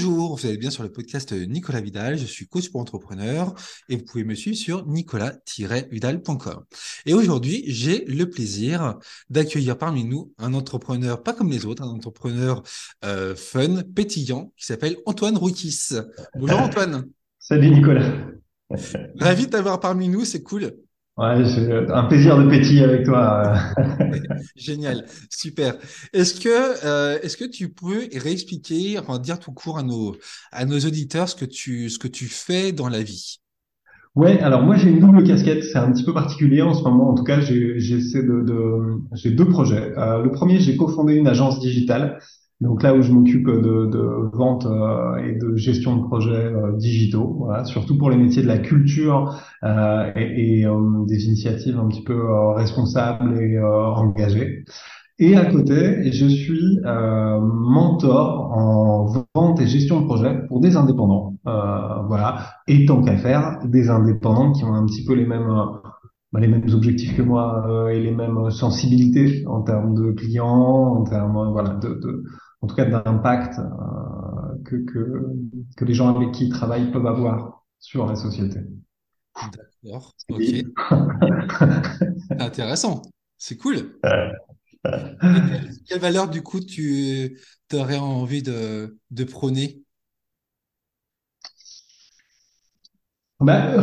Bonjour, 0.00 0.36
vous 0.36 0.46
êtes 0.46 0.60
bien 0.60 0.70
sur 0.70 0.84
le 0.84 0.92
podcast 0.92 1.32
Nicolas 1.32 1.80
Vidal, 1.80 2.16
je 2.16 2.24
suis 2.24 2.46
coach 2.46 2.70
pour 2.70 2.80
entrepreneurs 2.80 3.52
et 3.88 3.96
vous 3.96 4.04
pouvez 4.04 4.22
me 4.22 4.36
suivre 4.36 4.56
sur 4.56 4.86
nicolas-vidal.com. 4.86 6.64
Et 7.04 7.14
aujourd'hui, 7.14 7.64
j'ai 7.66 8.04
le 8.04 8.30
plaisir 8.30 8.96
d'accueillir 9.28 9.76
parmi 9.76 10.04
nous 10.04 10.32
un 10.38 10.54
entrepreneur 10.54 11.20
pas 11.20 11.32
comme 11.32 11.50
les 11.50 11.66
autres, 11.66 11.82
un 11.82 11.88
entrepreneur 11.88 12.62
euh, 13.04 13.34
fun, 13.34 13.82
pétillant, 13.92 14.52
qui 14.56 14.66
s'appelle 14.66 14.98
Antoine 15.04 15.36
Roukis. 15.36 15.88
Bonjour 16.36 16.60
Antoine. 16.62 17.08
Salut 17.40 17.70
Nicolas. 17.70 18.12
Ravi 19.18 19.46
de 19.46 19.50
t'avoir 19.50 19.80
parmi 19.80 20.08
nous, 20.08 20.24
c'est 20.24 20.44
cool. 20.44 20.76
Ouais, 21.18 21.44
c'est 21.46 21.90
un 21.90 22.04
plaisir 22.04 22.38
de 22.38 22.48
pétiller 22.48 22.84
avec 22.84 23.04
toi. 23.04 23.54
Génial, 24.56 25.04
super. 25.28 25.74
Est-ce 26.12 26.40
que, 26.40 26.86
euh, 26.86 27.18
est-ce 27.22 27.36
que 27.36 27.44
tu 27.44 27.70
peux 27.70 28.06
réexpliquer, 28.14 29.00
enfin, 29.00 29.18
dire 29.18 29.40
tout 29.40 29.50
court 29.50 29.78
à 29.78 29.82
nos, 29.82 30.14
à 30.52 30.64
nos 30.64 30.78
auditeurs 30.78 31.28
ce 31.28 31.34
que 31.34 31.44
tu, 31.44 31.90
ce 31.90 31.98
que 31.98 32.06
tu 32.06 32.26
fais 32.26 32.70
dans 32.70 32.88
la 32.88 33.02
vie? 33.02 33.40
Ouais, 34.14 34.38
alors 34.40 34.62
moi 34.62 34.76
j'ai 34.76 34.90
une 34.90 35.00
double 35.00 35.24
casquette, 35.24 35.64
c'est 35.64 35.78
un 35.78 35.92
petit 35.92 36.04
peu 36.04 36.14
particulier 36.14 36.62
en 36.62 36.74
ce 36.74 36.84
moment. 36.84 37.10
En 37.10 37.14
tout 37.14 37.24
cas, 37.24 37.40
j'ai, 37.40 37.74
de, 37.74 39.30
deux 39.30 39.48
projets. 39.48 39.92
Euh, 39.98 40.22
le 40.22 40.30
premier, 40.30 40.60
j'ai 40.60 40.76
cofondé 40.76 41.14
une 41.14 41.26
agence 41.26 41.58
digitale 41.58 42.20
donc 42.60 42.82
là 42.82 42.92
où 42.94 43.02
je 43.02 43.12
m'occupe 43.12 43.46
de, 43.46 43.86
de 43.86 44.36
vente 44.36 44.66
euh, 44.66 45.16
et 45.18 45.36
de 45.36 45.54
gestion 45.56 45.96
de 45.96 46.02
projets 46.02 46.32
euh, 46.32 46.72
digitaux, 46.76 47.36
voilà, 47.38 47.64
surtout 47.64 47.96
pour 47.96 48.10
les 48.10 48.16
métiers 48.16 48.42
de 48.42 48.48
la 48.48 48.58
culture 48.58 49.40
euh, 49.62 50.10
et, 50.16 50.62
et 50.62 50.66
des 51.06 51.26
initiatives 51.26 51.78
un 51.78 51.86
petit 51.86 52.02
peu 52.02 52.18
responsables 52.54 53.40
et 53.40 53.60
engagées. 53.60 54.64
Et 55.20 55.36
à 55.36 55.44
côté, 55.46 56.10
je 56.12 56.26
suis 56.26 56.78
mentor 56.84 58.52
en 58.52 59.26
vente 59.34 59.60
et 59.60 59.66
gestion 59.66 60.00
de 60.00 60.06
projet 60.06 60.46
pour 60.48 60.60
des 60.60 60.76
indépendants. 60.76 61.34
voilà, 61.44 62.54
et 62.66 62.86
tant 62.86 63.02
qu'à 63.02 63.16
faire, 63.16 63.58
des 63.64 63.88
indépendants 63.90 64.52
qui 64.52 64.64
ont 64.64 64.74
un 64.74 64.86
petit 64.86 65.04
peu 65.04 65.14
les 65.14 65.26
mêmes 65.26 65.48
bah, 66.32 66.40
les 66.40 66.48
mêmes 66.48 66.68
objectifs 66.72 67.16
que 67.16 67.22
moi 67.22 67.88
et 67.92 68.00
les 68.00 68.10
mêmes 68.12 68.50
sensibilités 68.50 69.44
en 69.46 69.62
termes 69.62 69.94
de 69.94 70.12
clients, 70.12 70.46
en 70.98 71.02
termes 71.04 71.50
voilà 71.52 71.74
de, 71.74 71.88
de 71.88 72.22
en 72.60 72.66
tout 72.66 72.74
cas 72.74 72.84
d'impact 72.84 73.58
euh, 73.58 74.62
que, 74.64 74.76
que, 74.76 75.32
que 75.76 75.84
les 75.84 75.94
gens 75.94 76.14
avec 76.14 76.32
qui 76.32 76.46
ils 76.46 76.52
travaillent 76.52 76.90
peuvent 76.90 77.06
avoir 77.06 77.64
sur 77.78 78.06
la 78.06 78.16
société. 78.16 78.60
D'accord, 79.82 80.14
ok. 80.30 80.42
Intéressant, 82.40 83.02
c'est 83.36 83.56
cool. 83.56 83.98
quelle, 85.88 86.00
valeur 86.00 86.28
du 86.28 86.42
coup 86.42 86.60
tu 86.60 87.38
aurais 87.72 87.98
envie 87.98 88.42
de, 88.42 88.98
de 89.10 89.24
prôner? 89.24 89.82
Ben, 93.40 93.80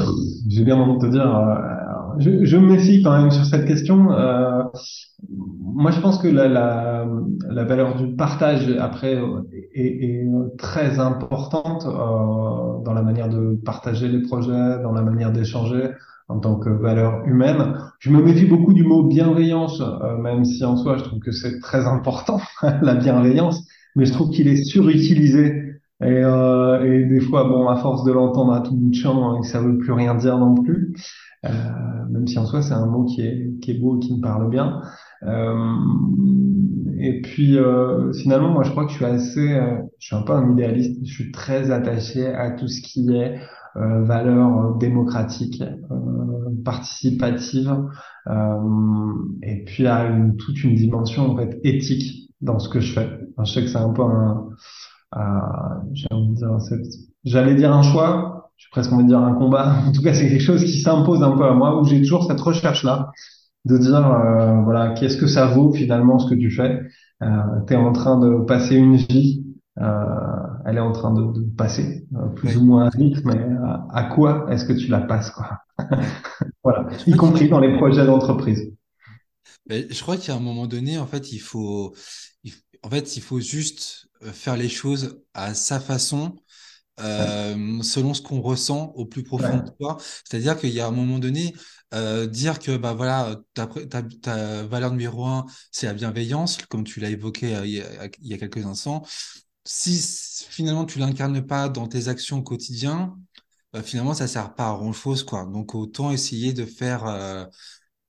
J'ai 0.50 0.66
bien 0.66 0.76
envie 0.76 1.00
de 1.00 1.06
te 1.08 1.12
dire, 1.12 1.34
euh, 1.34 1.75
je, 2.20 2.58
me 2.58 2.68
méfie 2.68 3.02
quand 3.04 3.20
même 3.20 3.32
sur 3.32 3.46
cette 3.46 3.66
question. 3.66 4.12
Euh, 4.12 4.64
moi, 5.30 5.92
je 5.92 6.00
pense 6.02 6.18
que 6.18 6.28
la, 6.28 6.48
la, 6.48 7.06
la, 7.50 7.64
valeur 7.64 7.96
du 7.96 8.16
partage 8.16 8.70
après 8.80 9.18
est, 9.74 10.04
est 10.04 10.28
très 10.58 11.00
importante 11.00 11.86
euh, 11.86 12.84
dans 12.84 12.94
la 12.94 13.02
manière 13.02 13.30
de 13.30 13.60
partager 13.66 14.08
les 14.08 14.22
projets, 14.22 14.82
dans 14.84 14.92
la 14.92 15.02
manière 15.02 15.32
d'échanger 15.32 15.92
en 16.28 16.40
tant 16.40 16.56
que 16.56 16.70
valeur 16.70 17.26
humaine. 17.26 17.76
Je 18.00 18.10
me 18.10 18.22
méfie 18.22 18.46
beaucoup 18.46 18.74
du 18.74 18.84
mot 18.84 19.04
bienveillance, 19.04 19.82
euh, 19.82 20.18
même 20.18 20.44
si 20.44 20.64
en 20.66 20.76
soi, 20.78 20.98
je 20.98 21.04
trouve 21.04 21.20
que 21.20 21.32
c'est 21.32 21.60
très 21.60 21.86
important, 21.86 22.40
la 22.82 22.96
bienveillance, 22.96 23.64
mais 23.96 24.06
je 24.06 24.14
trouve 24.14 24.30
qu'il 24.32 24.48
est 24.48 24.64
surutilisé. 24.64 25.62
Et, 26.02 26.08
euh, 26.08 26.84
et, 26.84 27.06
des 27.06 27.22
fois, 27.22 27.46
bon, 27.46 27.70
à 27.70 27.78
force 27.78 28.04
de 28.04 28.12
l'entendre 28.12 28.52
à 28.54 28.60
tout 28.60 28.76
bout 28.76 28.90
de 28.90 28.96
champ, 28.96 29.38
hein, 29.38 29.44
ça 29.44 29.62
veut 29.62 29.78
plus 29.78 29.94
rien 29.94 30.14
dire 30.16 30.38
non 30.38 30.54
plus. 30.56 30.94
Euh, 31.46 31.50
même 32.10 32.28
si 32.28 32.38
en 32.40 32.46
soi 32.46 32.62
c'est 32.62 32.74
un 32.74 32.86
mot 32.86 33.06
qui 33.06 33.22
est, 33.22 33.60
qui 33.62 33.72
est 33.72 33.80
beau 33.80 33.98
qui 34.00 34.16
me 34.16 34.22
parle 34.22 34.50
bien. 34.50 34.82
Euh, 35.24 35.54
et 36.98 37.22
puis 37.22 37.58
euh, 37.58 38.14
finalement, 38.14 38.50
moi 38.50 38.64
je 38.64 38.72
crois 38.72 38.86
que 38.86 38.92
je 38.92 38.96
suis 38.98 39.06
assez, 39.06 39.60
je 40.00 40.06
suis 40.06 40.16
un 40.16 40.22
peu 40.22 40.34
un 40.34 40.52
idéaliste. 40.52 41.00
Je 41.06 41.14
suis 41.14 41.32
très 41.32 41.72
attaché 41.72 42.28
à 42.28 42.52
tout 42.52 42.68
ce 42.68 42.82
qui 42.82 43.14
est 43.14 43.40
euh, 43.78 44.06
euh, 45.92 46.64
participatives, 46.64 47.76
euh, 48.28 49.14
et 49.44 49.64
puis 49.66 49.86
à 49.88 50.06
une, 50.06 50.38
toute 50.38 50.64
une 50.64 50.76
dimension 50.76 51.32
en 51.32 51.38
fait 51.38 51.60
éthique 51.64 52.32
dans 52.42 52.60
ce 52.60 52.70
que 52.70 52.80
je 52.80 52.94
fais. 52.94 53.10
Je 53.44 53.52
sais 53.52 53.62
que 53.62 53.68
c'est 53.68 53.78
un 53.78 53.90
peu 53.90 54.04
un, 54.04 54.50
j'allais 57.24 57.56
dire 57.56 57.74
un 57.74 57.82
choix, 57.82 58.35
je 58.58 58.64
suis 58.64 58.72
presque 58.72 58.92
envie 58.94 59.04
de 59.04 59.10
dire 59.10 59.20
un 59.20 59.34
combat. 59.34 59.76
En 59.88 59.92
tout 59.92 60.02
cas, 60.02 60.14
c'est 60.14 60.30
quelque 60.30 60.42
chose 60.42 60.64
qui 60.64 60.80
s'impose 60.80 61.24
un 61.24 61.32
peu 61.32 61.46
à 61.46 61.54
moi, 61.54 61.80
où 61.80 61.86
j'ai 61.86 62.02
toujours 62.02 62.26
cette 62.26 62.40
recherche-là 62.40 63.12
de 63.66 63.78
dire, 63.78 64.06
euh, 64.08 64.62
voilà, 64.62 64.94
qu'est-ce 64.94 65.18
que 65.18 65.28
ça 65.28 65.48
vaut 65.48 65.74
finalement 65.74 66.20
ce 66.20 66.30
que 66.30 66.36
tu 66.36 66.52
fais 66.52 66.80
euh, 67.24 67.28
Tu 67.68 67.74
es 67.74 67.76
en 67.78 67.92
train 67.92 68.20
de 68.20 68.46
passer 68.46 68.76
une 68.76 68.96
vie, 68.96 69.44
euh, 69.80 70.06
elle 70.66 70.78
est 70.78 70.82
en 70.82 70.92
train 70.92 71.14
de, 71.14 71.34
de 71.34 71.42
passer, 71.58 72.08
plus 72.36 72.58
ou 72.58 72.64
moins 72.64 72.90
vite, 72.96 73.26
mais 73.26 73.40
à, 73.64 73.88
à 73.92 74.04
quoi 74.04 74.46
est-ce 74.52 74.66
que 74.66 74.74
tu 74.74 74.88
la 74.88 75.02
passes 75.02 75.32
quoi? 75.32 75.60
Voilà, 76.64 76.88
y 77.06 77.12
compris 77.16 77.50
dans 77.50 77.60
les 77.60 77.76
projets 77.78 78.06
d'entreprise. 78.06 78.72
Je 79.70 80.02
crois 80.02 80.18
qu'à 80.18 80.36
un 80.36 80.40
moment 80.40 80.68
donné, 80.68 80.98
en 80.98 81.08
fait, 81.08 81.32
il 81.32 81.40
faut, 81.40 81.96
en 82.84 82.90
fait, 82.90 83.18
il 83.18 83.22
faut 83.22 83.40
juste 83.40 84.08
faire 84.22 84.58
les 84.58 84.70
choses 84.70 85.22
à 85.34 85.54
sa 85.54 85.80
façon 85.80 86.36
euh, 87.00 87.82
selon 87.82 88.14
ce 88.14 88.22
qu'on 88.22 88.42
ressent 88.42 88.94
au 88.96 89.06
plus 89.06 89.24
profond 89.24 89.58
de 89.58 89.70
toi. 89.80 89.98
C'est-à-dire 90.24 90.58
qu'il 90.58 90.70
y 90.70 90.80
a 90.80 90.88
un 90.88 90.92
moment 90.92 91.20
donné, 91.20 91.54
euh, 91.94 92.26
dire 92.26 92.60
que 92.60 92.78
bah 92.78 92.94
voilà, 92.94 93.38
ta, 93.54 93.68
ta, 93.68 94.02
ta, 94.04 94.64
valeur 94.64 94.92
numéro 94.92 95.26
un, 95.26 95.46
c'est 95.72 95.88
la 95.88 95.94
bienveillance, 95.94 96.58
comme 96.70 96.84
tu 96.84 97.00
l'as 97.00 97.10
évoqué 97.10 97.56
euh, 97.56 97.66
il, 97.66 97.74
y 97.74 97.82
a, 97.82 98.06
il, 98.22 98.28
y 98.28 98.34
a, 98.34 98.38
quelques 98.38 98.66
instants. 98.66 99.04
Si 99.66 100.00
finalement 100.50 100.86
tu 100.86 101.00
l'incarnes 101.00 101.46
pas 101.46 101.70
dans 101.70 101.88
tes 101.88 102.08
actions 102.08 102.38
au 102.40 102.44
quotidien, 102.44 103.18
bah, 103.74 103.82
finalement 103.84 104.14
ça 104.14 104.28
sert 104.28 104.54
pas 104.56 104.70
à 104.70 104.76
grand 104.76 104.94
chose 104.94 105.24
quoi. 105.24 105.46
Donc 105.46 105.76
autant 105.76 106.12
essayer 106.12 106.54
de 106.54 106.66
faire 106.66 107.50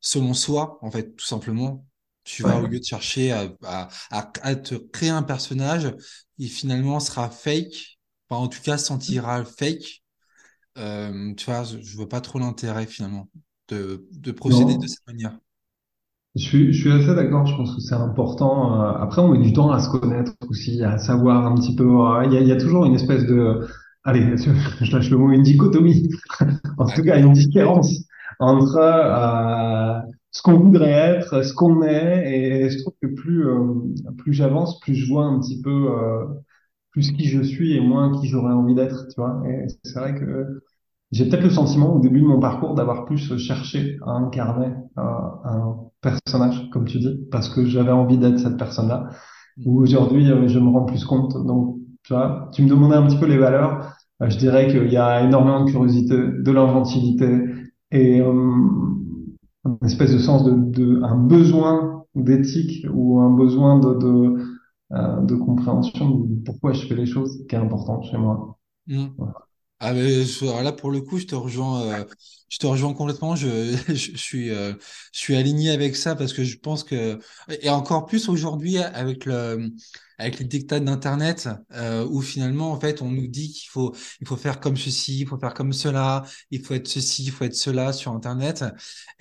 selon 0.00 0.34
soi 0.34 0.78
en 0.82 0.90
fait, 0.90 1.14
tout 1.16 1.26
simplement. 1.26 1.86
Tu 2.24 2.42
vas 2.42 2.58
au 2.58 2.66
lieu 2.66 2.80
de 2.80 2.84
chercher 2.84 3.30
à, 3.30 3.48
à, 3.62 3.88
à, 4.10 4.32
à 4.42 4.56
te 4.56 4.74
créer 4.74 5.10
un 5.10 5.22
personnage, 5.22 5.94
qui 6.38 6.48
finalement 6.48 7.00
sera 7.00 7.30
fake 7.30 7.95
en 8.30 8.48
tout 8.48 8.60
cas 8.62 8.78
sentira 8.78 9.44
fake, 9.44 10.02
euh, 10.78 11.34
tu 11.34 11.46
vois, 11.46 11.64
je, 11.64 11.96
vois 11.96 12.08
pas 12.08 12.20
trop 12.20 12.38
l'intérêt 12.38 12.86
finalement 12.86 13.28
de, 13.68 14.06
de 14.12 14.32
procéder 14.32 14.76
de 14.76 14.86
cette 14.86 15.06
manière. 15.06 15.38
Je 16.36 16.42
suis, 16.42 16.72
je 16.72 16.80
suis 16.80 16.92
assez 16.92 17.14
d'accord, 17.14 17.46
je 17.46 17.56
pense 17.56 17.74
que 17.74 17.80
c'est 17.80 17.94
important. 17.94 18.82
Euh, 18.82 18.92
après, 18.98 19.22
on 19.22 19.28
met 19.28 19.38
du 19.38 19.54
temps 19.54 19.70
à 19.70 19.80
se 19.80 19.88
connaître 19.88 20.32
aussi, 20.50 20.82
à 20.84 20.98
savoir 20.98 21.46
un 21.46 21.54
petit 21.54 21.74
peu. 21.74 21.84
Euh, 21.84 22.24
il 22.26 22.32
y, 22.34 22.36
a, 22.36 22.40
il 22.40 22.46
y 22.46 22.52
a 22.52 22.56
toujours 22.56 22.84
une 22.84 22.94
espèce 22.94 23.24
de. 23.24 23.66
Allez, 24.04 24.36
je 24.82 24.92
lâche 24.92 25.10
le 25.10 25.16
mot, 25.16 25.30
une 25.32 25.42
dichotomie. 25.42 26.10
en 26.78 26.86
tout 26.86 27.02
cas, 27.02 27.18
une 27.18 27.32
différence 27.32 27.90
entre 28.38 28.76
euh, 28.76 29.98
ce 30.30 30.42
qu'on 30.42 30.58
voudrait 30.58 30.90
être, 30.90 31.42
ce 31.42 31.54
qu'on 31.54 31.82
est. 31.82 32.30
Et 32.30 32.70
je 32.70 32.82
trouve 32.82 32.94
que 33.00 33.06
plus, 33.06 33.48
euh, 33.48 33.74
plus 34.18 34.34
j'avance, 34.34 34.78
plus 34.80 34.94
je 34.94 35.08
vois 35.08 35.24
un 35.24 35.40
petit 35.40 35.62
peu 35.62 35.88
plus 36.96 37.12
qui 37.12 37.26
je 37.26 37.42
suis 37.42 37.76
et 37.76 37.80
moins 37.80 38.18
qui 38.18 38.26
j'aurais 38.26 38.54
envie 38.54 38.74
d'être, 38.74 39.06
tu 39.08 39.20
vois. 39.20 39.42
Et 39.46 39.66
c'est 39.84 40.00
vrai 40.00 40.14
que 40.14 40.62
j'ai 41.12 41.28
peut-être 41.28 41.42
le 41.42 41.50
sentiment 41.50 41.94
au 41.94 42.00
début 42.00 42.22
de 42.22 42.24
mon 42.24 42.40
parcours 42.40 42.74
d'avoir 42.74 43.04
plus 43.04 43.36
cherché 43.36 43.98
à 44.06 44.12
incarner 44.12 44.72
euh, 44.96 45.02
un 45.44 45.76
personnage, 46.00 46.70
comme 46.72 46.86
tu 46.86 46.98
dis, 46.98 47.20
parce 47.30 47.50
que 47.50 47.66
j'avais 47.66 47.90
envie 47.90 48.16
d'être 48.16 48.38
cette 48.38 48.56
personne-là. 48.56 49.10
Où 49.66 49.82
aujourd'hui, 49.82 50.30
euh, 50.30 50.48
je 50.48 50.58
me 50.58 50.70
rends 50.70 50.86
plus 50.86 51.04
compte. 51.04 51.34
Donc, 51.46 51.76
tu 52.02 52.14
vois, 52.14 52.48
tu 52.54 52.62
me 52.62 52.68
demandais 52.70 52.96
un 52.96 53.06
petit 53.06 53.18
peu 53.18 53.26
les 53.26 53.36
valeurs. 53.36 53.92
Euh, 54.22 54.30
je 54.30 54.38
dirais 54.38 54.66
qu'il 54.68 54.90
y 54.90 54.96
a 54.96 55.22
énormément 55.22 55.66
de 55.66 55.70
curiosité, 55.70 56.16
de 56.16 56.50
l'inventivité 56.50 57.44
et 57.90 58.20
une 58.20 59.76
espèce 59.82 60.14
de 60.14 60.18
sens 60.18 60.44
de, 60.44 60.52
de 60.52 61.02
un 61.02 61.16
besoin 61.18 62.04
d'éthique 62.14 62.86
ou 62.90 63.20
un 63.20 63.36
besoin 63.36 63.80
de, 63.80 63.92
de 63.98 64.55
de 64.90 65.34
compréhension 65.34 66.10
de 66.10 66.34
pourquoi 66.44 66.72
je 66.72 66.86
fais 66.86 66.94
les 66.94 67.06
choses 67.06 67.44
qui 67.48 67.54
est 67.54 67.58
important 67.58 68.02
chez 68.02 68.16
moi. 68.16 68.58
Mmh. 68.86 69.08
Ah 69.78 69.92
mais 69.92 70.24
là 70.62 70.72
pour 70.72 70.90
le 70.90 71.02
coup 71.02 71.18
je 71.18 71.26
te 71.26 71.34
rejoins 71.34 71.82
euh, 71.82 72.04
je 72.48 72.56
te 72.56 72.66
rejoins 72.66 72.94
complètement 72.94 73.36
je, 73.36 73.76
je, 73.88 74.16
suis 74.16 74.50
euh, 74.50 74.72
je 75.12 75.18
suis 75.18 75.36
aligné 75.36 75.70
avec 75.70 75.96
ça 75.96 76.16
parce 76.16 76.32
que 76.32 76.44
je 76.44 76.56
pense 76.56 76.82
que 76.82 77.18
et 77.60 77.68
encore 77.68 78.06
plus 78.06 78.30
aujourd'hui 78.30 78.78
avec 78.78 79.26
le 79.26 79.70
avec 80.18 80.38
les 80.38 80.46
dictats 80.46 80.80
d'internet 80.80 81.50
euh, 81.72 82.06
où 82.10 82.22
finalement 82.22 82.72
en 82.72 82.80
fait 82.80 83.02
on 83.02 83.10
nous 83.10 83.26
dit 83.26 83.52
qu'il 83.52 83.68
faut 83.68 83.94
il 84.22 84.26
faut 84.26 84.38
faire 84.38 84.60
comme 84.60 84.78
ceci 84.78 85.20
il 85.20 85.26
faut 85.26 85.38
faire 85.38 85.52
comme 85.52 85.74
cela 85.74 86.24
il 86.50 86.64
faut 86.64 86.72
être 86.72 86.88
ceci 86.88 87.24
il 87.24 87.30
faut 87.30 87.44
être 87.44 87.54
cela 87.54 87.92
sur 87.92 88.12
internet 88.12 88.64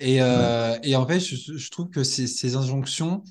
et 0.00 0.22
euh, 0.22 0.78
et 0.82 0.96
en 0.96 1.06
fait 1.06 1.20
je, 1.20 1.36
je 1.54 1.70
trouve 1.70 1.90
que 1.90 2.02
ces, 2.02 2.26
ces 2.26 2.56
injonctions 2.56 3.22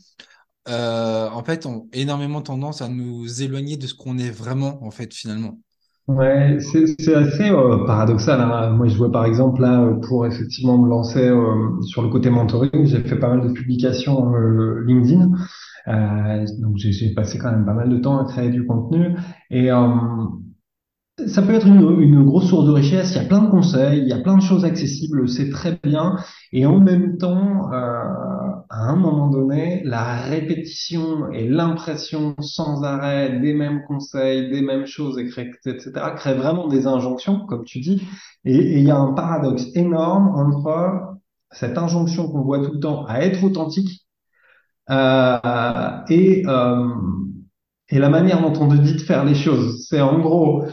en 0.68 1.44
fait, 1.44 1.66
ont 1.66 1.88
énormément 1.94 2.42
tendance 2.42 2.82
à 2.82 2.88
nous 2.90 3.42
éloigner 3.42 3.78
de 3.78 3.88
ce 3.88 3.94
qu'on 3.94 4.18
est 4.18 4.32
vraiment, 4.32 4.84
en 4.84 4.92
fait, 4.92 5.14
finalement. 5.14 5.60
Ouais, 6.08 6.60
c'est 6.62 7.16
assez 7.16 7.50
euh, 7.50 7.84
paradoxal. 7.88 8.40
hein. 8.40 8.70
Moi, 8.72 8.88
je 8.88 8.96
vois 8.96 9.12
par 9.12 9.26
exemple 9.26 9.62
là, 9.62 9.82
euh, 9.82 9.96
pour 10.08 10.28
effectivement 10.28 10.78
me 10.78 10.88
lancer 10.88 11.28
euh, 11.28 11.82
sur 11.82 12.04
le 12.04 12.10
côté 12.10 12.30
mentoring, 12.30 12.86
j'ai 12.86 13.02
fait 13.02 13.18
pas 13.18 13.30
mal 13.30 13.48
de 13.48 13.52
publications 13.54 14.32
euh, 14.36 14.84
LinkedIn. 14.86 15.32
Euh, 15.88 16.46
donc 16.60 16.78
j'ai 16.78 17.14
passé 17.16 17.40
quand 17.40 17.52
même 17.52 17.66
pas 17.66 17.74
mal 17.74 17.90
de 17.90 17.98
temps 17.98 18.20
à 18.20 18.26
créer 18.32 18.50
du 18.52 18.66
contenu. 18.68 19.16
Et 19.52 19.72
euh, 19.72 19.78
ça 21.28 21.42
peut 21.42 21.54
être 21.54 21.68
une, 21.68 22.02
une 22.02 22.24
grosse 22.26 22.50
source 22.50 22.66
de 22.66 22.72
richesse. 22.72 23.12
Il 23.12 23.22
y 23.22 23.26
a 23.26 23.28
plein 23.28 23.42
de 23.42 23.50
conseils, 23.50 24.02
il 24.02 24.08
y 24.08 24.14
a 24.14 24.20
plein 24.20 24.36
de 24.36 24.42
choses 24.42 24.66
accessibles, 24.66 25.30
c'est 25.30 25.50
très 25.50 25.80
bien. 25.84 26.18
Et 26.52 26.66
en 26.66 26.80
même 26.80 27.18
temps, 27.18 27.72
euh, 27.72 27.76
à 28.70 28.90
un 28.90 28.96
moment 28.98 29.30
donné, 29.30 29.82
la 29.86 30.16
répétition 30.16 31.32
et 31.32 31.48
l'impression 31.48 32.36
sans 32.42 32.84
arrêt 32.84 33.40
des 33.40 33.54
mêmes 33.54 33.84
conseils, 33.88 34.50
des 34.50 34.62
mêmes 34.62 34.86
choses, 34.86 35.18
etc., 35.18 36.14
crée 36.16 36.34
vraiment 36.34 36.68
des 36.68 36.86
injonctions, 36.86 37.46
comme 37.46 37.64
tu 37.64 37.80
dis. 37.80 38.02
Et, 38.44 38.56
et 38.56 38.80
il 38.80 38.86
y 38.86 38.92
a 38.92 38.98
un 38.98 39.14
paradoxe 39.14 39.68
énorme 39.76 40.28
entre 40.36 41.16
cette 41.52 41.78
injonction 41.78 42.30
qu'on 42.30 42.42
voit 42.42 42.60
tout 42.66 42.74
le 42.74 42.80
temps 42.80 43.06
à 43.06 43.20
être 43.22 43.42
authentique 43.44 44.06
euh, 44.90 45.40
et, 46.10 46.44
euh, 46.48 46.88
et 47.90 48.00
la 48.00 48.10
manière 48.10 48.42
dont 48.42 48.54
on 48.62 48.68
te 48.70 48.76
dit 48.76 48.94
de 48.94 49.02
faire 49.02 49.24
les 49.26 49.36
choses. 49.36 49.86
C'est 49.90 50.02
en 50.02 50.20
gros 50.20 50.66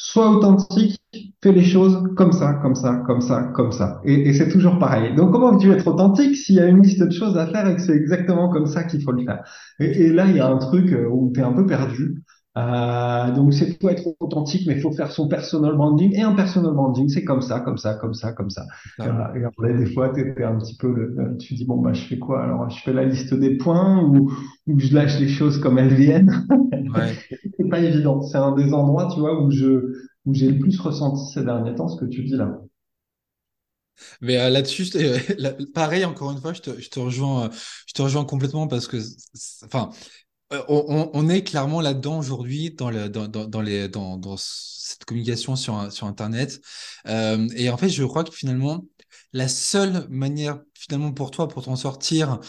sois 0.00 0.30
authentique, 0.30 1.00
fais 1.42 1.50
les 1.50 1.64
choses 1.64 2.00
comme 2.16 2.30
ça, 2.30 2.54
comme 2.62 2.76
ça, 2.76 3.02
comme 3.04 3.20
ça, 3.20 3.50
comme 3.52 3.72
ça. 3.72 4.00
Et, 4.04 4.32
c'est 4.32 4.48
toujours 4.48 4.78
pareil. 4.78 5.12
Donc, 5.16 5.32
comment 5.32 5.52
veux-tu 5.52 5.72
être 5.72 5.88
authentique 5.88 6.36
s'il 6.36 6.54
y 6.54 6.60
a 6.60 6.66
une 6.66 6.82
liste 6.82 7.02
de 7.02 7.10
choses 7.10 7.36
à 7.36 7.48
faire 7.48 7.66
et 7.68 7.74
que 7.74 7.82
c'est 7.82 7.96
exactement 7.96 8.48
comme 8.48 8.66
ça 8.66 8.84
qu'il 8.84 9.02
faut 9.02 9.10
le 9.10 9.24
faire? 9.24 9.42
Et, 9.80 10.10
là, 10.12 10.26
il 10.26 10.36
y 10.36 10.40
a 10.40 10.46
un 10.46 10.58
truc 10.58 10.92
euh, 10.92 11.08
où 11.10 11.32
tu 11.34 11.42
un 11.42 11.52
peu 11.52 11.66
perdu. 11.66 12.22
Euh, 12.58 13.32
donc, 13.34 13.54
c'est 13.54 13.80
faut 13.80 13.88
être 13.88 14.08
authentique, 14.20 14.66
mais 14.66 14.74
il 14.74 14.80
faut 14.80 14.92
faire 14.92 15.12
son 15.12 15.28
personal 15.28 15.76
branding. 15.76 16.12
Et 16.16 16.22
un 16.22 16.34
personal 16.34 16.72
branding, 16.74 17.08
c'est 17.08 17.24
comme 17.24 17.42
ça, 17.42 17.60
comme 17.60 17.78
ça, 17.78 17.94
comme 17.94 18.14
ça, 18.14 18.32
comme 18.32 18.50
ça. 18.50 18.66
Ça. 18.96 19.04
Euh, 19.06 19.68
et 19.68 19.74
des 19.78 19.86
fois, 19.94 20.12
tu 20.14 20.44
un 20.44 20.58
petit 20.58 20.76
peu, 20.76 20.92
le, 20.92 21.36
tu 21.38 21.54
dis, 21.54 21.64
bon, 21.66 21.78
bah, 21.80 21.92
je 21.92 22.02
fais 22.02 22.18
quoi? 22.18 22.42
Alors, 22.44 22.68
je 22.70 22.82
fais 22.82 22.92
la 22.92 23.04
liste 23.04 23.34
des 23.34 23.56
points 23.58 24.02
ou, 24.04 24.32
ou 24.66 24.78
je 24.80 24.94
lâche 24.94 25.20
les 25.20 25.28
choses 25.28 25.58
comme 25.60 25.78
elles 25.78 25.94
viennent. 25.94 26.46
Ouais. 26.86 27.18
C'est 27.58 27.68
pas 27.68 27.80
évident. 27.80 28.22
C'est 28.22 28.38
un 28.38 28.52
des 28.54 28.72
endroits, 28.72 29.08
tu 29.14 29.20
vois, 29.20 29.42
où 29.42 29.50
je, 29.50 29.92
où 30.26 30.34
j'ai 30.34 30.50
le 30.50 30.58
plus 30.58 30.78
ressenti 30.80 31.32
ces 31.32 31.44
derniers 31.44 31.74
temps, 31.74 31.88
ce 31.88 32.00
que 32.00 32.06
tu 32.06 32.24
dis 32.24 32.36
là. 32.36 32.60
Mais 34.20 34.38
euh, 34.38 34.50
là-dessus, 34.50 34.84
là- 35.38 35.52
pareil, 35.74 36.04
encore 36.04 36.30
une 36.32 36.40
fois, 36.40 36.52
je 36.52 36.60
te, 36.60 36.80
je 36.80 36.88
te 36.88 36.98
rejoins, 37.00 37.46
euh, 37.46 37.50
je 37.86 37.92
te 37.94 38.02
rejoins 38.02 38.24
complètement 38.24 38.66
parce 38.68 38.86
que, 38.88 38.96
enfin, 39.64 39.90
euh, 39.92 39.96
on, 40.68 41.10
on- 41.12 41.28
est 41.28 41.42
clairement 41.44 41.80
là-dedans 41.80 42.18
aujourd'hui 42.18 42.70
dans 42.70 42.90
dans, 43.08 43.28
dans, 43.28 43.60
les, 43.60 43.88
dans 43.88 44.36
cette 44.38 45.04
communication 45.04 45.56
sur, 45.56 45.92
sur 45.92 46.06
Internet. 46.06 46.60
Euh, 47.06 47.46
et 47.54 47.68
en 47.70 47.76
fait, 47.76 47.88
je 47.90 48.04
crois 48.04 48.24
que 48.24 48.32
finalement, 48.32 48.84
la 49.32 49.48
seule 49.48 50.06
manière 50.08 50.60
finalement 50.74 51.12
pour 51.12 51.30
toi 51.30 51.48
pour 51.48 51.64
t'en 51.64 51.76
sortir 51.76 52.40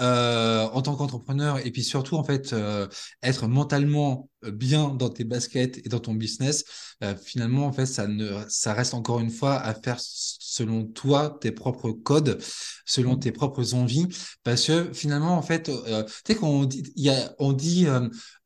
euh, 0.00 0.64
en 0.72 0.82
tant 0.82 0.96
qu'entrepreneur 0.96 1.64
et 1.64 1.70
puis 1.70 1.84
surtout 1.84 2.16
en 2.16 2.24
fait 2.24 2.52
euh, 2.52 2.88
être 3.22 3.46
mentalement 3.46 4.28
bien 4.42 4.88
dans 4.88 5.08
tes 5.08 5.22
baskets 5.22 5.78
et 5.78 5.88
dans 5.88 6.00
ton 6.00 6.14
business, 6.14 6.64
euh, 7.04 7.14
finalement 7.16 7.66
en 7.66 7.72
fait 7.72 7.86
ça 7.86 8.08
ne 8.08 8.42
ça 8.48 8.74
reste 8.74 8.94
encore 8.94 9.20
une 9.20 9.30
fois 9.30 9.54
à 9.54 9.72
faire 9.72 9.98
selon 10.00 10.84
toi 10.84 11.38
tes 11.40 11.52
propres 11.52 11.92
codes, 11.92 12.42
selon 12.84 13.16
tes 13.16 13.30
propres 13.30 13.74
envies 13.74 14.08
parce 14.42 14.66
que 14.66 14.92
finalement 14.92 15.36
en 15.36 15.42
fait 15.42 15.70
tu 15.70 16.12
sais 16.26 16.34
quand 16.34 16.48
on 16.48 16.64
dit 16.64 16.82
il 16.96 17.04
y 17.04 17.10
a 17.10 17.32
on 17.38 17.52
dit 17.52 17.86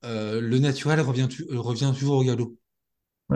le 0.03 0.59
naturel 0.59 1.01
revient 1.01 1.29
revient 1.51 1.93
toujours 1.97 2.19
au 2.19 2.25
galop. 2.25 2.59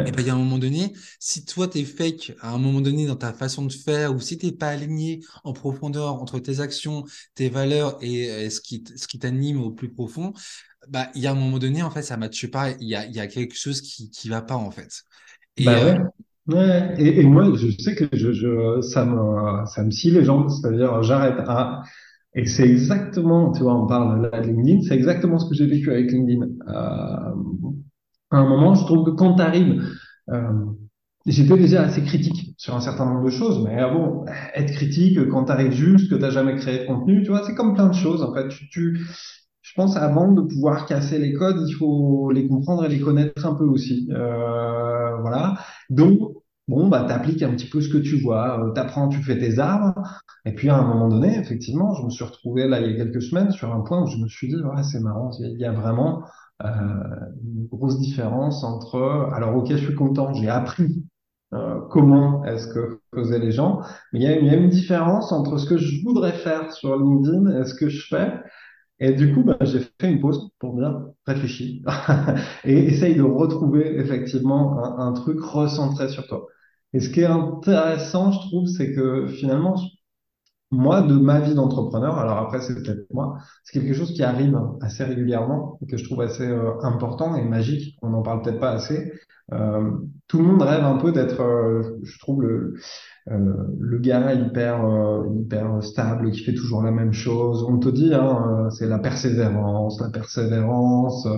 Et 0.04 0.10
ben, 0.12 0.22
il 0.22 0.26
y 0.26 0.30
a 0.30 0.34
un 0.34 0.38
moment 0.38 0.58
donné, 0.58 0.92
si 1.20 1.44
toi 1.44 1.68
t'es 1.68 1.84
fake 1.84 2.32
à 2.40 2.50
un 2.52 2.58
moment 2.58 2.80
donné 2.80 3.06
dans 3.06 3.16
ta 3.16 3.32
façon 3.32 3.64
de 3.66 3.72
faire, 3.72 4.14
ou 4.14 4.20
si 4.20 4.36
t'es 4.38 4.50
pas 4.52 4.68
aligné 4.70 5.20
en 5.44 5.52
profondeur 5.52 6.14
entre 6.20 6.40
tes 6.40 6.58
actions, 6.60 7.04
tes 7.36 7.48
valeurs 7.48 7.98
et, 8.02 8.30
euh, 8.30 8.50
ce 8.50 8.60
qui, 8.60 8.82
t- 8.82 8.96
ce 8.96 9.06
qui 9.06 9.18
t'anime 9.20 9.60
au 9.62 9.70
plus 9.70 9.90
profond, 9.92 10.32
bah, 10.88 11.08
il 11.14 11.22
y 11.22 11.26
a 11.28 11.32
un 11.32 11.34
moment 11.36 11.58
donné, 11.58 11.82
en 11.82 11.90
fait, 11.90 12.02
ça 12.02 12.16
matche 12.16 12.46
pas. 12.50 12.70
Il 12.80 12.88
y 12.88 12.94
a, 12.96 13.06
il 13.06 13.14
y 13.14 13.20
a 13.20 13.26
quelque 13.28 13.54
chose 13.56 13.80
qui, 13.82 14.10
qui 14.10 14.28
va 14.28 14.42
pas, 14.42 14.56
en 14.56 14.70
fait. 14.72 15.02
Et, 15.58 15.70
Bah 15.70 15.80
euh, 15.82 15.94
ouais. 16.48 16.94
Et, 16.98 17.20
et 17.20 17.24
moi, 17.24 17.52
je 17.56 17.70
sais 17.82 17.94
que 17.94 18.06
je, 18.16 18.32
je, 18.32 18.80
ça 18.82 19.04
me, 19.04 19.66
ça 19.66 19.82
me 19.84 19.90
scie 19.90 20.10
les 20.10 20.24
jambes, 20.24 20.48
c'est-à-dire 20.50 21.02
j'arrête. 21.02 21.36
Ah, 21.46 21.82
et 22.34 22.46
c'est 22.46 22.68
exactement, 22.68 23.52
tu 23.52 23.62
vois, 23.62 23.74
on 23.80 23.86
parle 23.86 24.22
là 24.22 24.40
de 24.40 24.48
LinkedIn, 24.48 24.82
c'est 24.88 24.94
exactement 24.96 25.38
ce 25.38 25.48
que 25.48 25.54
j'ai 25.54 25.66
vécu 25.66 25.90
avec 25.92 26.10
LinkedIn. 26.10 26.46
Euh, 26.68 27.34
à 28.32 28.38
un 28.38 28.48
moment, 28.48 28.74
je 28.74 28.84
trouve 28.84 29.04
que 29.04 29.10
quand 29.10 29.34
tu 29.34 29.42
arrives, 29.42 29.82
euh, 30.30 30.50
j'étais 31.26 31.56
déjà 31.56 31.82
assez 31.82 32.02
critique 32.02 32.54
sur 32.56 32.74
un 32.74 32.80
certain 32.80 33.06
nombre 33.06 33.24
de 33.24 33.30
choses, 33.30 33.62
mais 33.64 33.80
euh, 33.82 33.90
bon, 33.90 34.24
être 34.54 34.72
critique 34.72 35.18
quand 35.28 35.44
tu 35.44 35.52
arrives 35.52 35.72
juste, 35.72 36.10
que 36.10 36.14
tu 36.14 36.20
n'as 36.20 36.30
jamais 36.30 36.56
créé 36.56 36.80
de 36.80 36.86
contenu, 36.86 37.22
tu 37.22 37.30
vois, 37.30 37.44
c'est 37.46 37.54
comme 37.54 37.74
plein 37.74 37.88
de 37.88 37.94
choses. 37.94 38.22
En 38.22 38.34
fait, 38.34 38.48
tu, 38.48 38.68
tu, 38.70 39.06
je 39.60 39.72
pense 39.74 39.96
avant 39.96 40.32
de 40.32 40.42
pouvoir 40.42 40.86
casser 40.86 41.18
les 41.18 41.32
codes, 41.32 41.64
il 41.66 41.72
faut 41.74 42.30
les 42.30 42.46
comprendre 42.48 42.84
et 42.84 42.88
les 42.88 43.00
connaître 43.00 43.46
un 43.46 43.54
peu 43.54 43.64
aussi. 43.64 44.08
Euh, 44.12 45.16
voilà. 45.20 45.58
Donc, 45.90 46.18
bon, 46.68 46.88
bah, 46.88 47.04
t'appliques 47.08 47.42
un 47.42 47.50
petit 47.54 47.68
peu 47.68 47.80
ce 47.80 47.88
que 47.88 47.98
tu 47.98 48.20
vois, 48.20 48.62
euh, 48.62 48.70
t'apprends, 48.72 49.08
tu 49.08 49.22
fais 49.22 49.38
tes 49.38 49.58
arbres. 49.58 49.94
Et 50.44 50.54
puis, 50.54 50.68
à 50.68 50.76
un 50.76 50.86
moment 50.86 51.08
donné, 51.08 51.38
effectivement, 51.38 51.94
je 51.94 52.04
me 52.04 52.10
suis 52.10 52.24
retrouvé 52.24 52.68
là, 52.68 52.80
il 52.80 52.90
y 52.90 52.94
a 52.94 52.96
quelques 53.04 53.22
semaines, 53.22 53.50
sur 53.50 53.72
un 53.72 53.80
point 53.80 54.02
où 54.02 54.06
je 54.08 54.18
me 54.18 54.28
suis 54.28 54.48
dit, 54.48 54.56
ouais, 54.56 54.82
c'est 54.82 55.00
marrant, 55.00 55.30
il 55.40 55.58
y 55.58 55.64
a 55.64 55.72
vraiment 55.72 56.22
une 56.64 57.66
grosse 57.70 57.98
différence 58.00 58.64
entre, 58.64 59.30
alors, 59.34 59.56
ok, 59.56 59.70
je 59.70 59.76
suis 59.76 59.94
content, 59.94 60.32
j'ai 60.34 60.48
appris 60.48 61.04
euh, 61.54 61.80
comment 61.90 62.44
est-ce 62.44 62.68
que 62.68 63.00
faisaient 63.14 63.38
les 63.38 63.52
gens, 63.52 63.80
mais 64.12 64.20
il 64.20 64.22
y 64.22 64.26
a, 64.26 64.38
il 64.38 64.46
y 64.46 64.50
a 64.50 64.54
une 64.54 64.68
différence 64.70 65.32
entre 65.32 65.58
ce 65.58 65.66
que 65.68 65.76
je 65.78 66.02
voudrais 66.02 66.32
faire 66.32 66.72
sur 66.72 66.96
LinkedIn 66.98 67.60
et 67.60 67.64
ce 67.66 67.74
que 67.74 67.88
je 67.88 68.06
fais. 68.08 68.32
Et 69.00 69.12
du 69.12 69.34
coup, 69.34 69.42
bah, 69.42 69.56
j'ai 69.62 69.80
fait 69.80 70.10
une 70.12 70.20
pause 70.20 70.50
pour 70.58 70.76
bien 70.76 71.06
réfléchir 71.26 71.82
et 72.64 72.78
essaye 72.86 73.16
de 73.16 73.22
retrouver 73.22 73.98
effectivement 73.98 74.84
un, 74.84 75.08
un 75.08 75.12
truc 75.12 75.40
recentré 75.40 76.08
sur 76.08 76.26
toi. 76.26 76.46
Et 76.92 77.00
ce 77.00 77.08
qui 77.10 77.20
est 77.20 77.26
intéressant, 77.26 78.32
je 78.32 78.38
trouve, 78.48 78.66
c'est 78.68 78.92
que 78.94 79.26
finalement, 79.28 79.76
moi, 80.72 81.02
de 81.02 81.14
ma 81.14 81.38
vie 81.38 81.54
d'entrepreneur, 81.54 82.18
alors 82.18 82.38
après, 82.38 82.60
c'est 82.62 82.74
peut-être 82.74 83.06
moi, 83.12 83.36
c'est 83.62 83.78
quelque 83.78 83.92
chose 83.92 84.12
qui 84.12 84.22
arrive 84.22 84.58
assez 84.80 85.04
régulièrement 85.04 85.78
et 85.82 85.86
que 85.86 85.98
je 85.98 86.04
trouve 86.04 86.22
assez 86.22 86.48
euh, 86.48 86.80
important 86.82 87.36
et 87.36 87.44
magique. 87.44 87.98
On 88.00 88.08
n'en 88.08 88.22
parle 88.22 88.40
peut-être 88.40 88.58
pas 88.58 88.70
assez. 88.70 89.12
Euh, 89.52 89.90
tout 90.28 90.38
le 90.38 90.44
monde 90.44 90.62
rêve 90.62 90.82
un 90.82 90.96
peu 90.96 91.12
d'être, 91.12 91.42
euh, 91.42 92.00
je 92.02 92.18
trouve, 92.18 92.40
le, 92.40 92.74
euh, 93.30 93.54
le 93.78 93.98
gars 93.98 94.32
hyper, 94.32 94.82
euh, 94.82 95.28
hyper 95.40 95.82
stable 95.82 96.30
qui 96.30 96.42
fait 96.42 96.54
toujours 96.54 96.82
la 96.82 96.90
même 96.90 97.12
chose. 97.12 97.64
On 97.68 97.78
te 97.78 97.90
dit, 97.90 98.14
hein, 98.14 98.64
euh, 98.66 98.70
c'est 98.70 98.86
la 98.86 98.98
persévérance, 98.98 100.00
la 100.00 100.08
persévérance. 100.08 101.28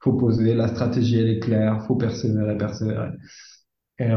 faut 0.00 0.14
poser, 0.14 0.54
la 0.54 0.66
stratégie 0.66 1.20
elle 1.20 1.28
est 1.28 1.38
claire, 1.38 1.84
faut 1.86 1.94
persévérer, 1.94 2.56
persévérer. 2.56 3.10
Et 3.98 4.08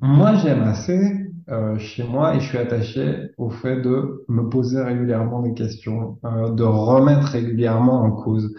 moi, 0.00 0.34
j'aime 0.34 0.62
assez 0.64 1.21
euh, 1.48 1.78
chez 1.78 2.04
moi 2.04 2.34
et 2.34 2.40
je 2.40 2.48
suis 2.48 2.58
attaché 2.58 3.30
au 3.36 3.50
fait 3.50 3.80
de 3.80 4.24
me 4.28 4.48
poser 4.48 4.80
régulièrement 4.80 5.40
des 5.42 5.54
questions, 5.54 6.18
euh, 6.24 6.50
de 6.50 6.64
remettre 6.64 7.26
régulièrement 7.28 8.02
en 8.02 8.12
cause. 8.12 8.54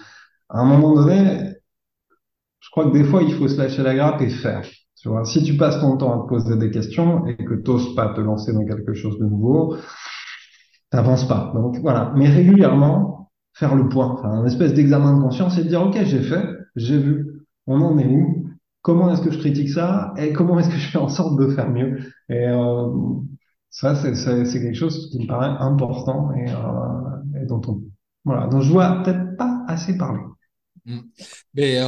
À 0.50 0.60
un 0.60 0.66
moment 0.66 0.94
donné, 0.94 1.54
je 2.60 2.70
crois 2.72 2.86
que 2.86 2.94
des 2.94 3.04
fois, 3.04 3.22
il 3.22 3.34
faut 3.34 3.48
se 3.48 3.58
lâcher 3.58 3.84
la 3.84 3.96
grappe 3.96 4.22
et 4.22 4.30
faire. 4.30 4.66
Tu 4.98 5.10
vois, 5.10 5.26
si 5.26 5.44
tu 5.44 5.58
passes 5.58 5.80
ton 5.80 5.98
temps 5.98 6.22
à 6.22 6.24
te 6.24 6.30
poser 6.30 6.58
des 6.58 6.72
questions 6.72 7.26
et 7.26 7.36
que 7.36 7.56
tu 7.56 7.72
n'oses 7.72 7.94
pas 7.96 8.14
te 8.14 8.22
lancer 8.22 8.54
dans 8.54 8.66
quelque 8.66 8.94
chose 8.94 9.20
de 9.20 9.26
nouveau, 9.26 9.76
t'avances 10.90 11.28
pas. 11.28 11.52
Donc 11.56 11.78
voilà, 11.82 12.14
mais 12.16 12.30
régulièrement, 12.30 13.32
faire 13.54 13.76
le 13.76 13.90
point, 13.90 14.18
faire 14.22 14.30
un 14.30 14.46
espèce 14.46 14.74
d'examen 14.74 15.18
de 15.18 15.22
conscience 15.22 15.58
et 15.58 15.64
dire, 15.64 15.84
OK, 15.84 15.98
j'ai 16.04 16.22
fait, 16.22 16.46
j'ai 16.76 16.98
vu, 16.98 17.46
on 17.68 17.82
en 17.82 17.98
est 17.98 18.08
où, 18.08 18.33
comment 18.84 19.12
est-ce 19.12 19.22
que 19.22 19.32
je 19.32 19.40
critique 19.40 19.70
ça 19.70 20.14
et 20.18 20.32
comment 20.34 20.60
est-ce 20.60 20.70
que 20.70 20.78
je 20.78 20.92
fais 20.92 21.00
en 21.00 21.10
sorte 21.10 21.40
de 21.40 21.48
faire 21.48 21.70
mieux. 21.70 22.00
Et 22.30 22.48
euh, 22.48 22.90
ça, 23.72 23.96
c'est 23.96 24.46
quelque 24.62 24.76
chose 24.76 25.10
qui 25.10 25.20
me 25.20 25.28
paraît 25.28 25.48
important 25.60 26.32
et, 26.34 26.52
euh, 26.52 27.42
et 27.42 27.46
dont 27.48 27.62
on, 27.68 27.82
voilà, 28.26 28.48
dont 28.48 28.62
je 28.62 28.72
vois 28.72 29.02
peut-être 29.02 29.36
pas 29.38 29.64
assez 29.68 29.98
parler. 29.98 30.22
mm. 30.86 31.00
mais 31.56 31.80
euh, 31.80 31.88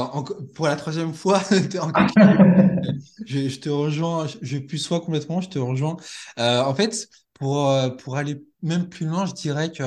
pour 0.56 0.68
la 0.68 0.78
troisième 0.78 1.14
fois, 1.14 1.42
en 1.82 1.92
Je, 3.26 3.50
je 3.50 3.60
te 3.60 3.70
rejoins, 3.70 4.28
je, 4.28 4.38
je 4.42 4.58
plus 4.58 4.78
sois 4.78 5.02
complètement, 5.02 5.42
je 5.42 5.50
te 5.50 5.60
rejoins. 5.60 5.98
En 6.38 6.74
fait, 6.74 7.10
pour, 7.34 7.70
pour 8.00 8.16
aller 8.16 8.42
même 8.62 8.88
plus 8.88 9.06
loin, 9.06 9.26
je 9.26 9.34
dirais 9.34 9.70
que 9.70 9.84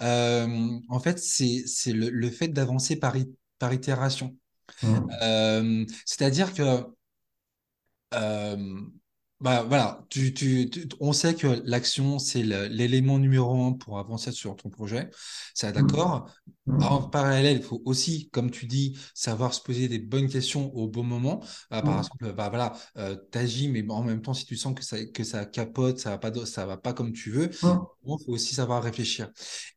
en 0.00 1.00
fait, 1.00 1.18
c'est, 1.18 1.64
c'est 1.66 1.92
le, 1.92 2.08
le 2.08 2.30
fait 2.30 2.48
d'avancer 2.48 2.96
par, 2.96 3.14
par 3.58 3.74
itération. 3.74 4.34
Mm. 4.82 5.16
Euh, 5.22 5.84
c'est-à-dire 6.04 6.54
que 6.54 6.86
euh, 8.14 8.80
Bah 9.40 9.62
voilà, 9.64 10.06
tu, 10.10 10.32
tu, 10.34 10.70
tu- 10.70 10.88
on 11.00 11.12
sait 11.12 11.34
que 11.34 11.46
l'action, 11.64 12.18
c'est 12.18 12.42
l'élément 12.42 13.18
numéro 13.18 13.64
un 13.66 13.72
pour 13.74 13.98
avancer 13.98 14.32
sur 14.32 14.56
ton 14.56 14.70
projet. 14.70 15.10
Ça, 15.54 15.72
Mm, 15.76 15.92
d'accord. 15.92 16.30
En 16.80 17.00
mm, 17.00 17.10
parallèle, 17.10 17.56
il 17.58 17.62
faut 17.62 17.82
aussi, 17.86 18.30
comme 18.30 18.50
tu 18.50 18.66
dis, 18.66 18.98
savoir 19.14 19.54
se 19.54 19.60
poser 19.62 19.88
des 19.88 19.98
bonnes 19.98 20.28
questions 20.28 20.74
au 20.74 20.88
bon 20.88 21.04
moment. 21.04 21.42
Euh, 21.72 21.82
par 21.82 21.98
exemple, 21.98 22.32
bah 22.34 22.48
voilà, 22.50 22.74
euh, 22.98 23.16
t'agis, 23.16 23.68
mais 23.68 23.84
en 23.90 24.02
même 24.04 24.22
temps, 24.22 24.34
si 24.34 24.46
tu 24.46 24.56
sens 24.56 24.74
que 24.74 24.84
ça, 24.84 25.04
que 25.06 25.24
ça 25.24 25.46
capote, 25.46 25.98
ça 25.98 26.10
va 26.10 26.18
pas, 26.18 26.46
ça 26.46 26.66
va 26.66 26.76
pas 26.78 26.92
comme 26.94 27.12
tu 27.14 27.30
veux, 27.30 27.50
il 27.50 27.56
faut 28.06 28.32
aussi 28.32 28.54
savoir 28.54 28.82
réfléchir. 28.82 29.30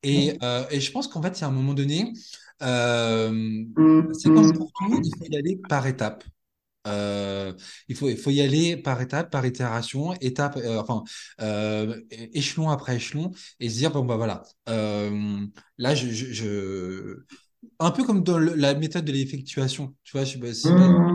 Et, 0.03 0.37
euh, 0.43 0.65
et 0.71 0.79
je 0.81 0.91
pense 0.91 1.07
qu'en 1.07 1.21
fait, 1.21 1.37
il 1.39 1.41
y 1.41 1.43
a 1.45 1.47
un 1.47 1.51
moment 1.51 1.73
donné, 1.73 2.13
euh, 2.61 3.65
c'est 4.11 4.31
comme 4.31 4.51
mm, 4.51 4.53
pour 4.53 4.73
tout, 4.73 4.99
il 5.03 5.15
faut 5.17 5.25
y 5.25 5.37
aller 5.37 5.57
par 5.57 5.87
étapes. 5.87 6.23
Euh, 6.87 7.53
il 7.89 7.95
faut, 7.95 8.09
il 8.09 8.17
faut 8.17 8.31
y 8.31 8.41
aller 8.41 8.77
par 8.77 9.01
étape, 9.01 9.31
par 9.31 9.45
itération, 9.45 10.13
étape, 10.21 10.57
euh, 10.57 10.79
enfin, 10.81 11.03
euh, 11.41 12.01
échelon 12.33 12.69
après 12.69 12.97
échelon, 12.97 13.31
et 13.59 13.69
se 13.69 13.75
dire, 13.77 13.91
bon, 13.91 14.05
bah 14.05 14.17
voilà, 14.17 14.43
là, 15.77 15.95
je, 15.95 16.07
je, 16.09 16.31
je- 16.33 17.25
un 17.79 17.91
peu 17.91 18.03
comme 18.05 18.23
dans 18.23 18.37
le- 18.39 18.55
la 18.55 18.73
méthode 18.75 19.05
de 19.05 19.11
l'effectuation, 19.11 19.95
tu 20.03 20.13
vois, 20.13 20.25
je 20.25 20.33
sais 20.33 20.39
pas 20.39 20.53
si 20.53 20.75
tu 20.75 20.83
mm, 20.83 21.09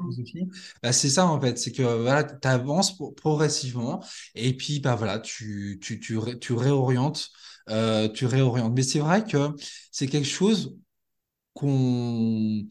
philosophie, 0.00 0.48
bah, 0.82 0.92
c'est 0.92 1.10
ça 1.10 1.26
en 1.26 1.40
fait, 1.40 1.58
c'est 1.58 1.72
que 1.72 1.82
voilà, 1.82 2.24
tu 2.24 2.48
avances 2.48 2.96
progressivement, 3.16 4.02
et 4.34 4.56
puis 4.56 4.80
bah 4.80 4.94
voilà, 4.96 5.18
tu, 5.20 5.78
tu, 5.82 6.00
tu, 6.00 6.18
ré- 6.18 6.38
tu 6.38 6.52
réorientes, 6.54 7.30
euh, 7.70 8.08
tu 8.08 8.26
réorientes. 8.26 8.72
Mais 8.74 8.82
c'est 8.82 8.98
vrai 9.00 9.24
que 9.24 9.50
c'est 9.90 10.06
quelque 10.06 10.26
chose 10.28 10.76
qu'on 11.54 12.66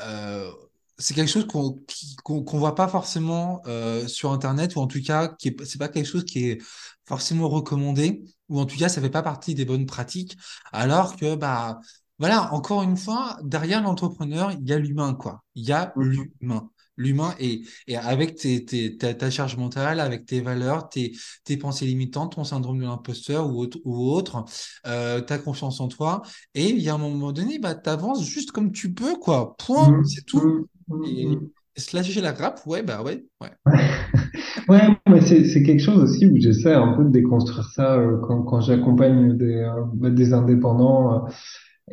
euh, 0.00 0.50
c'est 0.98 1.14
quelque 1.14 1.28
chose 1.30 1.46
qu'on 1.46 1.82
qu'on 2.24 2.58
voit 2.58 2.74
pas 2.74 2.88
forcément 2.88 3.62
euh, 3.66 4.06
sur 4.08 4.32
Internet, 4.32 4.76
ou 4.76 4.80
en 4.80 4.86
tout 4.86 5.02
cas, 5.02 5.28
qui 5.28 5.48
est, 5.48 5.64
c'est 5.64 5.78
pas 5.78 5.88
quelque 5.88 6.06
chose 6.06 6.24
qui 6.24 6.46
est 6.50 6.62
forcément 7.06 7.48
recommandé, 7.48 8.22
ou 8.48 8.60
en 8.60 8.66
tout 8.66 8.76
cas, 8.78 8.88
ça 8.88 9.00
fait 9.00 9.10
pas 9.10 9.22
partie 9.22 9.54
des 9.54 9.64
bonnes 9.64 9.86
pratiques, 9.86 10.36
alors 10.72 11.16
que, 11.16 11.34
bah, 11.34 11.80
voilà, 12.22 12.54
encore 12.54 12.84
une 12.84 12.96
fois, 12.96 13.38
derrière 13.44 13.82
l'entrepreneur, 13.82 14.52
il 14.52 14.68
y 14.68 14.72
a 14.72 14.78
l'humain, 14.78 15.14
quoi. 15.14 15.42
Il 15.56 15.64
y 15.66 15.72
a 15.72 15.92
mm, 15.96 16.26
l'humain. 16.40 16.70
L'humain 16.98 17.34
et, 17.40 17.62
et 17.88 17.96
avec 17.96 18.36
tes, 18.36 18.64
tes, 18.64 18.96
ta, 18.98 19.14
ta 19.14 19.30
charge 19.30 19.56
mentale, 19.58 20.00
avec 20.00 20.26
tes 20.26 20.40
valeurs, 20.42 20.88
tes, 20.90 21.12
tes 21.44 21.56
pensées 21.58 21.86
limitantes, 21.86 22.34
ton 22.36 22.44
syndrome 22.44 22.78
de 22.78 22.84
l'imposteur 22.84 23.48
ou 23.50 23.58
autre, 23.60 23.78
ou 23.84 24.10
autre 24.12 24.44
euh, 24.86 25.20
ta 25.22 25.38
confiance 25.38 25.80
en 25.80 25.88
toi, 25.88 26.22
et 26.54 26.70
il 26.70 26.78
y 26.80 26.88
a 26.90 26.94
un 26.94 26.98
moment 26.98 27.32
donné, 27.32 27.58
bah, 27.58 27.74
tu 27.74 27.90
avances 27.90 28.24
juste 28.24 28.52
comme 28.52 28.72
tu 28.72 28.94
peux, 28.94 29.16
quoi. 29.16 29.56
Point, 29.58 29.98
mm, 29.98 30.04
c'est 30.04 30.24
tout. 30.26 30.42
mm, 30.42 30.66
mm, 30.88 31.02
Et, 31.02 31.42
et 31.76 31.80
se 31.82 31.96
lâcher 31.96 32.20
la 32.22 32.32
grappe, 32.32 32.62
ouais, 32.66 32.82
bah 32.84 33.02
ouais, 33.04 33.24
ouais. 33.42 33.52
Ouais, 34.68 34.80
mais 35.08 35.20
c'est 35.20 35.44
c'est 35.46 35.62
quelque 35.62 35.80
chose 35.82 35.98
aussi 36.02 36.26
où 36.26 36.36
j'essaie 36.38 36.74
un 36.74 36.94
peu 36.94 37.04
de 37.04 37.10
déconstruire 37.10 37.64
ça 37.74 37.94
euh, 37.96 38.18
quand, 38.26 38.42
quand 38.42 38.60
j'accompagne 38.60 39.36
des, 39.36 39.56
euh, 39.56 39.84
bah, 39.94 40.10
des 40.10 40.32
indépendants. 40.32 41.26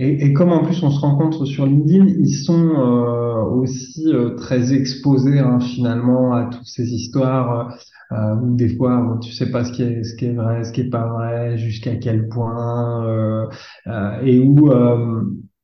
Et, 0.02 0.26
et 0.26 0.34
comme 0.34 0.52
en 0.52 0.64
plus 0.64 0.82
on 0.84 0.92
se 0.92 1.00
rencontre 1.00 1.46
sur 1.46 1.66
LinkedIn, 1.66 2.08
ils 2.08 2.34
sont 2.34 2.70
euh, 2.70 3.44
aussi 3.44 4.06
euh, 4.08 4.36
très 4.36 4.74
exposés 4.74 5.40
hein, 5.40 5.60
finalement 5.60 6.34
à 6.34 6.46
toutes 6.46 6.66
ces 6.68 6.94
histoires 6.94 7.72
euh, 8.14 8.16
euh, 8.16 8.36
où 8.38 8.56
des 8.56 8.76
fois 8.78 9.20
tu 9.22 9.32
sais 9.34 9.52
pas 9.52 9.66
ce 9.66 9.74
qui 9.74 9.84
est 9.84 10.04
ce 10.04 10.16
qui 10.16 10.26
est 10.28 10.34
vrai, 10.34 10.64
ce 10.64 10.72
qui 10.72 10.82
est 10.82 10.90
pas 10.90 11.08
vrai, 11.08 11.58
jusqu'à 11.58 11.96
quel 11.98 12.30
point 12.30 13.06
euh, 13.08 13.48
euh, 13.88 14.22
et 14.24 14.40
où 14.40 14.72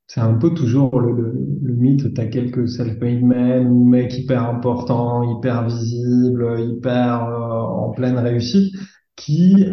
c'est 0.06 0.20
un 0.20 0.34
peu 0.34 0.54
toujours 0.54 1.00
le, 1.00 1.12
le, 1.12 1.32
le 1.62 1.74
mythe, 1.74 2.14
t'as 2.14 2.26
quelques 2.26 2.68
self-made 2.68 3.22
men 3.22 3.66
ou 3.66 3.84
mecs 3.84 4.16
hyper 4.16 4.48
importants, 4.48 5.38
hyper 5.38 5.66
visibles, 5.66 6.60
hyper 6.60 7.22
en 7.24 7.90
pleine 7.90 8.18
réussite 8.18 8.74
qui 9.16 9.64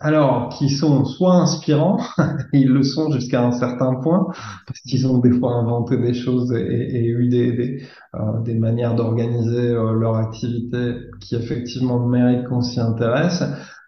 alors, 0.00 0.48
qui 0.48 0.70
sont 0.70 1.04
soit 1.04 1.34
inspirants, 1.34 1.98
ils 2.54 2.68
le 2.70 2.82
sont 2.82 3.10
jusqu'à 3.12 3.44
un 3.46 3.52
certain 3.52 3.94
point, 3.96 4.26
parce 4.66 4.80
qu'ils 4.80 5.06
ont 5.06 5.18
des 5.18 5.30
fois 5.32 5.52
inventé 5.54 5.98
des 5.98 6.14
choses 6.14 6.52
et, 6.54 7.04
eu 7.06 7.28
des, 7.28 7.52
des, 7.52 7.82
euh, 8.14 8.40
des 8.42 8.54
manières 8.54 8.94
d'organiser 8.94 9.58
euh, 9.70 9.92
leur 9.92 10.16
activité 10.16 10.94
qui 11.20 11.36
effectivement 11.36 11.98
méritent 12.06 12.46
qu'on 12.48 12.62
s'y 12.62 12.80
intéresse, 12.80 13.42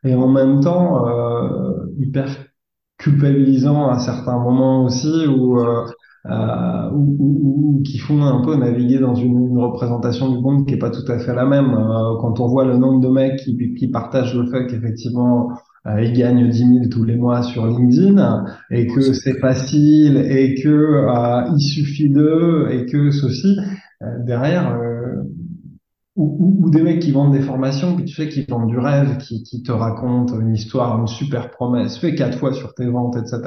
et 0.05 0.15
en 0.15 0.29
même 0.29 0.61
temps 0.61 1.09
euh, 1.09 1.87
hyper 1.99 2.29
culpabilisant 2.99 3.89
à 3.91 3.99
certains 3.99 4.39
moments 4.39 4.85
aussi, 4.85 5.27
où, 5.29 5.59
ou, 6.93 7.17
ou- 7.19 7.79
ou 7.79 7.83
qui 7.83 7.99
font 7.99 8.23
un 8.23 8.43
peu 8.43 8.57
naviguer 8.57 8.99
dans 8.99 9.15
une, 9.15 9.49
une 9.51 9.59
représentation 9.59 10.31
du 10.31 10.41
monde 10.41 10.67
qui 10.67 10.75
est 10.75 10.79
pas 10.79 10.91
tout 10.91 11.11
à 11.11 11.19
fait 11.19 11.35
la 11.35 11.45
même. 11.45 11.75
Euh, 11.75 12.17
quand 12.21 12.41
on 12.41 12.47
voit 12.49 12.65
le 12.65 12.77
nombre 12.77 13.01
de 13.01 13.09
mecs 13.09 13.39
qui, 13.41 13.75
qui 13.75 13.89
partagent 13.89 14.35
le 14.35 14.47
fait 14.51 14.67
qu'effectivement 14.67 15.51
euh, 15.87 16.03
ils 16.03 16.13
gagnent 16.13 16.49
10 16.49 16.59
000 16.59 16.89
tous 16.91 17.05
les 17.05 17.17
mois 17.17 17.43
sur 17.43 17.67
LinkedIn 17.67 18.45
et 18.71 18.87
que 18.87 19.13
c'est 19.13 19.39
facile 19.41 20.17
et 20.17 20.55
que 20.63 20.69
euh, 20.69 21.51
il 21.57 21.61
suffit 21.61 22.09
d'eux 22.11 22.69
et 22.71 22.87
que 22.87 23.11
ceci 23.11 23.59
euh, 24.03 24.19
derrière 24.25 24.73
euh, 24.75 25.23
ou, 26.17 26.37
ou, 26.39 26.67
ou 26.67 26.71
des 26.71 26.83
mecs 26.83 27.01
qui 27.01 27.11
vendent 27.11 27.33
des 27.33 27.41
formations, 27.41 27.97
puis 27.97 28.05
tu 28.05 28.15
sais, 28.15 28.29
qui 28.29 28.45
vendent 28.45 28.69
du 28.69 28.79
rêve, 28.79 29.17
qui, 29.19 29.43
qui 29.43 29.63
te 29.63 29.73
racontent 29.73 30.39
une 30.39 30.55
histoire, 30.55 30.99
une 31.01 31.07
super 31.07 31.51
promesse, 31.51 31.99
fais 31.99 32.15
quatre 32.15 32.39
fois 32.39 32.53
sur 32.53 32.75
tes 32.75 32.87
ventes, 32.87 33.17
etc. 33.17 33.41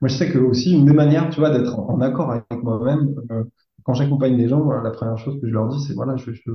Moi, 0.00 0.08
je 0.08 0.14
sais 0.16 0.30
que 0.30 0.38
aussi, 0.38 0.72
une 0.72 0.84
des 0.84 0.92
manières, 0.92 1.30
tu 1.30 1.38
vois, 1.40 1.50
d'être 1.56 1.78
en, 1.78 1.88
en 1.90 2.00
accord 2.00 2.30
avec 2.32 2.44
moi-même, 2.62 3.14
euh, 3.30 3.44
quand 3.84 3.94
j'accompagne 3.94 4.36
des 4.36 4.48
gens, 4.48 4.60
voilà, 4.62 4.82
la 4.82 4.90
première 4.90 5.18
chose 5.18 5.40
que 5.40 5.46
je 5.48 5.52
leur 5.52 5.68
dis, 5.68 5.80
c'est 5.86 5.94
voilà, 5.94 6.16
je, 6.16 6.32
je, 6.32 6.50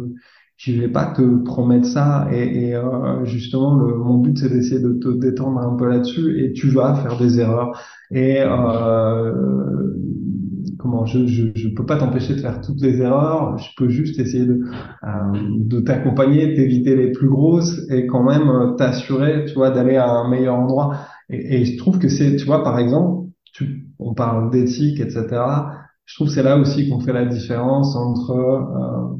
je 0.57 0.73
vais 0.73 0.87
pas 0.89 1.05
te 1.07 1.21
promettre 1.43 1.87
ça, 1.87 2.27
et, 2.31 2.69
et 2.69 2.75
euh, 2.75 3.23
justement, 3.25 3.75
le, 3.75 3.95
mon 3.95 4.17
but, 4.17 4.37
c'est 4.37 4.49
d'essayer 4.49 4.81
de 4.81 4.93
te 4.93 5.09
détendre 5.09 5.59
un 5.59 5.75
peu 5.75 5.87
là-dessus, 5.87 6.43
et 6.43 6.53
tu 6.53 6.69
vas 6.69 6.95
faire 6.95 7.17
des 7.17 7.39
erreurs, 7.39 7.79
et 8.11 8.39
euh, 8.41 9.31
comment, 10.79 11.05
je, 11.05 11.25
je, 11.27 11.47
je 11.55 11.69
peux 11.69 11.85
pas 11.85 11.97
t'empêcher 11.97 12.35
de 12.35 12.39
faire 12.41 12.61
toutes 12.61 12.81
les 12.81 13.01
erreurs, 13.01 13.57
je 13.57 13.69
peux 13.77 13.89
juste 13.89 14.19
essayer 14.19 14.45
de 14.45 14.61
euh, 15.03 15.07
de 15.59 15.79
t'accompagner, 15.79 16.53
t'éviter 16.55 16.95
les 16.95 17.11
plus 17.11 17.29
grosses 17.29 17.79
et 17.89 18.07
quand 18.07 18.23
même 18.23 18.49
euh, 18.49 18.71
t'assurer, 18.75 19.45
tu 19.45 19.53
vois, 19.55 19.71
d'aller 19.71 19.97
à 19.97 20.09
un 20.09 20.29
meilleur 20.29 20.55
endroit. 20.55 20.97
Et, 21.29 21.61
et 21.61 21.65
je 21.65 21.77
trouve 21.77 21.99
que 21.99 22.07
c'est, 22.09 22.35
tu 22.35 22.45
vois, 22.45 22.63
par 22.63 22.79
exemple, 22.79 23.27
tu, 23.53 23.87
on 23.99 24.13
parle 24.13 24.51
d'éthique, 24.51 24.99
etc. 24.99 25.25
Je 26.05 26.15
trouve 26.15 26.27
que 26.27 26.33
c'est 26.33 26.43
là 26.43 26.57
aussi 26.57 26.89
qu'on 26.89 26.99
fait 26.99 27.13
la 27.13 27.25
différence 27.25 27.95
entre 27.95 28.31
euh, 28.31 29.16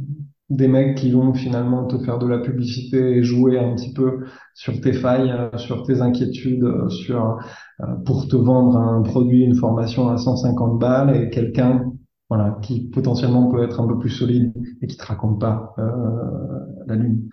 des 0.50 0.68
mecs 0.68 0.98
qui 0.98 1.12
vont 1.12 1.34
finalement 1.34 1.86
te 1.86 1.98
faire 1.98 2.20
de 2.20 2.28
la 2.28 2.40
publicité 2.40 3.18
et 3.18 3.24
jouer 3.24 3.60
un 3.60 3.76
petit 3.76 3.92
peu 3.94 4.26
sur 4.54 4.80
tes 4.80 4.94
failles, 4.94 5.32
euh, 5.32 5.58
sur 5.58 5.84
tes 5.84 6.02
inquiétudes, 6.02 6.64
euh, 6.64 6.90
sur 6.90 7.38
euh, 7.82 7.86
pour 8.06 8.28
te 8.28 8.36
vendre 8.36 8.78
un 8.78 9.02
produit, 9.02 9.44
une 9.44 9.56
formation 9.56 10.08
à 10.10 10.18
150 10.18 10.80
balles 10.80 11.16
et 11.16 11.30
quelqu'un 11.30 11.92
voilà, 12.30 12.58
qui 12.62 12.90
potentiellement 12.90 13.50
peut 13.50 13.64
être 13.64 13.82
un 13.82 13.88
peu 13.88 14.00
plus 14.00 14.10
solide 14.10 14.54
et 14.82 14.88
qui 14.88 14.98
te 14.98 15.06
raconte 15.06 15.40
pas 15.40 15.74
la 15.78 16.96
lune. 16.96 17.30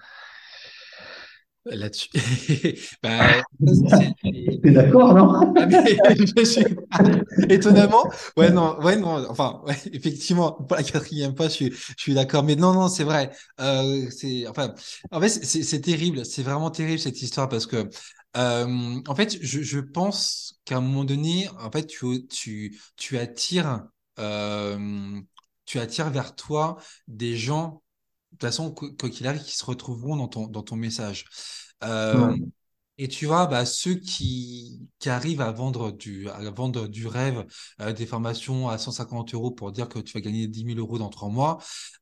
Là-dessus. 1.67 2.11
Bah, 3.03 3.43
c'est- 3.89 4.15
T'es 4.63 4.71
d'accord, 4.73 5.15
non? 5.15 5.55
ah, 5.59 5.67
mais 5.67 5.99
je 6.37 6.45
suis 6.45 6.65
étonnamment, 7.49 8.11
ouais, 8.37 8.51
non, 8.51 8.79
ouais, 8.83 8.97
non, 8.97 9.25
enfin, 9.31 9.63
ouais, 9.67 9.77
effectivement, 9.93 10.53
pour 10.53 10.77
la 10.77 10.83
quatrième 10.83 11.37
fois, 11.37 11.49
je 11.49 11.55
suis, 11.55 11.71
je 11.73 11.95
suis 12.03 12.15
d'accord, 12.15 12.45
mais 12.45 12.57
non, 12.57 12.75
non, 12.75 12.89
c'est 12.89 13.05
vrai, 13.05 13.31
euh, 13.61 14.11
c'est, 14.11 14.47
enfin, 14.49 14.75
en 15.13 15.21
fait, 15.21 15.29
c'est 15.31 15.63
c'est 15.63 15.81
terrible, 15.81 16.27
c'est 16.27 16.43
vraiment 16.43 16.71
terrible 16.71 16.99
cette 17.01 17.23
histoire 17.23 17.49
parce 17.49 17.67
que, 17.67 17.89
euh, 18.37 19.01
en 19.07 19.15
fait, 19.15 19.39
je, 19.43 19.63
je 19.63 19.81
pense 19.81 20.61
qu'à 20.65 20.79
un 20.79 20.81
moment 20.83 21.05
donné, 21.05 21.49
en 21.61 21.71
fait, 21.71 21.87
tu, 21.87 22.27
tu, 22.29 22.79
tu 22.97 23.19
attires, 23.19 23.85
euh, 24.19 25.21
tu 25.67 25.79
attires 25.79 26.11
vers 26.11 26.35
toi 26.37 26.77
des 27.09 27.37
gens, 27.37 27.83
toute 28.35 28.43
façon, 28.43 28.73
quoi 28.73 29.11
qu'il 29.11 29.27
arrive, 29.27 29.43
qui 29.43 29.57
se 29.57 29.65
retrouveront 29.65 30.17
dans 30.17 30.29
ton, 30.29 30.47
dans 30.47 30.63
ton 30.63 30.77
message. 30.77 31.25
Euh, 31.85 32.37
Ouais, 32.37 32.39
et 32.99 33.09
tu 33.09 33.27
vois, 33.27 33.47
bah, 33.47 33.67
ceux 33.67 33.95
qui, 33.97 34.89
qui 35.01 35.11
arrivent 35.11 35.41
à 35.41 35.51
vendre 35.51 35.91
du, 35.91 36.29
à 36.31 36.51
vendre 36.51 36.87
du 36.87 37.07
rêve, 37.09 37.45
euh, 37.81 37.93
des 37.93 38.07
formations 38.07 38.69
à 38.69 38.79
150 38.79 39.35
euros 39.35 39.51
pour 39.51 39.73
dire 39.73 39.89
que 39.89 39.99
tu 39.99 40.13
vas 40.13 40.21
gagner 40.21 40.47
10 40.47 40.65
000 40.65 40.79
euros 40.79 40.99
dans 40.99 41.09
trois 41.11 41.29
mois, 41.29 41.59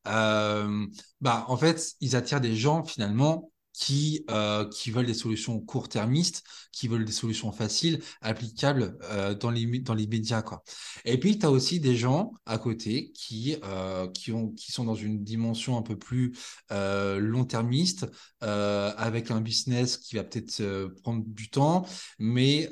euh, 0.08 0.86
bah, 1.22 1.46
en 1.48 1.56
fait, 1.56 1.94
ils 2.00 2.14
attirent 2.16 2.42
des 2.42 2.56
gens 2.56 2.84
finalement 2.84 3.50
qui, 3.82 4.24
euh, 4.30 4.68
qui 4.68 4.92
veulent 4.92 5.06
des 5.06 5.12
solutions 5.12 5.58
court-termistes, 5.58 6.44
qui 6.70 6.86
veulent 6.86 7.04
des 7.04 7.10
solutions 7.10 7.50
faciles, 7.50 8.00
applicables 8.20 8.96
euh, 9.10 9.34
dans 9.34 9.50
les, 9.50 9.66
médias, 10.06 10.42
quoi. 10.42 10.62
Et 11.04 11.18
puis, 11.18 11.36
tu 11.36 11.46
as 11.46 11.50
aussi 11.50 11.80
des 11.80 11.96
gens 11.96 12.32
à 12.46 12.58
côté 12.58 13.10
qui, 13.12 13.56
euh, 13.64 14.06
qui, 14.06 14.30
ont, 14.30 14.50
qui 14.50 14.70
sont 14.70 14.84
dans 14.84 14.94
une 14.94 15.24
dimension 15.24 15.76
un 15.76 15.82
peu 15.82 15.98
plus 15.98 16.32
long-termiste, 16.70 18.06
avec 18.40 19.32
un 19.32 19.40
business 19.40 19.96
qui 19.96 20.14
va 20.14 20.22
peut-être 20.22 20.62
prendre 21.02 21.24
du 21.26 21.50
temps, 21.50 21.84
mais 22.20 22.70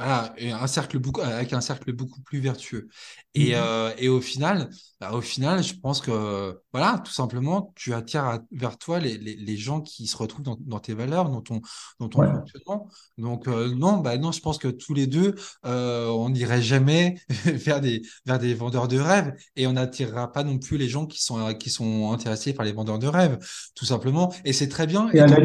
voilà, 0.00 0.34
un 0.40 0.66
cercle 0.66 0.98
beaucoup, 0.98 1.20
avec 1.20 1.52
un 1.52 1.60
cercle 1.60 1.92
beaucoup 1.92 2.20
plus 2.22 2.40
vertueux. 2.40 2.88
Et, 3.34 3.50
Mm. 3.50 3.54
euh, 3.54 3.92
et 3.98 4.08
au 4.08 4.20
final, 4.20 4.70
bah, 5.00 5.12
au 5.12 5.20
final, 5.20 5.62
je 5.62 5.74
pense 5.74 6.00
que, 6.00 6.60
voilà, 6.72 7.00
tout 7.04 7.12
simplement, 7.12 7.72
tu 7.76 7.92
attires 7.94 8.24
à- 8.24 8.40
vers 8.50 8.78
toi 8.78 8.98
les, 8.98 9.18
les, 9.18 9.36
les 9.36 9.56
gens 9.56 9.80
qui 9.80 10.06
se 10.06 10.16
retrouvent 10.16 10.42
dans, 10.42 10.56
dans 10.60 10.80
tes 10.80 10.94
valeurs, 10.94 11.28
dans 11.30 11.42
ton, 11.42 11.60
dans 11.98 12.08
ton 12.08 12.22
Ouais. 12.22 12.26
fonctionnement. 12.26 12.88
Donc, 13.18 13.46
euh, 13.48 13.74
non, 13.74 13.98
bah, 13.98 14.16
non, 14.18 14.32
je 14.32 14.40
pense 14.40 14.58
que 14.58 14.68
tous 14.68 14.94
les 14.94 15.06
deux, 15.06 15.34
euh, 15.66 16.08
on 16.08 16.30
n'irait 16.30 16.62
jamais 16.62 17.16
vers 17.44 17.80
des, 17.80 18.02
vers 18.26 18.38
des 18.38 18.54
vendeurs 18.54 18.88
de 18.88 18.98
rêves 18.98 19.34
et 19.56 19.66
on 19.66 19.72
n'attirera 19.74 20.32
pas 20.32 20.42
non 20.44 20.58
plus 20.58 20.78
les 20.78 20.88
gens 20.88 21.06
qui 21.06 21.22
sont, 21.22 21.54
qui 21.54 21.70
sont 21.70 22.12
intéressés 22.12 22.52
par 22.54 22.64
les 22.64 22.72
vendeurs 22.72 22.98
de 22.98 23.06
rêves, 23.06 23.38
tout 23.74 23.84
simplement. 23.84 24.32
Et 24.44 24.52
c'est 24.52 24.68
très 24.68 24.86
bien, 24.86 25.10
Et 25.12 25.20
et 25.20 25.20
à 25.20 25.26
la, 25.28 25.38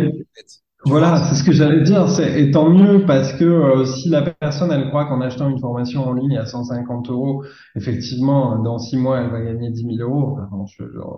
Voilà, 0.86 1.18
c'est 1.18 1.36
ce 1.36 1.44
que 1.44 1.52
j'allais 1.52 1.82
dire. 1.82 2.08
C'est, 2.10 2.40
et 2.40 2.52
tant 2.52 2.70
mieux 2.70 3.06
parce 3.08 3.34
que 3.34 3.44
euh, 3.44 3.86
si 3.86 4.10
la 4.10 4.22
personne, 4.22 4.72
elle 4.72 4.88
croit 4.90 5.06
qu'en 5.06 5.20
achetant 5.20 5.50
une 5.50 5.60
formation 5.60 6.06
en 6.08 6.14
ligne 6.14 6.38
à 6.38 6.46
150 6.46 7.10
euros, 7.10 7.44
effectivement, 7.76 8.60
dans 8.60 8.78
six 8.78 8.96
mois, 8.98 9.20
elle 9.20 9.32
va 9.32 9.42
gagner 9.42 9.72
10 9.72 9.98
000 9.98 10.10
euros. 10.10 10.38
Enfin, 10.40 10.48
bon, 10.52 10.66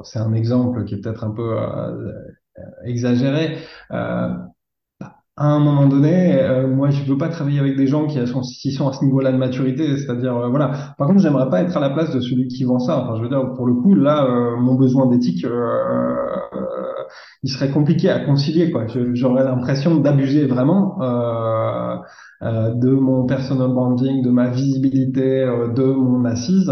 c'est 0.04 0.20
un 0.20 0.34
exemple 0.34 0.86
qui 0.86 0.96
est 0.96 1.02
peut-être 1.02 1.26
un 1.26 1.32
peu 1.32 1.60
euh, 1.60 2.14
exagéré. 2.86 3.58
Euh, 3.92 4.30
à 5.40 5.46
un 5.54 5.60
moment 5.60 5.86
donné, 5.86 6.42
euh, 6.42 6.68
moi, 6.68 6.90
je 6.90 7.04
veux 7.04 7.18
pas 7.18 7.30
travailler 7.30 7.60
avec 7.60 7.78
des 7.78 7.86
gens 7.86 8.08
qui 8.08 8.26
sont, 8.26 8.42
qui 8.42 8.72
sont 8.72 8.88
à 8.88 8.94
ce 8.94 9.06
niveau-là 9.06 9.32
de 9.32 9.38
maturité. 9.38 9.96
C'est-à-dire, 9.98 10.36
euh, 10.36 10.50
voilà. 10.50 10.96
Par 10.98 11.08
contre, 11.08 11.20
j'aimerais 11.20 11.50
pas 11.50 11.62
être 11.62 11.78
à 11.78 11.80
la 11.80 11.92
place 11.92 12.12
de 12.12 12.20
celui 12.20 12.48
qui 12.48 12.64
vend 12.64 12.80
ça. 12.80 13.04
Enfin, 13.04 13.18
je 13.18 13.22
veux 13.22 13.30
dire, 13.30 13.54
pour 13.56 13.68
le 13.68 13.76
coup, 13.76 13.94
là, 13.94 14.26
euh, 14.26 14.58
mon 14.58 14.74
besoin 14.74 15.06
d'éthique, 15.06 15.46
euh, 15.46 15.50
euh, 15.50 16.58
il 17.44 17.52
serait 17.52 17.70
compliqué 17.70 18.10
à 18.10 18.26
concilier, 18.26 18.72
quoi. 18.72 18.88
J'aurais 19.14 19.44
l'impression 19.44 19.98
d'abuser 19.98 20.48
vraiment 20.48 20.98
de 22.42 22.90
mon 22.90 23.26
personal 23.26 23.70
branding, 23.70 24.24
de 24.24 24.30
ma 24.32 24.50
visibilité, 24.50 25.46
de 25.76 25.84
mon 25.84 26.26
assise, 26.26 26.72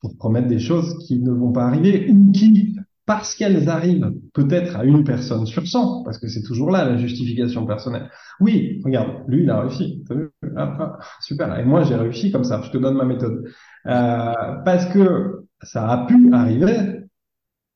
pour 0.00 0.16
promettre 0.16 0.48
des 0.48 0.60
choses 0.60 0.96
qui 1.06 1.20
ne 1.20 1.32
vont 1.32 1.52
pas 1.52 1.64
arriver 1.64 2.10
ou 2.10 2.30
qui 2.32 2.76
parce 3.10 3.34
qu'elles 3.34 3.68
arrivent 3.68 4.12
peut-être 4.34 4.76
à 4.76 4.84
une 4.84 5.02
personne 5.02 5.44
sur 5.44 5.66
100, 5.66 6.04
parce 6.04 6.16
que 6.18 6.28
c'est 6.28 6.44
toujours 6.44 6.70
là 6.70 6.84
la 6.84 6.96
justification 6.96 7.66
personnelle. 7.66 8.08
Oui, 8.38 8.80
regarde, 8.84 9.24
lui, 9.26 9.42
il 9.42 9.50
a 9.50 9.62
réussi. 9.62 10.04
Vu? 10.08 10.30
Ah, 10.56 10.76
ah, 10.78 10.98
super. 11.20 11.58
Et 11.58 11.64
moi, 11.64 11.82
j'ai 11.82 11.96
réussi 11.96 12.30
comme 12.30 12.44
ça. 12.44 12.62
Je 12.62 12.70
te 12.70 12.78
donne 12.78 12.96
ma 12.96 13.04
méthode. 13.04 13.50
Euh, 13.86 14.32
parce 14.64 14.86
que 14.92 15.44
ça 15.60 15.90
a 15.90 16.06
pu 16.06 16.32
arriver. 16.32 17.00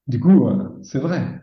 Du 0.06 0.20
coup, 0.20 0.46
euh, 0.46 0.68
c'est 0.84 1.00
vrai. 1.00 1.40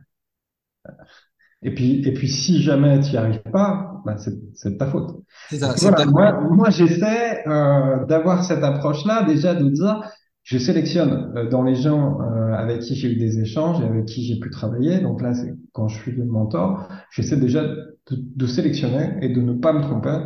Et 1.62 1.76
puis, 1.76 2.02
et 2.08 2.14
puis, 2.14 2.30
si 2.30 2.62
jamais 2.62 3.02
tu 3.02 3.12
n'y 3.12 3.18
arrives 3.18 3.44
pas, 3.52 4.02
bah, 4.06 4.16
c'est, 4.18 4.70
de 4.72 4.78
ta 4.78 4.88
faute. 4.88 5.22
Ça, 5.50 5.74
voilà, 5.82 6.06
moi, 6.06 6.40
moi 6.50 6.70
j'essaie 6.70 7.46
euh, 7.46 8.06
d'avoir 8.06 8.46
cette 8.46 8.64
approche-là 8.64 9.24
déjà 9.24 9.54
de 9.54 9.68
dire, 9.68 10.02
je 10.44 10.58
sélectionne 10.58 11.34
euh, 11.36 11.50
dans 11.50 11.64
les 11.64 11.76
gens 11.76 12.20
euh, 12.22 12.54
avec 12.54 12.80
qui 12.82 12.96
j'ai 12.96 13.12
eu 13.14 13.16
des 13.18 13.40
échanges 13.40 13.82
et 13.82 13.86
avec 13.86 14.06
qui 14.06 14.26
j'ai 14.26 14.40
pu 14.40 14.50
travailler. 14.50 15.00
Donc 15.00 15.22
là, 15.22 15.34
c'est 15.34 15.54
quand 15.74 15.88
je 15.88 15.98
suis 16.00 16.12
le 16.12 16.26
mentor, 16.26 16.88
j'essaie 17.12 17.38
déjà 17.38 17.64
de, 17.64 17.88
de 18.10 18.46
sélectionner 18.46 19.18
et 19.22 19.30
de 19.30 19.42
ne 19.42 19.54
pas 19.54 19.74
me 19.74 19.82
tromper, 19.82 20.18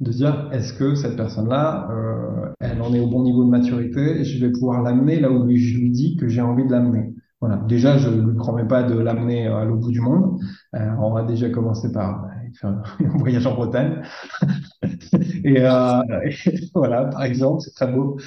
de 0.00 0.10
dire 0.10 0.48
est-ce 0.52 0.72
que 0.72 0.94
cette 0.94 1.16
personne-là, 1.16 1.88
euh, 1.90 2.52
elle 2.60 2.82
en 2.82 2.92
est 2.94 3.00
au 3.00 3.06
bon 3.06 3.22
niveau 3.22 3.44
de 3.44 3.50
maturité 3.50 4.24
je 4.24 4.44
vais 4.44 4.52
pouvoir 4.52 4.82
l'amener 4.82 5.20
là 5.20 5.30
où 5.30 5.48
je 5.48 5.78
lui 5.78 5.90
dis 5.90 6.16
que 6.16 6.28
j'ai 6.28 6.40
envie 6.40 6.66
de 6.66 6.72
l'amener. 6.72 7.14
Voilà. 7.40 7.56
Déjà, 7.68 7.96
je 7.96 8.08
ne 8.10 8.32
promets 8.32 8.66
pas 8.66 8.82
de 8.82 8.98
l'amener 8.98 9.46
à 9.46 9.64
l'autre 9.64 9.80
bout 9.80 9.90
du 9.90 10.00
monde. 10.00 10.38
Euh, 10.74 10.90
on 10.98 11.10
va 11.12 11.22
déjà 11.22 11.48
commencer 11.48 11.90
par 11.90 12.24
euh, 12.24 12.28
faire 12.60 12.70
un 13.00 13.18
voyage 13.18 13.46
en 13.46 13.54
Bretagne. 13.54 14.02
Et, 15.44 15.56
euh, 15.58 16.02
et 16.46 16.70
voilà, 16.74 17.06
par 17.06 17.24
exemple, 17.24 17.62
c'est 17.62 17.74
très 17.74 17.90
beau. 17.90 18.18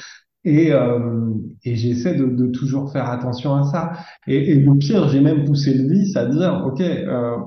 Et, 0.46 0.74
euh, 0.74 1.32
et 1.64 1.76
j'essaie 1.76 2.16
de, 2.16 2.26
de 2.26 2.48
toujours 2.48 2.92
faire 2.92 3.10
attention 3.10 3.56
à 3.56 3.64
ça. 3.64 3.94
Et, 4.28 4.52
et 4.52 4.56
le 4.56 4.78
pire, 4.78 5.08
j'ai 5.10 5.22
même 5.22 5.46
poussé 5.46 5.74
le 5.74 5.88
vice 5.92 6.16
à 6.18 6.26
dire, 6.26 6.64
OK, 6.68 6.82
euh, 6.82 7.38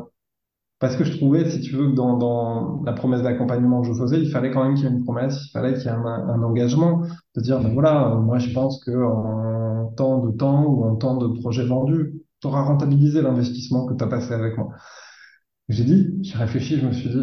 parce 0.78 0.96
que 0.96 1.04
je 1.04 1.16
trouvais, 1.16 1.48
si 1.50 1.60
tu 1.60 1.74
veux, 1.74 1.90
que 1.90 1.94
dans, 1.94 2.18
dans 2.18 2.82
la 2.84 2.92
promesse 2.92 3.22
d'accompagnement 3.22 3.80
que 3.82 3.88
je 3.88 3.94
faisais, 3.94 4.20
il 4.20 4.30
fallait 4.30 4.50
quand 4.50 4.64
même 4.64 4.74
qu'il 4.74 4.84
y 4.84 4.88
ait 4.88 4.90
une 4.92 5.04
promesse, 5.04 5.46
il 5.46 5.50
fallait 5.50 5.72
qu'il 5.74 5.84
y 5.84 5.86
ait 5.86 5.90
un, 5.90 6.04
un 6.04 6.42
engagement, 6.42 7.02
de 7.34 7.40
dire, 7.40 7.60
ben 7.60 7.72
voilà, 7.72 8.12
euh, 8.12 8.20
moi 8.20 8.38
je 8.38 8.50
pense 8.52 8.84
que 8.84 8.90
en 8.92 9.86
temps 9.96 10.18
de 10.26 10.32
temps 10.32 10.64
ou 10.66 10.84
en 10.84 10.96
temps 10.96 11.16
de 11.16 11.28
projet 11.40 11.64
vendu, 11.64 12.14
tu 12.40 12.46
auras 12.48 12.62
rentabilisé 12.62 13.22
l'investissement 13.22 13.86
que 13.86 13.94
tu 13.94 14.04
as 14.04 14.06
passé 14.08 14.34
avec 14.34 14.58
moi. 14.58 14.68
J'ai 15.68 15.84
dit, 15.84 16.18
j'ai 16.22 16.38
réfléchi, 16.38 16.78
je 16.78 16.86
me 16.86 16.92
suis 16.92 17.08
dit, 17.10 17.22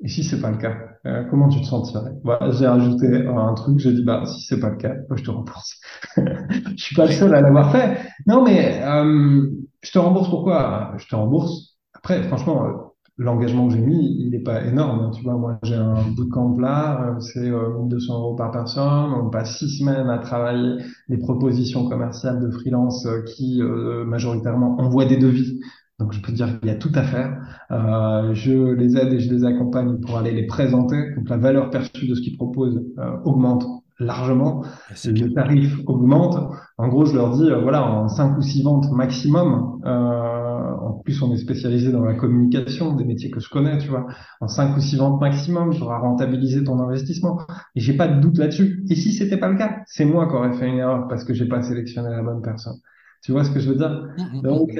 et 0.00 0.08
si 0.08 0.22
c'est 0.24 0.40
pas 0.40 0.50
le 0.50 0.58
cas, 0.58 0.76
euh, 1.06 1.24
comment 1.30 1.48
tu 1.48 1.60
te 1.60 1.66
sentirais? 1.66 2.12
Voilà, 2.24 2.50
j'ai 2.52 2.66
rajouté 2.66 3.06
euh, 3.06 3.36
un 3.36 3.54
truc, 3.54 3.78
j'ai 3.80 3.92
dit, 3.92 4.04
bah 4.04 4.22
si 4.26 4.42
c'est 4.46 4.60
pas 4.60 4.70
le 4.70 4.76
cas, 4.76 4.94
moi, 5.08 5.16
je 5.16 5.24
te 5.24 5.30
rembourse. 5.30 5.80
Je 6.16 6.82
suis 6.84 6.94
pas 6.96 7.06
le 7.06 7.12
seul 7.12 7.34
à 7.34 7.40
l'avoir 7.40 7.72
fait. 7.72 7.98
Non, 8.26 8.44
mais 8.44 8.80
euh, 8.84 9.46
je 9.82 9.90
te 9.90 9.98
rembourse 9.98 10.28
pourquoi? 10.30 10.94
Je 10.98 11.06
te 11.08 11.14
rembourse. 11.16 11.76
Après, 11.94 12.22
franchement, 12.24 12.66
euh, 12.66 12.72
l'engagement 13.18 13.66
que 13.68 13.74
j'ai 13.74 13.80
mis, 13.80 14.16
il 14.20 14.30
n'est 14.30 14.42
pas 14.42 14.64
énorme. 14.64 15.00
hein. 15.00 15.10
Tu 15.14 15.22
vois, 15.22 15.34
moi, 15.34 15.58
j'ai 15.64 15.74
un 15.74 16.02
bootcamp 16.16 16.56
là, 16.58 17.14
euh, 17.16 17.20
c'est 17.20 17.50
euh, 17.50 17.70
1200 17.78 18.18
euros 18.20 18.34
par 18.36 18.50
personne. 18.52 19.12
On 19.12 19.30
passe 19.30 19.58
six 19.58 19.78
semaines 19.78 20.08
à 20.10 20.18
travailler 20.18 20.76
des 21.08 21.18
propositions 21.18 21.88
commerciales 21.88 22.40
de 22.40 22.50
freelance 22.50 23.04
euh, 23.06 23.22
qui 23.22 23.60
euh, 23.62 24.04
majoritairement 24.04 24.78
envoient 24.80 25.06
des 25.06 25.16
devis. 25.16 25.60
Donc, 25.98 26.12
je 26.12 26.20
peux 26.20 26.32
dire 26.32 26.60
qu'il 26.60 26.68
y 26.68 26.72
a 26.72 26.76
tout 26.76 26.92
à 26.94 27.02
faire. 27.02 27.36
Euh, 27.72 28.32
je 28.34 28.52
les 28.74 28.96
aide 28.96 29.12
et 29.12 29.20
je 29.20 29.32
les 29.32 29.44
accompagne 29.44 29.98
pour 30.00 30.16
aller 30.16 30.32
les 30.32 30.46
présenter. 30.46 31.14
Donc, 31.16 31.28
la 31.28 31.36
valeur 31.38 31.70
perçue 31.70 32.06
de 32.06 32.14
ce 32.14 32.20
qu'ils 32.20 32.36
proposent 32.36 32.80
euh, 32.98 33.16
augmente 33.24 33.64
largement 33.98 34.62
Ouais, 34.90 34.96
c'est 34.96 35.12
clair. 35.14 35.28
le 35.28 35.32
tarif 35.32 35.76
augmente. 35.86 36.36
En 36.78 36.88
gros, 36.88 37.04
je 37.04 37.14
leur 37.16 37.30
dis, 37.36 37.50
euh, 37.50 37.60
voilà, 37.60 37.84
en 37.90 38.08
5 38.08 38.38
ou 38.38 38.42
6 38.42 38.62
ventes 38.62 38.90
maximum, 38.92 39.80
euh, 39.84 39.88
en 39.90 40.92
plus 41.04 41.20
on 41.22 41.32
est 41.32 41.36
spécialisé 41.38 41.90
dans 41.90 42.04
la 42.04 42.14
communication, 42.14 42.94
des 42.94 43.04
métiers 43.04 43.30
que 43.30 43.40
je 43.40 43.48
connais, 43.50 43.78
tu 43.78 43.88
vois, 43.88 44.06
en 44.40 44.48
5 44.48 44.76
ou 44.76 44.80
6 44.80 44.96
ventes 44.96 45.20
maximum, 45.20 45.70
tu 45.74 45.82
auras 45.82 45.98
rentabilisé 45.98 46.62
ton 46.64 46.78
investissement. 46.80 47.40
Et 47.74 47.80
j'ai 47.80 47.96
pas 47.96 48.08
de 48.08 48.20
doute 48.20 48.38
là-dessus. 48.38 48.84
Et 48.88 48.94
si 48.94 49.12
c'était 49.12 49.36
pas 49.38 49.48
le 49.48 49.56
cas, 49.58 49.82
c'est 49.86 50.04
moi 50.04 50.28
qui 50.28 50.34
aurais 50.34 50.52
fait 50.54 50.68
une 50.68 50.78
erreur 50.78 51.08
parce 51.08 51.24
que 51.24 51.34
j'ai 51.34 51.48
pas 51.48 51.62
sélectionné 51.62 52.10
la 52.10 52.22
bonne 52.22 52.42
personne. 52.42 52.76
Tu 53.22 53.32
vois 53.32 53.44
ce 53.44 53.50
que 53.50 53.60
je 53.60 53.68
veux 53.70 53.76
dire? 53.76 54.08
Hum, 54.18 54.24
hum, 54.34 54.44
hum, 54.50 54.66
Donc. 54.66 54.70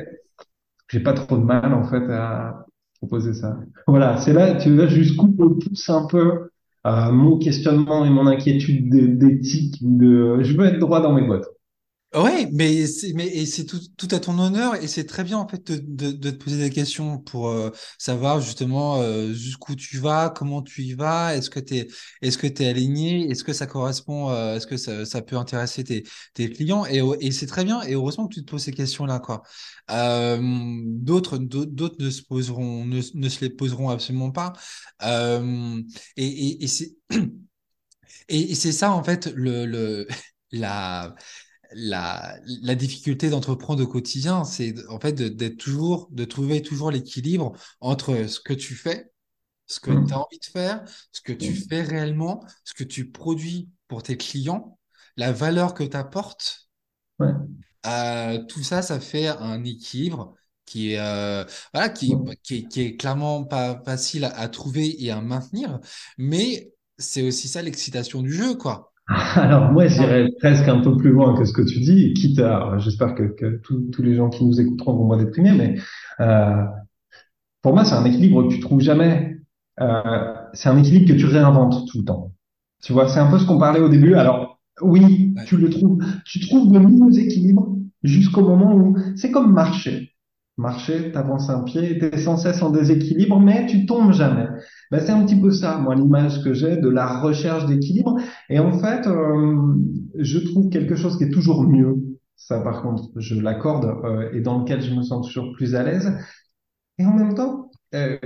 J'ai 0.88 1.00
pas 1.00 1.12
trop 1.12 1.36
de 1.36 1.42
mal, 1.44 1.72
en 1.74 1.84
fait, 1.84 2.04
à 2.10 2.66
proposer 2.98 3.34
ça. 3.34 3.58
Voilà, 3.86 4.16
c'est 4.18 4.32
là, 4.32 4.54
tu 4.56 4.74
vois, 4.74 4.86
jusqu'où 4.86 5.34
je 5.38 5.66
pousse 5.68 5.88
un 5.90 6.06
peu 6.06 6.50
euh, 6.86 7.12
mon 7.12 7.38
questionnement 7.38 8.04
et 8.04 8.10
mon 8.10 8.26
inquiétude 8.26 8.90
d'é- 8.90 9.08
d'éthique, 9.08 9.76
de, 9.80 10.42
je 10.42 10.56
veux 10.56 10.66
être 10.66 10.78
droit 10.78 11.00
dans 11.00 11.12
mes 11.12 11.26
bottes. 11.26 11.48
Ouais, 12.14 12.48
mais 12.52 12.86
c'est 12.86 13.12
mais 13.12 13.44
c'est 13.44 13.66
tout, 13.66 13.78
tout 13.98 14.08
à 14.12 14.18
ton 14.18 14.38
honneur 14.38 14.74
et 14.76 14.88
c'est 14.88 15.04
très 15.04 15.24
bien 15.24 15.36
en 15.36 15.46
fait 15.46 15.70
de, 15.70 16.10
de, 16.10 16.30
te 16.30 16.36
poser 16.42 16.56
des 16.58 16.70
questions 16.70 17.18
pour 17.18 17.48
euh, 17.50 17.70
savoir 17.98 18.40
justement 18.40 18.96
euh, 19.02 19.34
jusqu'où 19.34 19.76
tu 19.76 19.98
vas, 19.98 20.30
comment 20.30 20.62
tu 20.62 20.82
y 20.84 20.94
vas, 20.94 21.36
est-ce 21.36 21.50
que 21.50 21.60
t'es 21.60 21.86
est-ce 22.22 22.38
que 22.38 22.46
aligné, 22.64 23.30
est-ce 23.30 23.44
que 23.44 23.52
ça 23.52 23.66
correspond, 23.66 24.30
euh, 24.30 24.56
est-ce 24.56 24.66
que 24.66 24.78
ça, 24.78 25.04
ça 25.04 25.20
peut 25.20 25.36
intéresser 25.36 25.84
tes, 25.84 26.04
tes 26.32 26.48
clients 26.50 26.86
et, 26.86 27.02
et 27.20 27.30
c'est 27.30 27.46
très 27.46 27.62
bien 27.66 27.82
et 27.82 27.92
heureusement 27.92 28.26
que 28.26 28.34
tu 28.36 28.40
te 28.42 28.50
poses 28.50 28.62
ces 28.62 28.72
questions-là 28.72 29.18
quoi. 29.20 29.42
Euh, 29.90 30.40
d'autres 30.86 31.36
d'autres 31.36 31.96
ne 32.02 32.08
se 32.08 32.22
poseront 32.22 32.86
ne, 32.86 33.02
ne 33.14 33.28
se 33.28 33.40
les 33.42 33.50
poseront 33.50 33.90
absolument 33.90 34.30
pas 34.30 34.54
et, 36.16 36.64
et, 36.64 36.66
c'est 36.66 36.96
et 38.28 38.54
c'est 38.54 38.72
ça 38.72 38.92
en 38.92 39.02
fait 39.04 39.26
le 39.34 39.66
le 39.66 40.06
la 40.52 41.14
la, 41.72 42.38
la 42.62 42.74
difficulté 42.74 43.30
d'entreprendre 43.30 43.82
au 43.82 43.86
quotidien, 43.86 44.44
c'est 44.44 44.74
en 44.88 44.98
fait 45.00 45.12
d'être 45.12 45.56
toujours, 45.56 46.08
de 46.10 46.24
trouver 46.24 46.62
toujours 46.62 46.90
l'équilibre 46.90 47.52
entre 47.80 48.26
ce 48.28 48.40
que 48.40 48.54
tu 48.54 48.74
fais, 48.74 49.10
ce 49.66 49.80
que 49.80 49.90
tu 50.06 50.12
as 50.12 50.18
envie 50.18 50.38
de 50.38 50.44
faire, 50.46 50.84
ce 51.12 51.20
que 51.20 51.32
tu 51.32 51.54
fais 51.54 51.82
réellement, 51.82 52.44
ce 52.64 52.74
que 52.74 52.84
tu 52.84 53.10
produis 53.10 53.68
pour 53.86 54.02
tes 54.02 54.16
clients, 54.16 54.78
la 55.16 55.32
valeur 55.32 55.74
que 55.74 55.84
tu 55.84 55.96
apportes. 55.96 56.68
Ouais. 57.18 57.32
Euh, 57.86 58.44
tout 58.44 58.62
ça, 58.62 58.82
ça 58.82 59.00
fait 59.00 59.28
un 59.28 59.64
équilibre 59.64 60.34
qui 60.64 60.92
est, 60.92 60.98
euh, 60.98 61.44
voilà, 61.72 61.88
qui, 61.88 62.12
qui 62.42 62.56
est, 62.56 62.68
qui 62.68 62.80
est 62.82 62.96
clairement 62.96 63.44
pas 63.44 63.80
facile 63.84 64.24
à, 64.24 64.36
à 64.36 64.48
trouver 64.48 65.02
et 65.02 65.10
à 65.10 65.20
maintenir, 65.20 65.80
mais 66.18 66.72
c'est 66.98 67.22
aussi 67.22 67.48
ça 67.48 67.62
l'excitation 67.62 68.22
du 68.22 68.32
jeu, 68.32 68.54
quoi. 68.54 68.92
Alors 69.36 69.72
moi, 69.72 69.86
j'irais 69.86 70.28
presque 70.38 70.68
un 70.68 70.80
peu 70.80 70.96
plus 70.96 71.10
loin 71.10 71.36
que 71.36 71.44
ce 71.44 71.52
que 71.52 71.62
tu 71.62 71.80
dis, 71.80 72.12
quitte 72.12 72.38
à, 72.40 72.76
j'espère 72.78 73.14
que, 73.14 73.22
que 73.22 73.60
tous 73.62 73.88
tous 73.90 74.02
les 74.02 74.14
gens 74.14 74.28
qui 74.28 74.44
nous 74.44 74.60
écouteront 74.60 74.94
vont 74.94 75.04
moins 75.06 75.16
déprimer, 75.16 75.52
mais 75.52 75.76
euh, 76.20 76.62
pour 77.62 77.74
moi, 77.74 77.84
c'est 77.84 77.94
un 77.94 78.04
équilibre 78.04 78.44
que 78.48 78.54
tu 78.54 78.60
trouves 78.60 78.80
jamais. 78.80 79.38
Euh, 79.80 80.34
c'est 80.52 80.68
un 80.68 80.78
équilibre 80.78 81.12
que 81.12 81.18
tu 81.18 81.26
réinventes 81.26 81.88
tout 81.90 81.98
le 81.98 82.04
temps. 82.04 82.32
Tu 82.82 82.92
vois, 82.92 83.08
c'est 83.08 83.20
un 83.20 83.30
peu 83.30 83.38
ce 83.38 83.46
qu'on 83.46 83.58
parlait 83.58 83.80
au 83.80 83.88
début. 83.88 84.14
Alors, 84.14 84.60
oui, 84.82 85.34
tu 85.46 85.56
le 85.56 85.70
trouves, 85.70 85.98
tu 86.24 86.40
trouves 86.40 86.72
de 86.72 86.78
nouveaux 86.78 87.10
équilibres 87.10 87.76
jusqu'au 88.02 88.42
moment 88.42 88.74
où 88.74 88.96
c'est 89.16 89.30
comme 89.30 89.52
marcher. 89.52 90.12
Marcher, 90.58 91.12
t'avances 91.12 91.48
un 91.50 91.62
pied, 91.62 91.98
t'es 91.98 92.18
sans 92.18 92.36
cesse 92.36 92.62
en 92.62 92.70
déséquilibre, 92.70 93.40
mais 93.40 93.66
tu 93.66 93.86
tombes 93.86 94.12
jamais. 94.12 94.46
Ben, 94.90 95.00
c'est 95.00 95.12
un 95.12 95.24
petit 95.24 95.40
peu 95.40 95.50
ça, 95.50 95.78
moi, 95.78 95.94
l'image 95.94 96.42
que 96.42 96.52
j'ai 96.52 96.76
de 96.76 96.88
la 96.88 97.20
recherche 97.20 97.66
d'équilibre. 97.66 98.16
Et 98.50 98.58
en 98.58 98.72
fait, 98.72 99.06
euh, 99.06 99.74
je 100.18 100.38
trouve 100.38 100.68
quelque 100.70 100.96
chose 100.96 101.16
qui 101.16 101.24
est 101.24 101.30
toujours 101.30 101.62
mieux. 101.62 101.96
Ça, 102.36 102.60
par 102.60 102.82
contre, 102.82 103.10
je 103.16 103.40
l'accorde, 103.40 103.86
euh, 104.04 104.32
et 104.32 104.40
dans 104.40 104.60
lequel 104.60 104.80
je 104.82 104.94
me 104.94 105.02
sens 105.02 105.26
toujours 105.26 105.52
plus 105.54 105.74
à 105.74 105.82
l'aise. 105.82 106.12
Et 106.98 107.06
en 107.06 107.14
même 107.14 107.34
temps, 107.34 107.70
euh, 107.94 108.16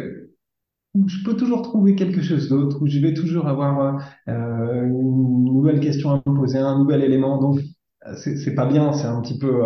je 1.06 1.24
peux 1.24 1.36
toujours 1.36 1.62
trouver 1.62 1.94
quelque 1.94 2.20
chose 2.20 2.48
d'autre, 2.48 2.80
où 2.82 2.86
je 2.86 2.98
vais 2.98 3.14
toujours 3.14 3.48
avoir 3.48 4.02
euh, 4.28 4.84
une 4.84 5.44
nouvelle 5.44 5.80
question 5.80 6.10
à 6.10 6.22
me 6.26 6.34
poser, 6.34 6.58
un 6.58 6.78
nouvel 6.78 7.02
élément. 7.02 7.38
Donc, 7.38 7.60
c'est 8.16 8.54
pas 8.54 8.66
bien, 8.66 8.92
c'est 8.92 9.06
un 9.06 9.20
petit 9.20 9.38
peu, 9.38 9.62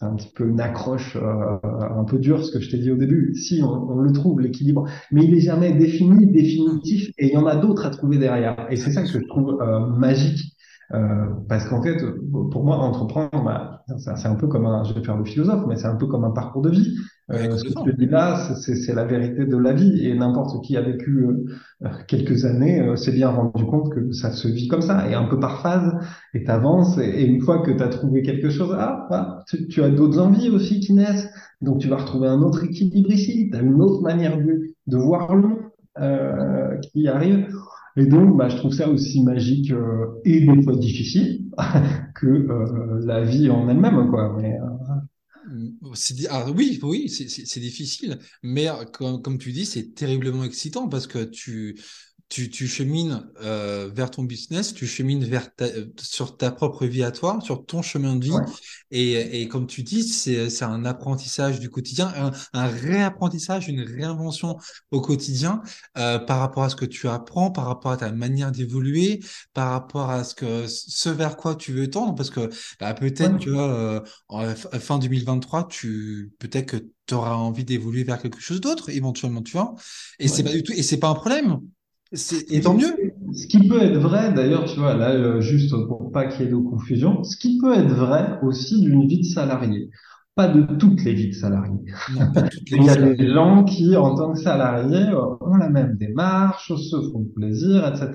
un 0.00 0.14
petit 0.14 0.32
peu 0.34 0.48
une 0.48 0.60
accroche 0.60 1.16
euh, 1.16 1.58
un 1.62 2.04
peu 2.04 2.18
dure, 2.18 2.44
ce 2.44 2.50
que 2.50 2.60
je 2.60 2.70
t'ai 2.70 2.78
dit 2.78 2.90
au 2.90 2.96
début. 2.96 3.34
Si, 3.34 3.62
on, 3.62 3.90
on 3.90 4.00
le 4.00 4.12
trouve, 4.12 4.40
l'équilibre, 4.40 4.86
mais 5.10 5.24
il 5.24 5.34
est 5.34 5.40
jamais 5.40 5.72
défini, 5.72 6.26
définitif, 6.26 7.10
et 7.18 7.28
il 7.28 7.32
y 7.32 7.36
en 7.36 7.46
a 7.46 7.56
d'autres 7.56 7.86
à 7.86 7.90
trouver 7.90 8.18
derrière. 8.18 8.66
Et 8.70 8.76
c'est 8.76 8.90
ça 8.90 9.02
que 9.02 9.08
je 9.08 9.18
trouve 9.28 9.60
euh, 9.60 9.86
magique. 9.86 10.56
Euh, 10.94 11.26
parce 11.48 11.66
qu'en 11.68 11.82
fait, 11.82 12.04
pour 12.50 12.64
moi, 12.64 12.76
entreprendre, 12.76 13.42
bah, 13.44 13.82
c'est 13.98 14.16
c'est 14.16 14.28
un 14.28 14.34
peu 14.34 14.46
comme 14.46 14.66
un, 14.66 14.84
je 14.84 14.92
vais 14.92 15.02
faire 15.02 15.16
le 15.16 15.24
philosophe, 15.24 15.64
mais 15.66 15.76
c'est 15.76 15.86
un 15.86 15.96
peu 15.96 16.06
comme 16.06 16.24
un 16.24 16.30
parcours 16.32 16.62
de 16.62 16.70
vie. 16.70 16.96
Euh, 17.32 17.56
ce 17.56 17.64
que 17.64 17.90
je 17.90 17.96
dis 17.96 18.06
là, 18.06 18.54
c'est 18.54 18.94
la 18.94 19.04
vérité 19.04 19.46
de 19.46 19.56
la 19.56 19.72
vie, 19.72 20.06
et 20.06 20.14
n'importe 20.14 20.64
qui 20.64 20.76
a 20.76 20.82
vécu 20.82 21.26
euh, 21.26 21.88
quelques 22.06 22.44
années 22.44 22.80
euh, 22.80 22.96
s'est 22.96 23.12
bien 23.12 23.30
rendu 23.30 23.64
compte 23.64 23.92
que 23.92 24.12
ça 24.12 24.32
se 24.32 24.48
vit 24.48 24.68
comme 24.68 24.82
ça, 24.82 25.08
et 25.08 25.14
un 25.14 25.24
peu 25.24 25.40
par 25.40 25.62
phase, 25.62 25.94
et 26.34 26.44
t'avances, 26.44 26.98
et, 26.98 27.08
et 27.08 27.26
une 27.26 27.40
fois 27.40 27.60
que 27.60 27.70
tu 27.70 27.82
as 27.82 27.88
trouvé 27.88 28.22
quelque 28.22 28.50
chose, 28.50 28.74
ah, 28.78 29.06
ah, 29.10 29.44
tu, 29.48 29.66
tu 29.68 29.82
as 29.82 29.88
d'autres 29.88 30.18
envies 30.20 30.50
aussi 30.50 30.80
qui 30.80 30.92
naissent, 30.92 31.28
donc 31.62 31.78
tu 31.78 31.88
vas 31.88 31.96
retrouver 31.96 32.28
un 32.28 32.42
autre 32.42 32.64
équilibre 32.64 33.10
ici, 33.10 33.48
tu 33.50 33.56
as 33.56 33.62
une 33.62 33.80
autre 33.80 34.02
manière 34.02 34.36
de, 34.36 34.74
de 34.86 34.96
voir 34.96 35.34
le 35.34 35.42
monde 35.42 35.58
euh, 35.98 36.78
qui 36.78 37.08
arrive. 37.08 37.48
Et 37.96 38.06
donc, 38.06 38.36
bah, 38.36 38.48
je 38.48 38.56
trouve 38.56 38.72
ça 38.72 38.88
aussi 38.88 39.22
magique 39.22 39.70
euh, 39.70 40.20
et 40.24 40.40
des 40.40 40.62
fois 40.62 40.74
difficile 40.76 41.44
que 42.14 42.26
euh, 42.26 43.00
la 43.04 43.22
vie 43.22 43.50
en 43.50 43.68
elle-même, 43.68 44.10
quoi. 44.10 44.34
Mais, 44.40 44.58
euh, 44.58 44.94
ah, 46.30 46.50
oui, 46.50 46.78
oui, 46.82 47.08
c'est 47.08 47.60
difficile, 47.60 48.18
mais 48.42 48.68
euh, 48.68 48.84
comme, 48.84 49.22
comme 49.22 49.38
tu 49.38 49.52
dis, 49.52 49.66
c'est 49.66 49.94
terriblement 49.94 50.44
excitant 50.44 50.88
parce 50.88 51.06
que 51.06 51.24
tu, 51.24 51.80
tu, 52.32 52.48
tu 52.48 52.66
chemines 52.66 53.28
euh, 53.42 53.90
vers 53.94 54.10
ton 54.10 54.22
business, 54.22 54.72
tu 54.72 54.86
chemines 54.86 55.22
vers 55.22 55.54
ta, 55.54 55.66
sur 56.00 56.38
ta 56.38 56.50
propre 56.50 56.86
vie 56.86 57.02
à 57.02 57.10
toi, 57.10 57.38
sur 57.42 57.66
ton 57.66 57.82
chemin 57.82 58.16
de 58.16 58.24
vie, 58.24 58.30
ouais, 58.30 58.40
et, 58.90 59.42
et 59.42 59.48
comme 59.48 59.66
tu 59.66 59.82
dis, 59.82 60.02
c'est 60.02 60.62
un 60.62 60.86
apprentissage 60.86 61.60
du 61.60 61.68
quotidien, 61.68 62.10
un, 62.16 62.30
un 62.54 62.66
réapprentissage, 62.68 63.68
une 63.68 63.82
réinvention 63.82 64.56
au 64.92 65.02
quotidien 65.02 65.60
euh, 65.98 66.18
par 66.18 66.38
rapport 66.38 66.62
à 66.62 66.70
ce 66.70 66.76
que 66.76 66.86
tu 66.86 67.06
apprends, 67.06 67.50
par 67.50 67.66
rapport 67.66 67.90
à 67.90 67.98
ta 67.98 68.10
manière 68.12 68.50
d'évoluer, 68.50 69.20
par 69.52 69.70
rapport 69.70 70.08
à 70.08 70.24
ce 70.24 70.34
que 70.34 70.66
ce 70.66 71.10
vers 71.10 71.36
quoi 71.36 71.54
tu 71.54 71.72
veux 71.72 71.90
tendre, 71.90 72.14
parce 72.14 72.30
que 72.30 72.48
bah, 72.80 72.94
peut-être 72.94 73.44
que 73.44 73.50
ouais. 73.50 73.58
euh, 73.58 74.00
en 74.28 74.54
fin 74.80 74.98
2023, 74.98 75.68
tu 75.68 76.32
peut-être 76.38 76.66
que 76.66 76.76
tu 77.06 77.14
auras 77.14 77.34
envie 77.34 77.64
d'évoluer 77.64 78.04
vers 78.04 78.22
quelque 78.22 78.40
chose 78.40 78.62
d'autre 78.62 78.88
éventuellement, 78.88 79.42
tu 79.42 79.52
vois. 79.52 79.74
Et 80.18 80.28
c'est 80.28 80.42
pas 80.42 80.48
ouais. 80.48 80.56
du 80.56 80.62
tout 80.62 80.72
et 80.72 80.82
c'est 80.82 80.98
pas 80.98 81.08
un 81.08 81.14
problème. 81.14 81.60
Et 82.50 82.60
tant 82.60 82.74
mieux. 82.74 82.92
ce 83.32 83.46
qui 83.46 83.66
peut 83.66 83.80
être 83.80 83.98
vrai, 83.98 84.32
d'ailleurs, 84.32 84.64
tu 84.64 84.78
vois, 84.78 84.94
là, 84.94 85.12
euh, 85.12 85.40
juste 85.40 85.74
pour 85.86 86.10
pas 86.12 86.26
qu'il 86.26 86.44
y 86.44 86.48
ait 86.48 86.50
de 86.50 86.56
confusion, 86.56 87.24
ce 87.24 87.36
qui 87.36 87.58
peut 87.58 87.74
être 87.74 87.94
vrai 87.94 88.38
aussi 88.42 88.82
d'une 88.82 89.06
vie 89.06 89.20
de 89.20 89.24
salarié. 89.24 89.88
Pas 90.34 90.48
de 90.48 90.62
toutes 90.76 91.04
les 91.04 91.12
vies 91.12 91.28
de 91.28 91.34
salarié. 91.34 91.72
Non, 92.14 92.32
pas 92.32 92.42
toutes 92.42 92.70
les 92.70 92.76
Il 92.78 92.84
y 92.84 92.90
a 92.90 92.96
des 92.96 93.32
gens 93.32 93.64
qui, 93.64 93.96
en 93.96 94.14
tant 94.14 94.32
que 94.32 94.38
salariés, 94.38 95.08
euh, 95.08 95.36
ont 95.40 95.56
la 95.56 95.68
même 95.68 95.96
démarche, 95.96 96.74
se 96.74 97.10
font 97.10 97.26
plaisir, 97.34 97.86
etc. 97.86 98.10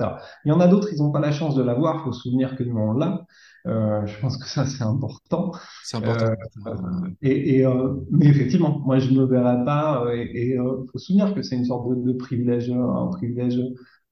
Il 0.46 0.50
y 0.50 0.52
en 0.52 0.60
a 0.60 0.68
d'autres, 0.68 0.90
ils 0.92 1.00
n'ont 1.00 1.12
pas 1.12 1.20
la 1.20 1.32
chance 1.32 1.56
de 1.56 1.64
l'avoir. 1.64 1.98
Il 2.02 2.04
faut 2.06 2.12
se 2.12 2.22
souvenir 2.22 2.56
que 2.56 2.64
nous, 2.64 2.78
on 2.78 2.94
l'a. 2.94 3.26
Euh, 3.68 4.06
je 4.06 4.20
pense 4.20 4.38
que 4.38 4.48
ça, 4.48 4.66
c'est 4.66 4.84
important. 4.84 5.52
C'est 5.84 5.98
important. 5.98 6.26
Euh, 6.68 7.10
et, 7.22 7.58
et, 7.60 7.66
euh, 7.66 7.96
mais 8.12 8.28
effectivement, 8.28 8.80
moi, 8.86 9.00
je 9.00 9.12
ne 9.12 9.20
me 9.22 9.26
verrais 9.26 9.64
pas. 9.66 10.06
euh, 10.06 10.14
Et 10.16 10.52
il 10.54 10.58
faut 10.92 10.98
se 10.98 11.06
souvenir 11.08 11.34
que 11.36 11.42
c'est 11.42 11.56
une 11.58 11.66
sorte 11.66 11.90
de, 11.90 11.96
de 11.96 12.14
privilège, 12.18 12.70
un 12.72 13.08
privilège 13.08 13.60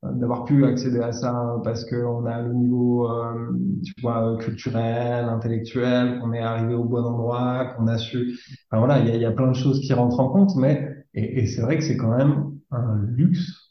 d'avoir 0.04 0.46
pu 0.46 0.66
accéder 0.66 1.00
à 1.00 1.12
ça 1.12 1.60
parce 1.64 1.86
qu'on 1.86 2.26
a 2.26 2.42
le 2.42 2.54
niveau, 2.54 3.10
euh, 3.12 3.52
tu 3.84 3.94
vois, 4.02 4.38
culturel, 4.40 5.26
intellectuel, 5.26 6.20
qu'on 6.20 6.34
est 6.34 6.40
arrivé 6.42 6.76
au 6.76 6.84
bon 6.86 7.04
endroit, 7.04 7.66
qu'on 7.76 7.88
a 7.88 7.98
su. 7.98 8.38
Enfin 8.72 8.80
voilà, 8.86 9.00
il 9.00 9.08
y 9.08 9.12
a, 9.12 9.16
y 9.18 9.26
a 9.26 9.32
plein 9.32 9.48
de 9.50 9.56
choses 9.56 9.80
qui 9.82 9.94
rentrent 9.94 10.20
en 10.20 10.30
compte, 10.30 10.56
mais 10.58 11.06
et, 11.16 11.40
et 11.44 11.48
c'est 11.48 11.62
vrai 11.62 11.78
que 11.78 11.84
c'est 11.84 11.98
quand 11.98 12.16
même 12.16 12.52
un 12.72 12.98
luxe. 13.16 13.65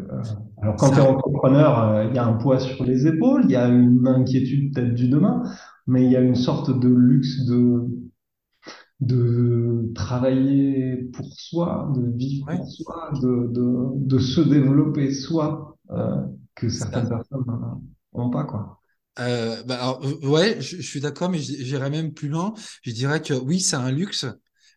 Euh, 0.00 0.22
alors 0.62 0.76
quand 0.76 0.90
tu 0.90 0.98
es 0.98 1.00
entrepreneur, 1.02 1.78
euh, 1.82 2.04
il 2.04 2.14
y 2.14 2.18
a 2.18 2.24
un 2.26 2.34
poids 2.34 2.58
sur 2.60 2.84
les 2.84 3.06
épaules, 3.06 3.42
il 3.44 3.50
y 3.52 3.56
a 3.56 3.68
une 3.68 4.06
inquiétude 4.06 4.74
peut-être 4.74 4.94
du 4.94 5.08
demain, 5.08 5.42
mais 5.86 6.04
il 6.04 6.10
y 6.12 6.16
a 6.16 6.20
une 6.20 6.34
sorte 6.34 6.78
de 6.78 6.88
luxe 6.88 7.46
de 7.46 7.86
de 9.00 9.92
travailler 9.94 10.96
pour 11.12 11.26
soi, 11.38 11.92
de 11.94 12.10
vivre 12.16 12.46
ouais, 12.48 12.56
pour 12.56 12.66
soi, 12.70 13.10
de, 13.22 13.48
de, 13.52 13.88
de 13.94 14.18
se 14.18 14.40
développer 14.40 15.12
soi, 15.12 15.76
euh, 15.90 16.22
que 16.54 16.68
certaines 16.68 17.08
personnes 17.08 17.44
n'ont 18.14 18.30
pas, 18.30 18.44
quoi. 18.44 18.80
Euh, 19.18 19.62
bah 19.62 19.76
alors, 19.76 20.04
ouais, 20.24 20.60
je, 20.60 20.76
je 20.76 20.82
suis 20.82 21.00
d'accord, 21.00 21.30
mais 21.30 21.38
j'irais 21.38 21.90
même 21.90 22.12
plus 22.12 22.28
loin. 22.28 22.52
Je 22.82 22.90
dirais 22.92 23.22
que 23.22 23.32
oui, 23.34 23.60
c'est 23.60 23.76
un 23.76 23.90
luxe, 23.90 24.26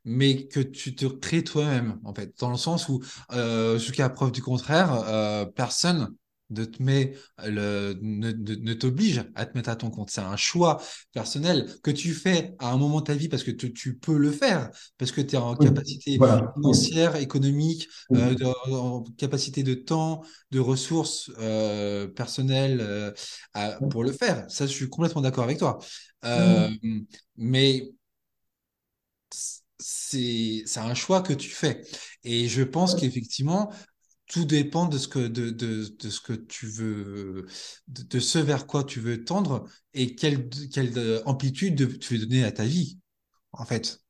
mais 0.05 0.47
que 0.47 0.59
tu 0.59 0.95
te 0.95 1.05
crées 1.05 1.43
toi-même, 1.43 1.99
en 2.03 2.13
fait, 2.13 2.33
dans 2.39 2.49
le 2.51 2.57
sens 2.57 2.89
où, 2.89 3.01
euh, 3.31 3.77
jusqu'à 3.77 4.09
preuve 4.09 4.31
du 4.31 4.41
contraire, 4.41 4.91
euh, 5.07 5.45
personne 5.45 6.15
ne 6.51 6.65
te 6.65 6.81
met 6.81 7.13
le, 7.45 7.93
ne, 8.01 8.31
ne, 8.31 8.73
t'oblige 8.73 9.23
à 9.35 9.45
te 9.45 9.55
mettre 9.55 9.69
à 9.69 9.75
ton 9.75 9.91
compte. 9.91 10.09
C'est 10.09 10.21
un 10.21 10.35
choix 10.35 10.81
personnel 11.13 11.71
que 11.83 11.91
tu 11.91 12.13
fais 12.13 12.55
à 12.59 12.71
un 12.71 12.77
moment 12.77 13.01
de 13.01 13.05
ta 13.05 13.13
vie 13.13 13.29
parce 13.29 13.43
que 13.43 13.51
tu, 13.51 13.71
tu 13.71 13.95
peux 13.97 14.17
le 14.17 14.31
faire, 14.31 14.71
parce 14.97 15.11
que 15.11 15.21
tu 15.21 15.35
es 15.35 15.37
en 15.37 15.55
Oui, 15.57 15.67
capacité 15.67 16.17
voilà, 16.17 16.55
financière, 16.55 17.15
économique, 17.17 17.87
euh, 18.15 18.33
de- 18.35 18.45
en 18.73 19.03
capacité 19.17 19.61
de 19.63 19.75
temps, 19.75 20.23
de 20.51 20.59
ressources 20.59 21.31
euh, 21.39 22.07
personnelles. 22.07 22.79
euh, 22.81 23.11
à- 23.53 23.79
pour 23.89 24.03
le 24.03 24.11
faire. 24.11 24.45
Ça, 24.49 24.65
je 24.67 24.71
suis 24.71 24.89
complètement 24.89 25.21
d'accord 25.21 25.43
avec 25.43 25.57
toi. 25.59 25.79
Oui, 26.35 26.79
mais 27.37 27.91
c'est 29.79 30.63
un 30.77 30.93
choix 30.93 31.21
que 31.21 31.33
tu 31.33 31.49
fais. 31.49 31.81
Et 32.23 32.47
je 32.47 32.63
pense 32.63 32.95
qu'effectivement, 32.95 33.71
tout 34.27 34.45
dépend 34.45 34.87
de 34.87 34.97
ce 34.97 35.07
que 35.07 35.19
de, 35.27 35.49
de, 35.51 35.87
de 35.99 36.09
ce 36.09 36.21
que 36.21 36.33
tu 36.33 36.67
veux, 36.67 37.47
de, 37.87 38.03
de 38.03 38.19
ce 38.19 38.39
vers 38.39 38.67
quoi 38.67 38.83
tu 38.83 38.99
veux 39.01 39.23
tendre 39.25 39.65
et 39.93 40.15
quelle 40.15 40.49
quelle 40.71 40.97
euh, 40.97 41.21
amplitude 41.25 41.75
de- 41.75 41.85
tu 41.87 42.15
veux 42.17 42.25
donner 42.27 42.43
à 42.45 42.51
ta 42.51 42.65
vie, 42.65 42.99
en 43.53 43.65
fait. 43.65 44.01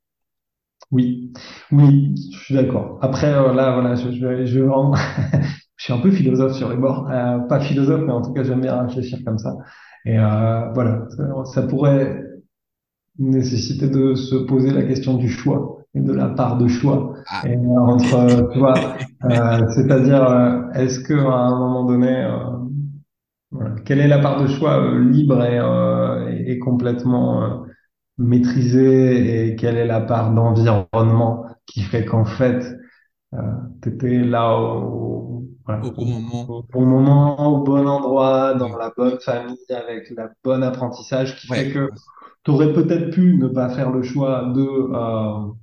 oui, 0.91 1.31
oui, 1.71 2.15
je 2.33 2.39
suis 2.45 2.55
d'accord. 2.55 2.97
Après, 3.01 3.27
euh, 3.31 3.53
là, 3.53 3.73
voilà, 3.73 3.95
je, 3.95 4.11
je, 4.11 4.45
je, 4.45 4.59
vraiment- 4.59 4.95
je 5.75 5.83
suis 5.83 5.93
un 5.93 5.99
peu 5.99 6.11
philosophe 6.11 6.53
sur 6.57 6.69
les 6.69 6.77
bords. 6.77 7.07
Euh, 7.11 7.39
pas 7.47 7.59
philosophe, 7.59 8.01
mais 8.05 8.11
en 8.13 8.21
tout 8.23 8.33
cas, 8.33 8.43
j'aime 8.43 8.61
bien 8.61 8.81
réfléchir 8.87 9.19
comme 9.25 9.37
ça. 9.37 9.55
Et 10.05 10.17
euh, 10.17 10.71
voilà, 10.73 11.05
ça, 11.15 11.45
ça 11.61 11.67
pourrait 13.19 13.31
nécessité 13.39 13.87
de 13.87 14.15
se 14.15 14.35
poser 14.35 14.71
la 14.71 14.83
question 14.83 15.15
du 15.15 15.29
choix 15.29 15.79
et 15.95 16.01
de 16.01 16.13
la 16.13 16.29
part 16.29 16.57
de 16.57 16.67
choix. 16.67 17.13
Ah, 17.27 17.43
Et 17.43 17.55
entre, 17.57 18.13
euh, 18.15 18.47
tu 18.51 18.59
vois, 18.59 18.95
euh, 19.25 19.67
c'est-à-dire, 19.75 20.23
euh, 20.23 20.71
est-ce 20.73 20.99
que 21.01 21.13
à 21.13 21.35
un 21.35 21.57
moment 21.59 21.85
donné, 21.85 22.09
euh, 22.25 22.37
voilà, 23.51 23.75
quelle 23.85 23.99
est 23.99 24.07
la 24.07 24.19
part 24.19 24.41
de 24.41 24.47
choix 24.47 24.79
euh, 24.81 24.99
libre 25.11 25.43
et, 25.43 25.57
euh, 25.59 26.29
et, 26.31 26.51
et 26.53 26.59
complètement 26.59 27.43
euh, 27.43 27.57
maîtrisée 28.17 29.47
et 29.51 29.55
quelle 29.55 29.77
est 29.77 29.87
la 29.87 30.01
part 30.01 30.33
d'environnement 30.33 31.45
qui 31.65 31.81
fait 31.81 32.05
qu'en 32.05 32.25
fait, 32.25 32.63
euh, 33.33 33.39
tu 33.83 33.89
étais 33.89 34.19
là 34.23 34.57
au, 34.57 35.45
voilà, 35.65 35.83
au 35.83 35.91
bon 35.91 36.05
au, 36.05 36.05
moment. 36.05 36.49
au 36.49 36.63
bon 36.63 36.85
moment, 36.85 37.47
au 37.53 37.63
bon 37.63 37.87
endroit, 37.87 38.55
dans 38.55 38.77
la 38.77 38.91
bonne 38.97 39.19
famille, 39.19 39.57
avec 39.69 40.09
la 40.11 40.29
bonne 40.43 40.63
apprentissage 40.63 41.37
qui 41.37 41.47
fait 41.47 41.69
que 41.71 41.89
tu 42.43 42.51
aurais 42.51 42.73
peut-être 42.73 43.11
pu 43.11 43.37
ne 43.37 43.47
pas 43.47 43.69
faire 43.69 43.91
le 43.91 44.03
choix 44.03 44.51
de 44.55 44.61
euh, 44.61 45.53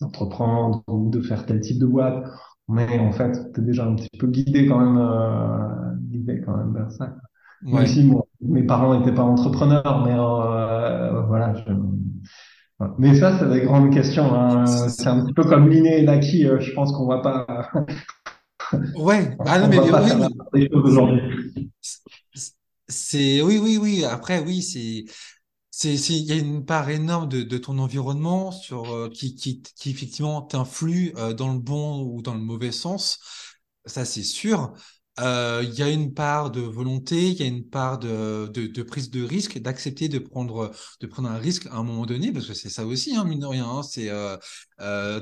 d'entreprendre 0.00 0.82
ou 0.88 1.10
de 1.10 1.20
faire 1.22 1.46
tel 1.46 1.60
type 1.60 1.78
de 1.80 1.86
boîte, 1.86 2.24
mais 2.68 2.98
en 3.00 3.12
fait, 3.12 3.52
tu 3.54 3.60
es 3.60 3.64
déjà 3.64 3.86
un 3.86 3.94
petit 3.96 4.10
peu 4.18 4.28
guidé 4.28 4.66
quand 4.68 4.78
même, 4.80 4.98
euh, 4.98 5.94
guidé 6.10 6.42
quand 6.44 6.56
même 6.56 6.74
vers 6.74 6.92
ça. 6.92 7.16
Même 7.72 7.80
ouais. 7.80 7.86
si 7.86 8.04
moi, 8.04 8.26
mes 8.40 8.62
parents 8.64 8.98
n'étaient 8.98 9.14
pas 9.14 9.22
entrepreneurs, 9.24 10.04
mais 10.06 10.14
euh, 10.14 11.22
voilà. 11.26 11.54
Je... 11.54 11.72
Mais 12.98 13.14
ça, 13.14 13.36
c'est 13.38 13.48
des 13.50 13.62
grandes 13.62 13.92
questions. 13.92 14.32
hein. 14.34 14.64
C'est 14.66 15.08
un 15.08 15.24
petit 15.24 15.32
peu 15.32 15.44
comme 15.44 15.68
l'inné 15.68 15.98
et 16.00 16.02
l'acquis. 16.02 16.46
euh, 16.46 16.60
je 16.60 16.72
pense 16.72 16.92
qu'on 16.92 17.06
va 17.06 17.18
pas, 17.18 17.46
Ouais. 18.94 19.36
Ah 19.46 19.58
non, 19.58 19.66
on 19.66 19.68
mais 19.68 19.78
va 19.78 20.00
pas 20.00 20.02
oui. 20.52 20.68
C'est 22.88 23.42
oui, 23.42 23.58
oui, 23.58 23.76
oui. 23.80 24.04
Après, 24.04 24.40
oui, 24.40 24.62
c'est, 24.62 25.04
il 25.84 26.24
y 26.24 26.32
a 26.32 26.36
une 26.36 26.64
part 26.64 26.90
énorme 26.90 27.28
de, 27.28 27.58
ton 27.58 27.78
environnement 27.78 28.50
sur, 28.50 28.92
euh, 28.92 29.08
qui, 29.08 29.34
qui, 29.34 29.62
qui 29.62 29.90
effectivement 29.90 30.42
t'influe 30.42 31.12
euh, 31.16 31.32
dans 31.32 31.52
le 31.52 31.58
bon 31.58 32.02
ou 32.02 32.22
dans 32.22 32.34
le 32.34 32.40
mauvais 32.40 32.72
sens. 32.72 33.18
Ça, 33.86 34.04
c'est 34.04 34.22
sûr. 34.22 34.74
Euh, 35.20 35.64
il 35.66 35.74
y 35.74 35.82
a 35.82 35.88
une 35.90 36.14
part 36.14 36.50
de 36.50 36.60
volonté, 36.60 37.28
il 37.30 37.34
y 37.40 37.42
a 37.42 37.46
une 37.46 37.64
part 37.68 37.98
de, 37.98 38.46
de, 38.54 38.66
de 38.68 38.82
prise 38.82 39.10
de 39.10 39.22
risque, 39.24 39.58
d'accepter 39.58 40.08
de 40.08 40.18
prendre, 40.20 40.70
de 41.00 41.06
prendre 41.08 41.28
un 41.28 41.38
risque 41.38 41.66
à 41.66 41.76
un 41.76 41.82
moment 41.82 42.06
donné, 42.06 42.32
parce 42.32 42.46
que 42.46 42.54
c'est 42.54 42.68
ça 42.68 42.86
aussi, 42.86 43.16
hein, 43.16 43.24
mine 43.24 43.40
de 43.40 43.46
rien. 43.46 43.66
Hein, 43.68 43.82
c'est, 43.82 44.10
euh, 44.10 44.36
euh, 44.80 45.20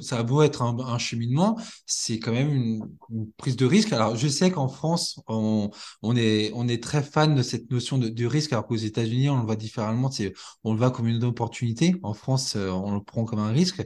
ça 0.00 0.18
a 0.18 0.22
beau 0.22 0.42
être 0.42 0.62
un, 0.62 0.78
un 0.78 0.98
cheminement, 0.98 1.58
c'est 1.86 2.18
quand 2.18 2.32
même 2.32 2.52
une, 2.52 2.80
une, 3.10 3.30
prise 3.38 3.56
de 3.56 3.64
risque. 3.66 3.92
Alors, 3.92 4.16
je 4.16 4.28
sais 4.28 4.50
qu'en 4.50 4.68
France, 4.68 5.20
on, 5.26 5.70
on, 6.02 6.16
est, 6.16 6.50
on 6.54 6.68
est 6.68 6.82
très 6.82 7.02
fan 7.02 7.34
de 7.34 7.42
cette 7.42 7.70
notion 7.70 7.98
de, 7.98 8.08
de 8.08 8.26
risque, 8.26 8.52
alors 8.52 8.66
qu'aux 8.66 8.76
États-Unis, 8.76 9.30
on 9.30 9.38
le 9.38 9.46
voit 9.46 9.56
différemment. 9.56 10.10
C'est, 10.10 10.32
on 10.64 10.72
le 10.72 10.78
voit 10.78 10.90
comme 10.90 11.08
une 11.08 11.24
opportunité. 11.24 11.94
En 12.02 12.14
France, 12.14 12.56
euh, 12.56 12.68
on 12.70 12.94
le 12.94 13.02
prend 13.02 13.24
comme 13.24 13.38
un 13.38 13.52
risque. 13.52 13.82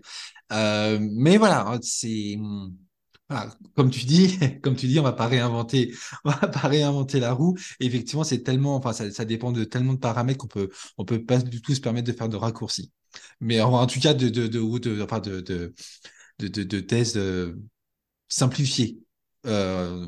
Euh, 0.52 0.98
mais 1.00 1.36
voilà, 1.38 1.78
c'est 1.82 2.36
voilà, 3.28 3.52
comme 3.74 3.90
tu 3.90 4.04
dis, 4.04 4.38
comme 4.62 4.76
tu 4.76 4.86
dis, 4.86 5.00
on 5.00 5.02
va 5.02 5.12
pas 5.12 5.26
réinventer, 5.26 5.92
on 6.24 6.30
va 6.30 6.48
pas 6.48 6.68
réinventer 6.68 7.20
la 7.20 7.32
roue. 7.32 7.56
Et 7.80 7.86
effectivement, 7.86 8.24
c'est 8.24 8.42
tellement, 8.42 8.76
enfin, 8.76 8.92
ça, 8.92 9.10
ça, 9.10 9.24
dépend 9.24 9.52
de 9.52 9.64
tellement 9.64 9.94
de 9.94 9.98
paramètres 9.98 10.38
qu'on 10.38 10.46
peut, 10.46 10.70
on 10.98 11.04
peut 11.04 11.24
pas 11.24 11.38
du 11.38 11.60
tout 11.60 11.74
se 11.74 11.80
permettre 11.80 12.06
de 12.06 12.16
faire 12.16 12.28
de 12.28 12.36
raccourcis. 12.36 12.92
Mais 13.40 13.60
en, 13.60 13.86
tout 13.86 14.00
cas, 14.00 14.14
de, 14.14 14.28
de, 14.28 14.46
de, 14.46 14.78
de, 14.78 15.02
enfin, 15.02 15.20
de, 15.20 15.40
de, 15.40 15.74
de, 16.38 16.48
de, 16.48 16.62
de 16.62 16.80
thèses 16.80 17.16
euh, 17.16 17.54
simplifiées. 18.28 18.98
Euh, 19.46 20.06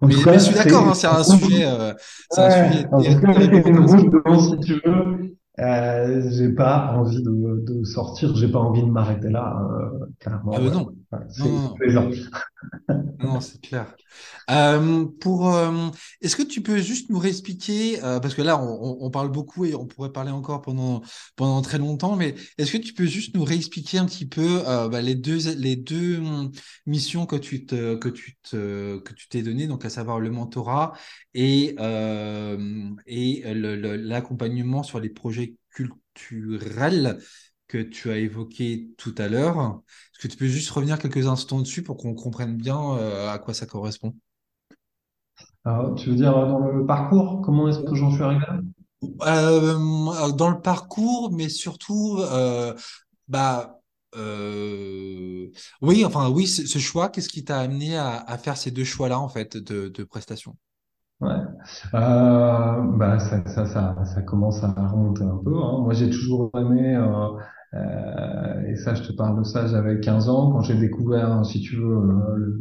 mais, 0.00 0.14
cas, 0.14 0.32
mais, 0.32 0.38
je 0.38 0.44
suis 0.44 0.54
d'accord, 0.54 0.88
hein, 0.88 0.94
c'est 0.94 1.06
un 1.06 1.24
sujet, 1.24 1.64
euh, 1.64 1.92
c'est 2.30 2.40
un 2.40 2.70
sujet. 2.70 2.86
En 2.90 3.02
tout 3.02 3.20
cas, 3.20 3.40
une 3.40 3.78
route 3.80 4.10
devant, 4.10 4.40
si 4.40 4.58
tu 4.60 4.80
veux. 4.84 5.36
Euh, 5.58 6.30
j'ai 6.30 6.48
pas 6.48 6.94
envie 6.96 7.22
de, 7.22 7.62
de 7.66 7.84
sortir, 7.84 8.34
j'ai 8.36 8.48
pas 8.48 8.58
envie 8.58 8.80
de 8.80 8.86
m'arrêter 8.86 9.28
là, 9.28 9.60
euh, 9.70 10.06
clairement. 10.18 10.52
Ah 10.54 10.60
ben 10.60 10.70
non. 10.70 10.94
c'est 11.28 11.74
plaisant. 11.76 12.08
non, 13.18 13.38
c'est 13.40 13.60
clair. 13.60 13.94
Euh, 14.50 15.04
pour, 15.20 15.54
euh, 15.54 15.90
est-ce 16.22 16.36
que 16.36 16.42
tu 16.42 16.62
peux 16.62 16.78
juste 16.78 17.10
nous 17.10 17.18
réexpliquer, 17.18 17.98
parce 18.00 18.34
que 18.34 18.40
là, 18.40 18.62
on, 18.62 18.96
on, 19.00 19.10
parle 19.10 19.30
beaucoup 19.30 19.66
et 19.66 19.74
on 19.74 19.86
pourrait 19.86 20.10
parler 20.12 20.30
encore 20.30 20.62
pendant 20.62 21.02
pendant 21.36 21.60
très 21.60 21.78
longtemps, 21.78 22.16
mais 22.16 22.34
est-ce 22.56 22.72
que 22.72 22.78
tu 22.78 22.94
peux 22.94 23.04
juste 23.04 23.34
nous 23.34 23.44
réexpliquer 23.44 23.98
un 23.98 24.06
petit 24.06 24.26
peu 24.26 24.62
bah, 24.64 25.02
les 25.02 25.14
deux 25.14 25.54
les 25.54 25.76
deux 25.76 26.18
hum, 26.18 26.50
missions 26.86 27.26
que 27.26 27.36
tu 27.36 27.66
te 27.66 27.96
que 27.96 28.08
tu 28.08 28.36
te 28.42 28.98
que 28.98 29.12
tu 29.12 29.28
t'es 29.28 29.42
donné, 29.42 29.66
donc 29.66 29.84
à 29.84 29.90
savoir 29.90 30.18
le 30.18 30.30
mentorat 30.30 30.92
et 31.34 31.76
et 33.06 33.54
l'accompagnement 33.54 34.82
sur 34.82 34.98
les 34.98 35.10
projets 35.10 35.42
culturels 35.72 37.18
que 37.68 37.78
tu 37.78 38.10
as 38.10 38.18
évoqué 38.18 38.90
tout 38.98 39.14
à 39.18 39.28
l'heure. 39.28 39.82
Est-ce 40.12 40.26
que 40.26 40.28
tu 40.28 40.36
peux 40.36 40.46
juste 40.46 40.70
revenir 40.70 40.98
quelques 40.98 41.26
instants 41.26 41.60
dessus 41.60 41.82
pour 41.82 41.96
qu'on 41.96 42.14
comprenne 42.14 42.56
bien 42.56 42.96
euh, 42.96 43.30
à 43.30 43.38
quoi 43.38 43.54
ça 43.54 43.66
correspond? 43.66 44.14
Alors, 45.64 45.94
Tu 45.94 46.10
veux 46.10 46.16
dire 46.16 46.32
dans 46.32 46.58
le 46.58 46.84
parcours 46.84 47.40
Comment 47.42 47.68
est-ce 47.68 47.80
que 47.80 47.94
j'en 47.94 48.10
suis 48.10 48.22
arrivé 48.22 48.44
euh, 49.22 50.32
Dans 50.32 50.50
le 50.50 50.60
parcours, 50.60 51.32
mais 51.32 51.48
surtout, 51.48 52.18
euh, 52.20 52.74
bah, 53.28 53.80
euh, 54.16 55.50
oui, 55.80 56.04
enfin 56.04 56.28
oui, 56.30 56.46
ce 56.46 56.78
choix, 56.78 57.08
qu'est-ce 57.08 57.28
qui 57.28 57.44
t'a 57.44 57.60
amené 57.60 57.96
à, 57.96 58.16
à, 58.16 58.38
faire 58.38 58.56
ces 58.56 58.70
deux 58.70 58.84
choix-là 58.84 59.18
en 59.18 59.28
fait 59.28 59.56
de, 59.56 59.88
de 59.88 60.04
prestations 60.04 60.56
Ouais. 61.22 61.30
Euh, 61.94 62.82
bah 62.96 63.20
ça, 63.20 63.46
ça, 63.46 63.64
ça, 63.64 64.04
ça, 64.04 64.22
commence 64.22 64.64
à 64.64 64.72
remonter 64.88 65.22
un 65.22 65.40
peu. 65.44 65.54
Hein. 65.54 65.78
Moi, 65.82 65.92
j'ai 65.92 66.10
toujours 66.10 66.50
aimé, 66.56 66.96
euh, 66.96 67.28
euh, 67.74 68.66
et 68.66 68.74
ça, 68.74 68.94
je 68.94 69.04
te 69.04 69.12
parle 69.12 69.38
de 69.38 69.44
ça, 69.44 69.68
j'avais 69.68 70.00
15 70.00 70.28
ans, 70.28 70.50
quand 70.50 70.62
j'ai 70.62 70.74
découvert, 70.74 71.46
si 71.46 71.60
tu 71.60 71.76
veux, 71.76 71.94
le, 71.94 72.60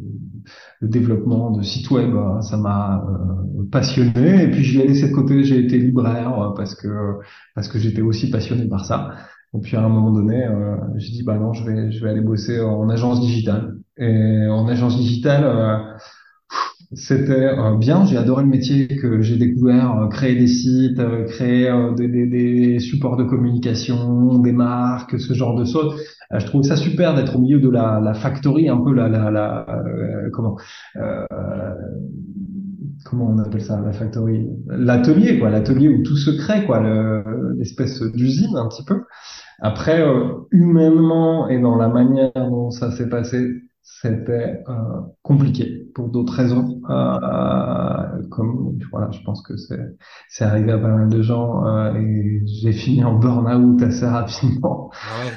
le, 0.81 0.87
développement 0.87 1.49
de 1.49 1.63
sites 1.63 1.89
web, 1.89 2.15
hein, 2.15 2.41
ça 2.41 2.57
m'a 2.57 3.03
euh, 3.09 3.63
passionné. 3.71 4.43
Et 4.43 4.51
puis, 4.51 4.63
je 4.63 4.79
l'ai 4.79 4.87
laissé 4.89 5.09
de 5.09 5.15
côté, 5.15 5.43
j'ai 5.43 5.57
été 5.59 5.79
libraire 5.79 6.53
parce 6.55 6.75
que, 6.75 7.17
parce 7.55 7.67
que 7.67 7.79
j'étais 7.79 8.01
aussi 8.01 8.29
passionné 8.29 8.67
par 8.67 8.85
ça. 8.85 9.15
Et 9.55 9.59
puis, 9.59 9.75
à 9.75 9.83
un 9.83 9.89
moment 9.89 10.11
donné, 10.11 10.45
euh, 10.45 10.75
j'ai 10.97 11.11
dit, 11.13 11.23
bah 11.23 11.37
non, 11.37 11.53
je 11.53 11.65
vais, 11.65 11.91
je 11.91 12.03
vais 12.03 12.11
aller 12.11 12.21
bosser 12.21 12.61
en 12.61 12.89
agence 12.89 13.21
digitale. 13.21 13.75
Et 13.97 14.47
en 14.47 14.67
agence 14.67 14.97
digitale, 14.97 15.43
euh, 15.45 15.77
c'était 16.93 17.31
euh, 17.31 17.77
bien, 17.77 18.05
j'ai 18.05 18.17
adoré 18.17 18.43
le 18.43 18.49
métier 18.49 18.87
que 18.87 19.21
j'ai 19.21 19.37
découvert, 19.37 19.97
euh, 19.97 20.07
créer 20.07 20.35
des 20.35 20.47
sites, 20.47 20.99
euh, 20.99 21.23
créer 21.25 21.71
des, 21.95 22.09
des, 22.09 22.27
des, 22.27 22.79
supports 22.79 23.15
de 23.15 23.23
communication, 23.23 24.39
des 24.39 24.51
marques, 24.51 25.17
ce 25.17 25.33
genre 25.33 25.55
de 25.55 25.63
choses. 25.63 25.95
je 26.37 26.45
trouve 26.45 26.63
ça 26.63 26.75
super 26.75 27.15
d'être 27.15 27.37
au 27.37 27.39
milieu 27.39 27.59
de 27.59 27.69
la, 27.69 28.01
la 28.01 28.13
factory, 28.13 28.67
un 28.67 28.77
peu 28.77 28.93
la, 28.93 29.07
la, 29.07 29.31
la 29.31 29.65
comment 30.33 30.57
comment 33.05 33.27
on 33.29 33.37
appelle 33.39 33.61
ça, 33.61 33.81
la 33.83 33.93
factory, 33.93 34.47
l'atelier 34.67 35.39
quoi, 35.39 35.49
l'atelier 35.49 35.87
où 35.87 36.03
tout 36.03 36.17
se 36.17 36.31
crée 36.31 36.65
quoi, 36.65 36.83
l'espèce 37.57 38.01
d'usine 38.01 38.55
un 38.57 38.67
petit 38.67 38.83
peu. 38.83 39.03
Après, 39.59 40.03
humainement 40.51 41.47
et 41.47 41.59
dans 41.59 41.77
la 41.77 41.87
manière 41.87 42.31
dont 42.35 42.69
ça 42.69 42.91
s'est 42.91 43.09
passé, 43.09 43.61
c'était 43.83 44.63
euh, 44.69 44.73
compliqué 45.21 45.87
pour 45.93 46.09
d'autres 46.09 46.33
raisons. 46.33 46.81
Euh, 46.89 48.21
comme 48.29 48.77
voilà, 48.91 49.09
je 49.11 49.21
pense 49.23 49.41
que 49.41 49.57
c'est 49.57 49.95
c'est 50.29 50.43
arrivé 50.43 50.71
à 50.71 50.77
pas 50.77 50.89
mal 50.89 51.09
de 51.09 51.21
gens 51.21 51.65
euh, 51.65 51.93
et 51.95 52.43
j'ai 52.45 52.71
fini 52.73 53.03
en 53.03 53.17
burn-out 53.17 53.81
assez 53.81 54.05
rapidement. 54.05 54.91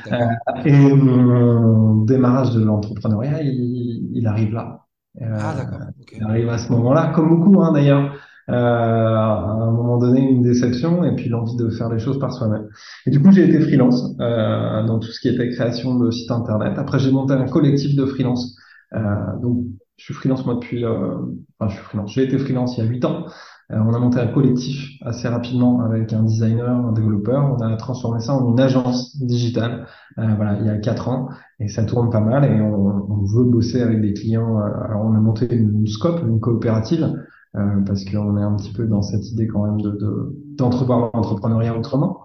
Ah 0.09 0.15
euh, 0.15 0.63
et 0.65 0.95
mon 0.95 2.05
démarrage 2.05 2.55
de 2.55 2.63
l'entrepreneuriat, 2.63 3.43
il, 3.43 4.11
il, 4.13 4.27
arrive 4.27 4.53
là. 4.53 4.87
ah, 5.21 5.55
okay. 6.01 6.17
Il 6.19 6.25
arrive 6.25 6.49
à 6.49 6.59
ce 6.59 6.71
moment-là, 6.73 7.13
comme 7.15 7.29
beaucoup 7.29 7.63
hein, 7.63 7.73
d'ailleurs 7.73 8.15
euh, 8.51 8.53
à 8.53 9.57
un 9.59 9.71
moment 9.71 9.97
donné 9.97 10.21
une 10.21 10.43
déception 10.43 11.03
et 11.05 11.15
puis 11.15 11.29
l'envie 11.29 11.57
de 11.57 11.71
faire 11.71 11.89
les 11.89 11.99
choses 11.99 12.19
par 12.19 12.33
soi-même. 12.33 12.69
Et 13.07 13.11
du 13.11 13.23
coup, 13.23 13.33
j'ai 13.33 13.45
été 13.45 13.59
freelance 13.61 14.15
euh, 14.21 14.83
dans 14.87 14.99
tout 14.99 15.09
ce 15.09 15.21
qui 15.21 15.29
était 15.29 15.49
création 15.49 15.95
de 15.99 16.11
sites 16.11 16.31
internet. 16.31 16.75
Après, 16.77 16.99
j'ai 16.99 17.11
monté 17.11 17.33
un 17.33 17.47
collectif 17.47 17.97
de 17.97 18.05
freelance. 18.05 18.57
Euh, 18.95 19.01
donc, 19.41 19.65
je 19.97 20.05
suis 20.05 20.15
freelance 20.15 20.45
moi 20.45 20.55
depuis. 20.55 20.85
Euh, 20.85 21.17
enfin, 21.59 21.71
je 21.71 21.77
suis 21.77 21.85
freelance. 21.85 22.13
J'ai 22.13 22.25
été 22.25 22.39
freelance 22.39 22.77
il 22.77 22.85
y 22.85 22.87
a 22.87 22.91
huit 22.91 23.05
ans. 23.05 23.27
Euh, 23.73 23.79
on 23.79 23.95
a 23.95 23.99
monté 23.99 24.19
un 24.19 24.27
collectif 24.27 24.91
assez 25.01 25.27
rapidement 25.27 25.81
avec 25.81 26.13
un 26.13 26.23
designer, 26.23 26.69
un 26.69 26.93
développeur. 26.93 27.57
On 27.59 27.63
a 27.63 27.75
transformé 27.77 28.21
ça 28.21 28.35
en 28.35 28.51
une 28.51 28.61
agence 28.61 29.17
digitale. 29.23 29.87
Voilà, 30.17 30.59
il 30.61 30.67
y 30.67 30.69
a 30.69 30.77
quatre 30.79 31.09
ans 31.09 31.29
et 31.61 31.69
ça 31.69 31.85
tourne 31.85 32.11
pas 32.11 32.21
mal 32.21 32.45
et 32.45 32.61
on, 32.61 33.11
on 33.11 33.25
veut 33.25 33.45
bosser 33.45 33.81
avec 33.81 34.03
des 34.03 34.13
clients. 34.13 34.59
Alors, 34.59 35.03
on 35.07 35.15
a 35.15 35.19
monté 35.19 35.53
une 35.55 35.87
scope, 35.87 36.21
une 36.27 36.41
coopérative 36.41 37.11
euh, 37.57 37.81
parce 37.87 38.05
qu'on 38.05 38.37
est 38.37 38.43
un 38.43 38.57
petit 38.57 38.73
peu 38.73 38.87
dans 38.87 39.03
cette 39.03 39.27
idée 39.31 39.47
quand 39.47 39.65
même 39.65 39.81
de 39.81 40.35
d'entrevoir 40.57 41.11
l'entrepreneuriat 41.15 41.77
autrement. 41.77 42.25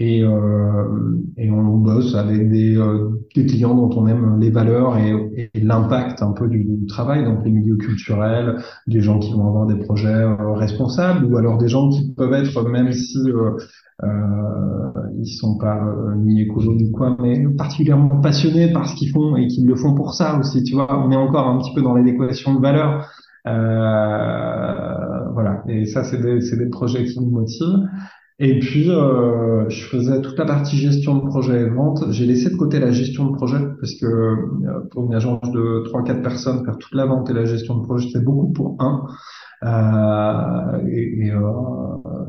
Et, 0.00 0.24
euh, 0.24 1.20
et 1.36 1.52
on 1.52 1.78
bosse 1.78 2.16
avec 2.16 2.50
des, 2.50 2.76
euh, 2.76 3.10
des, 3.36 3.46
clients 3.46 3.76
dont 3.76 3.90
on 3.96 4.08
aime 4.08 4.40
les 4.40 4.50
valeurs 4.50 4.98
et, 4.98 5.50
et 5.54 5.60
l'impact 5.60 6.20
un 6.20 6.32
peu 6.32 6.48
du, 6.48 6.64
du, 6.64 6.86
travail, 6.86 7.24
donc 7.24 7.44
les 7.44 7.52
milieux 7.52 7.76
culturels, 7.76 8.56
des 8.88 9.00
gens 9.00 9.20
qui 9.20 9.32
vont 9.32 9.46
avoir 9.46 9.66
des 9.66 9.76
projets 9.76 10.08
euh, 10.08 10.54
responsables, 10.54 11.24
ou 11.26 11.36
alors 11.36 11.58
des 11.58 11.68
gens 11.68 11.90
qui 11.90 12.12
peuvent 12.12 12.32
être, 12.32 12.68
même 12.68 12.92
si 12.92 13.18
euh, 13.30 13.52
euh, 14.02 14.08
ils 15.16 15.28
sont 15.28 15.58
pas 15.58 15.80
ni 16.16 16.42
écolos 16.42 16.74
ni 16.74 16.90
quoi, 16.90 17.16
mais 17.20 17.46
particulièrement 17.56 18.20
passionnés 18.20 18.72
par 18.72 18.88
ce 18.88 18.96
qu'ils 18.96 19.10
font 19.10 19.36
et 19.36 19.46
qu'ils 19.46 19.66
le 19.66 19.76
font 19.76 19.94
pour 19.94 20.14
ça 20.14 20.36
aussi. 20.40 20.64
Tu 20.64 20.74
vois, 20.74 21.04
on 21.06 21.12
est 21.12 21.16
encore 21.16 21.46
un 21.46 21.58
petit 21.58 21.72
peu 21.72 21.82
dans 21.82 21.94
l'équation 21.94 22.54
de 22.56 22.60
valeurs. 22.60 23.08
Euh, 23.46 25.28
voilà, 25.32 25.62
et 25.68 25.86
ça, 25.86 26.04
c'est 26.04 26.20
des, 26.20 26.38
des, 26.38 26.66
projets 26.66 27.04
qui 27.04 27.20
nous 27.20 27.30
motivent. 27.30 27.88
Et 28.40 28.58
puis, 28.58 28.90
euh, 28.90 29.68
je 29.68 29.84
faisais 29.84 30.20
toute 30.20 30.36
la 30.38 30.44
partie 30.44 30.76
gestion 30.76 31.16
de 31.16 31.26
projet 31.26 31.60
et 31.60 31.68
vente. 31.68 32.10
J'ai 32.10 32.26
laissé 32.26 32.50
de 32.50 32.56
côté 32.56 32.80
la 32.80 32.90
gestion 32.90 33.30
de 33.30 33.36
projet 33.36 33.60
parce 33.80 33.94
que 33.94 34.06
euh, 34.06 34.88
pour 34.90 35.04
une 35.04 35.14
agence 35.14 35.50
de 35.52 35.84
3-4 35.88 36.22
personnes, 36.22 36.64
faire 36.64 36.76
toute 36.78 36.94
la 36.94 37.06
vente 37.06 37.30
et 37.30 37.32
la 37.32 37.44
gestion 37.44 37.76
de 37.76 37.84
projet, 37.84 38.08
c'est 38.12 38.24
beaucoup 38.24 38.52
pour 38.52 38.76
un. 38.80 39.06
Euh, 39.62 40.86
et, 40.88 41.26
et 41.26 41.30
euh, 41.30 41.40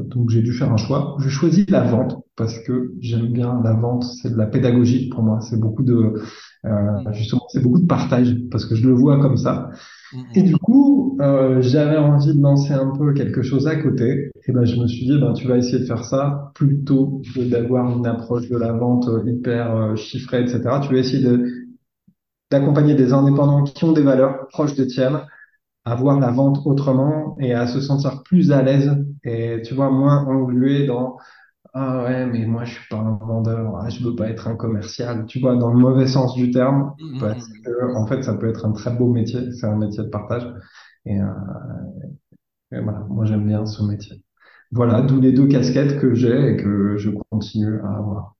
donc 0.06 0.30
j'ai 0.30 0.42
dû 0.42 0.54
faire 0.54 0.72
un 0.72 0.78
choix. 0.78 1.18
J'ai 1.20 1.30
choisi 1.30 1.66
la 1.68 1.82
vente 1.82 2.24
parce 2.36 2.60
que 2.60 2.94
j'aime 3.00 3.28
bien 3.28 3.60
la 3.64 3.74
vente. 3.74 4.04
C'est 4.04 4.32
de 4.32 4.38
la 4.38 4.46
pédagogie 4.46 5.10
pour 5.10 5.24
moi. 5.24 5.40
C'est 5.42 5.60
beaucoup 5.60 5.84
de 5.84 6.14
euh, 6.66 7.12
justement, 7.12 7.46
c'est 7.50 7.62
beaucoup 7.62 7.80
de 7.80 7.88
partage 7.88 8.36
parce 8.52 8.66
que 8.66 8.76
je 8.76 8.88
le 8.88 8.94
vois 8.94 9.20
comme 9.20 9.38
ça. 9.38 9.70
Et 10.36 10.44
du 10.44 10.56
coup, 10.58 11.18
euh, 11.22 11.62
j'avais 11.62 11.98
envie 11.98 12.36
de 12.36 12.42
lancer 12.42 12.74
un 12.74 12.92
peu 12.92 13.14
quelque 13.14 13.42
chose 13.42 13.68
à 13.68 13.76
côté. 13.76 14.32
Et 14.48 14.52
ben, 14.52 14.66
je 14.66 14.80
me 14.80 14.88
suis 14.88 15.06
dit, 15.06 15.18
ben, 15.20 15.34
tu 15.34 15.48
vas 15.48 15.58
essayer 15.58 15.80
de 15.80 15.86
faire 15.86 16.04
ça 16.04 16.52
plutôt 16.56 17.22
que 17.34 17.42
d'avoir 17.42 17.90
une 17.98 18.06
approche 18.06 18.48
de 18.50 18.58
la 18.58 18.74
vente 18.74 19.10
hyper 19.26 19.76
euh, 19.76 19.96
chiffrée, 19.96 20.42
etc. 20.44 20.80
Tu 20.82 20.94
vas 20.94 21.00
essayer 21.00 21.24
de 21.24 21.46
d'accompagner 22.52 22.96
des 22.96 23.12
indépendants 23.14 23.64
qui 23.64 23.84
ont 23.84 23.92
des 23.92 24.04
valeurs 24.04 24.48
proches 24.50 24.76
des 24.76 24.88
tiennes 24.88 25.22
à 25.86 25.96
voir 25.96 26.20
la 26.20 26.32
vente 26.32 26.60
autrement 26.66 27.38
et 27.40 27.54
à 27.54 27.68
se 27.68 27.80
sentir 27.82 28.24
plus 28.24 28.52
à 28.52 28.62
l'aise 28.62 28.92
et 29.24 29.62
tu 29.64 29.74
vois 29.74 29.90
moins 29.92 30.26
englué 30.26 30.88
dans 30.88 31.18
ah 31.76 32.04
ouais 32.06 32.26
mais 32.26 32.46
moi 32.46 32.64
je 32.64 32.74
suis 32.74 32.88
pas 32.90 32.98
un 32.98 33.18
vendeur 33.18 33.76
ah, 33.78 33.90
je 33.90 34.04
veux 34.04 34.16
pas 34.16 34.30
être 34.30 34.48
un 34.48 34.56
commercial. 34.56 35.26
Tu 35.28 35.40
vois 35.40 35.56
dans 35.58 35.72
le 35.72 35.78
mauvais 35.78 36.08
sens 36.08 36.34
du 36.36 36.50
terme 36.52 36.96
hum, 37.00 37.20
parce 37.20 37.48
que 37.48 37.96
en 37.96 38.08
fait 38.08 38.24
ça 38.24 38.34
peut 38.36 38.48
être 38.50 38.66
un 38.66 38.72
très 38.72 38.92
beau 38.96 39.12
métier. 39.12 39.52
C'est 39.52 39.68
un 39.68 39.76
métier 39.78 40.04
de 40.04 40.10
partage. 40.10 40.48
Et, 41.06 41.20
euh, 41.22 41.26
et 42.72 42.80
voilà. 42.80 43.00
Moi 43.10 43.26
j'aime 43.26 43.46
bien 43.46 43.66
ce 43.66 43.84
métier. 43.84 44.24
Voilà 44.72 45.02
d'où 45.02 45.20
les 45.22 45.32
deux 45.32 45.48
casquettes 45.48 46.00
que 46.00 46.14
j'ai 46.14 46.54
et 46.54 46.58
que 46.58 46.98
je 46.98 47.12
continue 47.30 47.80
à 47.82 47.98
avoir 47.98 48.36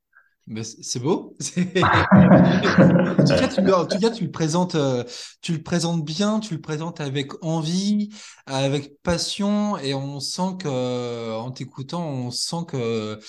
c'est 0.64 0.84
c'est 0.84 1.00
beau. 1.00 1.36
En 3.18 3.24
tout 3.24 3.36
cas, 3.36 3.48
tu, 3.48 3.62
le- 3.62 3.76
en 3.76 3.86
tout 3.86 4.00
cas, 4.00 4.10
tu 4.12 4.24
le 4.26 4.32
présentes, 4.32 4.76
euh, 4.76 5.04
tu 5.42 5.54
le 5.54 5.64
présentes 5.64 6.04
bien, 6.04 6.40
tu 6.40 6.54
le 6.56 6.62
présentes 6.62 7.02
avec 7.02 7.32
envie, 7.44 8.10
avec 8.46 9.02
passion, 9.04 9.78
et 9.78 9.94
on 9.94 10.20
sent 10.20 10.58
que, 10.60 11.34
en 11.34 11.52
t'écoutant, 11.52 12.06
on 12.08 12.32
sent 12.32 12.66
que 12.68 13.20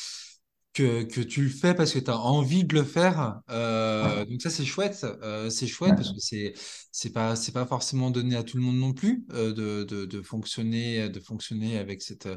que, 0.77 1.05
que 1.05 1.23
tu 1.23 1.43
le 1.43 1.49
fais 1.49 1.75
parce 1.75 1.93
que 1.93 1.99
tu 1.99 2.11
as 2.11 2.19
envie 2.19 2.65
de 2.65 2.75
le 2.75 2.85
faire. 2.85 3.41
Euh, 3.51 4.25
donc 4.27 4.43
ça, 4.43 4.51
c'est 4.51 4.65
chouette. 4.67 5.07
Euh, 5.23 5.49
c'est 5.49 5.67
chouette 5.67 5.95
parce 5.97 6.11
que 6.13 6.21
c'est 6.21 6.53
c'est 6.93 7.11
pas 7.11 7.35
c'est 7.35 7.53
pas 7.53 7.65
forcément 7.67 8.11
donné 8.11 8.37
à 8.37 8.43
tout 8.43 8.59
le 8.59 8.63
monde 8.63 8.77
non 8.79 8.93
plus 8.93 9.25
euh, 9.33 9.53
de, 9.53 9.85
de, 9.85 10.05
de 10.05 10.23
fonctionner 10.23 11.09
de 11.09 11.21
fonctionner 11.21 11.79
avec 11.79 12.03
cette 12.03 12.29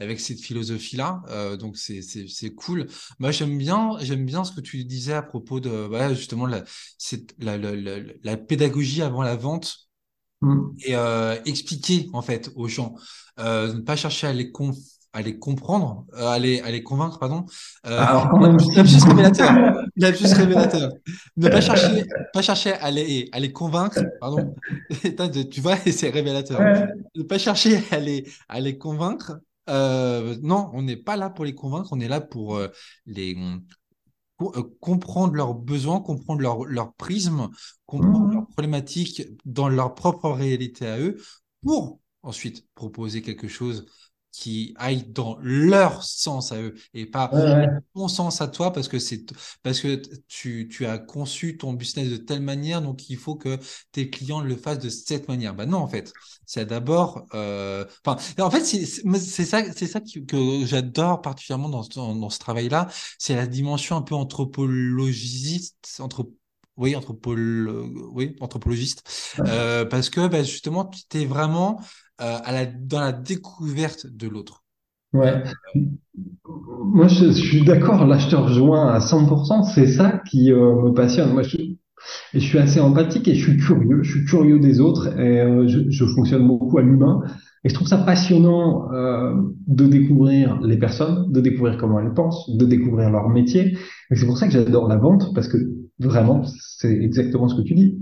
avec 0.00 0.20
cette 0.20 0.40
philosophie-là. 0.40 1.22
Euh, 1.28 1.56
donc 1.56 1.76
c'est 1.76 2.00
c'est 2.02 2.54
cool. 2.54 2.86
Moi, 3.18 3.30
j'aime 3.30 3.58
bien 3.58 3.98
j'aime 4.00 4.24
bien 4.24 4.44
ce 4.44 4.52
que 4.52 4.60
tu 4.62 4.84
disais 4.84 5.12
à 5.14 5.22
propos 5.22 5.60
de 5.60 5.70
voilà, 5.70 6.14
justement 6.14 6.46
la 6.46 6.64
la, 7.38 7.58
la, 7.58 7.76
la, 7.76 7.98
la 8.22 8.36
pédagogie 8.36 9.02
avant 9.02 9.22
la 9.22 9.36
vente 9.36 9.88
Mm. 10.42 10.74
et 10.84 10.96
euh, 10.96 11.40
expliquer 11.44 12.08
en 12.12 12.20
fait 12.20 12.50
aux 12.56 12.66
gens, 12.66 12.96
euh, 13.38 13.72
ne 13.74 13.80
pas 13.80 13.94
chercher 13.94 14.26
à 14.26 14.32
les 14.32 14.50
con- 14.50 14.74
à 15.12 15.22
les 15.22 15.38
comprendre, 15.38 16.06
euh, 16.14 16.28
à 16.28 16.38
les 16.38 16.60
à 16.60 16.70
les 16.70 16.82
convaincre, 16.82 17.18
pardon. 17.18 17.44
Euh, 17.86 17.98
alors 17.98 18.30
quand 18.30 18.40
même 18.40 18.56
lapsus 18.74 19.04
révélateur, 19.06 19.52
lapsus 19.96 20.32
révélateur. 20.34 20.92
Ne 21.36 21.48
pas 21.48 21.60
chercher, 21.60 22.04
pas 22.32 22.42
chercher 22.42 22.72
à 22.74 22.90
les 22.90 23.28
à 23.32 23.40
les 23.40 23.52
convaincre, 23.52 24.00
pardon. 24.20 24.54
Tu 25.50 25.60
vois, 25.60 25.76
c'est 25.86 26.10
révélateur. 26.10 26.58
Ouais, 26.60 26.86
Ne 27.14 27.22
pas 27.22 27.38
chercher 27.38 27.82
à 27.90 27.98
les 27.98 28.26
à 28.48 28.60
les 28.60 28.78
convaincre. 28.78 29.38
Euh, 29.68 30.36
non, 30.42 30.70
on 30.72 30.82
n'est 30.82 30.96
pas 30.96 31.16
là 31.16 31.30
pour 31.30 31.44
les 31.44 31.54
convaincre, 31.54 31.90
on 31.92 32.00
est 32.00 32.08
là 32.08 32.20
pour 32.20 32.56
euh, 32.56 32.68
les 33.06 33.36
euh, 34.40 34.62
comprendre 34.80 35.34
leurs 35.34 35.54
besoins, 35.54 36.00
comprendre 36.00 36.40
leur, 36.40 36.64
leur 36.64 36.94
prisme, 36.94 37.48
comprendre 37.86 38.32
leurs 38.32 38.42
Mm. 38.42 38.46
problématiques 38.52 39.22
dans 39.44 39.68
leur 39.68 39.94
propre 39.94 40.30
réalité 40.30 40.86
à 40.86 40.98
eux, 40.98 41.20
pour 41.62 42.00
ensuite 42.22 42.66
proposer 42.74 43.22
quelque 43.22 43.48
chose 43.48 43.86
qui 44.32 44.74
aille 44.78 45.04
dans 45.04 45.38
leur 45.42 46.02
sens 46.04 46.52
à 46.52 46.60
eux 46.60 46.74
et 46.94 47.06
pas 47.06 47.30
Ouais, 47.30 47.82
ton 47.94 48.08
sens 48.08 48.40
à 48.40 48.48
toi 48.48 48.72
parce 48.72 48.88
que 48.88 48.98
c'est 48.98 49.26
parce 49.62 49.80
que 49.80 50.00
tu, 50.28 50.68
tu 50.70 50.86
as 50.86 50.98
conçu 50.98 51.56
ton 51.58 51.74
business 51.74 52.08
de 52.10 52.16
telle 52.16 52.40
manière 52.40 52.80
donc 52.82 53.08
il 53.10 53.16
faut 53.18 53.34
que 53.36 53.58
tes 53.92 54.08
clients 54.10 54.40
le 54.40 54.56
fassent 54.56 54.78
de 54.78 54.88
cette 54.88 55.28
manière. 55.28 55.54
Bah 55.54 55.66
non 55.66 55.78
en 55.78 55.88
fait, 55.88 56.12
c'est 56.46 56.64
d'abord 56.66 57.26
euh, 57.34 57.84
enfin 58.04 58.16
en 58.42 58.50
fait 58.50 58.64
c'est 58.64 59.44
ça 59.44 59.72
c'est 59.72 59.86
ça 59.86 60.00
qui- 60.00 60.24
que 60.26 60.64
j'adore 60.66 61.20
particulièrement 61.22 61.68
dans, 61.68 61.82
ce- 61.82 61.90
dans, 61.94 62.14
dans 62.14 62.30
ce 62.30 62.38
travail-là, 62.38 62.88
c'est 63.18 63.34
la 63.36 63.46
dimension 63.46 63.96
un 63.96 64.02
peu 64.02 64.14
anthropologiste 64.14 65.96
entre 66.00 66.28
oui, 66.78 66.96
anthropol... 66.96 67.68
oui, 68.12 68.34
anthropologiste, 68.40 69.02
Euh, 69.46 69.84
parce 69.84 70.08
que 70.10 70.26
bah, 70.26 70.42
justement, 70.42 70.86
tu 70.86 71.18
es 71.20 71.26
vraiment 71.26 71.80
la... 72.22 72.66
dans 72.66 73.00
la 73.00 73.12
découverte 73.12 74.06
de 74.06 74.28
l'autre. 74.28 74.62
Euh, 75.14 75.18
Ouais. 75.18 75.42
Moi, 76.84 77.08
je, 77.08 77.30
suis 77.30 77.64
d'accord, 77.64 78.06
là, 78.06 78.18
je 78.18 78.28
te 78.28 78.36
rejoins 78.36 78.88
à 78.88 78.98
100%. 78.98 79.62
C'est 79.74 79.86
ça 79.86 80.22
qui 80.28 80.52
euh, 80.52 80.74
me 80.82 80.92
passionne. 80.92 81.32
Moi, 81.32 81.42
je, 81.42 82.38
suis 82.38 82.58
assez 82.58 82.80
empathique 82.80 83.28
et 83.28 83.34
je 83.34 83.50
suis 83.50 83.56
curieux. 83.58 84.02
Je 84.02 84.10
suis 84.10 84.24
curieux 84.24 84.58
des 84.58 84.80
autres 84.80 85.18
et 85.18 85.40
euh, 85.40 85.66
je, 85.66 86.04
fonctionne 86.06 86.46
beaucoup 86.46 86.78
à 86.78 86.82
l'humain. 86.82 87.22
Et 87.64 87.68
je 87.68 87.74
trouve 87.74 87.86
ça 87.86 87.98
passionnant 87.98 88.92
euh, 88.92 89.34
de 89.68 89.86
découvrir 89.86 90.60
les 90.62 90.76
personnes, 90.76 91.30
de 91.30 91.40
découvrir 91.40 91.76
comment 91.76 92.00
elles 92.00 92.12
pensent, 92.12 92.50
de 92.56 92.64
découvrir 92.66 93.10
leur 93.10 93.28
métier. 93.28 93.78
Et 94.10 94.16
c'est 94.16 94.26
pour 94.26 94.36
ça 94.36 94.46
que 94.46 94.52
j'adore 94.52 94.88
la 94.88 94.96
vente 94.96 95.32
parce 95.34 95.46
que 95.46 95.58
vraiment, 96.00 96.42
c'est 96.44 96.92
exactement 96.92 97.48
ce 97.48 97.54
que 97.54 97.62
tu 97.62 97.74
dis. 97.74 97.98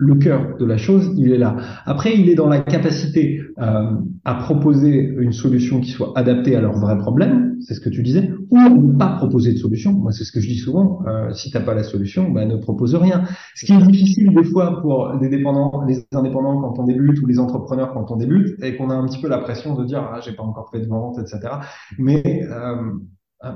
Le 0.00 0.14
cœur 0.14 0.56
de 0.58 0.64
la 0.64 0.76
chose, 0.76 1.12
il 1.16 1.32
est 1.32 1.38
là. 1.38 1.56
Après, 1.84 2.16
il 2.16 2.28
est 2.28 2.36
dans 2.36 2.48
la 2.48 2.60
capacité 2.60 3.40
euh, 3.58 3.90
à 4.24 4.34
proposer 4.36 4.96
une 5.18 5.32
solution 5.32 5.80
qui 5.80 5.90
soit 5.90 6.12
adaptée 6.16 6.54
à 6.54 6.60
leurs 6.60 6.78
vrais 6.78 6.96
problèmes, 6.98 7.56
c'est 7.60 7.74
ce 7.74 7.80
que 7.80 7.88
tu 7.88 8.04
disais, 8.04 8.30
ou 8.50 8.58
ne 8.58 8.96
pas 8.96 9.16
proposer 9.16 9.52
de 9.52 9.58
solution. 9.58 9.92
Moi, 9.92 10.12
c'est 10.12 10.22
ce 10.22 10.30
que 10.30 10.38
je 10.38 10.46
dis 10.46 10.58
souvent. 10.58 11.00
Euh, 11.08 11.32
si 11.32 11.50
t'as 11.50 11.62
pas 11.62 11.74
la 11.74 11.82
solution, 11.82 12.30
ben, 12.30 12.48
ne 12.48 12.56
propose 12.56 12.94
rien. 12.94 13.24
Ce 13.56 13.66
qui 13.66 13.72
est 13.72 13.86
difficile 13.86 14.32
des 14.32 14.44
fois 14.44 14.80
pour 14.80 15.14
les 15.20 15.28
dépendants, 15.28 15.82
les 15.84 16.06
indépendants 16.12 16.60
quand 16.60 16.78
on 16.78 16.84
débute 16.84 17.20
ou 17.20 17.26
les 17.26 17.40
entrepreneurs 17.40 17.92
quand 17.92 18.12
on 18.12 18.16
débute, 18.16 18.62
et 18.62 18.76
qu'on 18.76 18.90
a 18.90 18.94
un 18.94 19.06
petit 19.06 19.20
peu 19.20 19.28
la 19.28 19.38
pression 19.38 19.74
de 19.74 19.84
dire 19.84 20.08
ah 20.12 20.20
j'ai 20.24 20.32
pas 20.32 20.44
encore 20.44 20.70
fait 20.70 20.80
de 20.80 20.86
vente, 20.86 21.18
etc. 21.18 21.54
Mais 21.98 22.46
euh, 22.48 22.92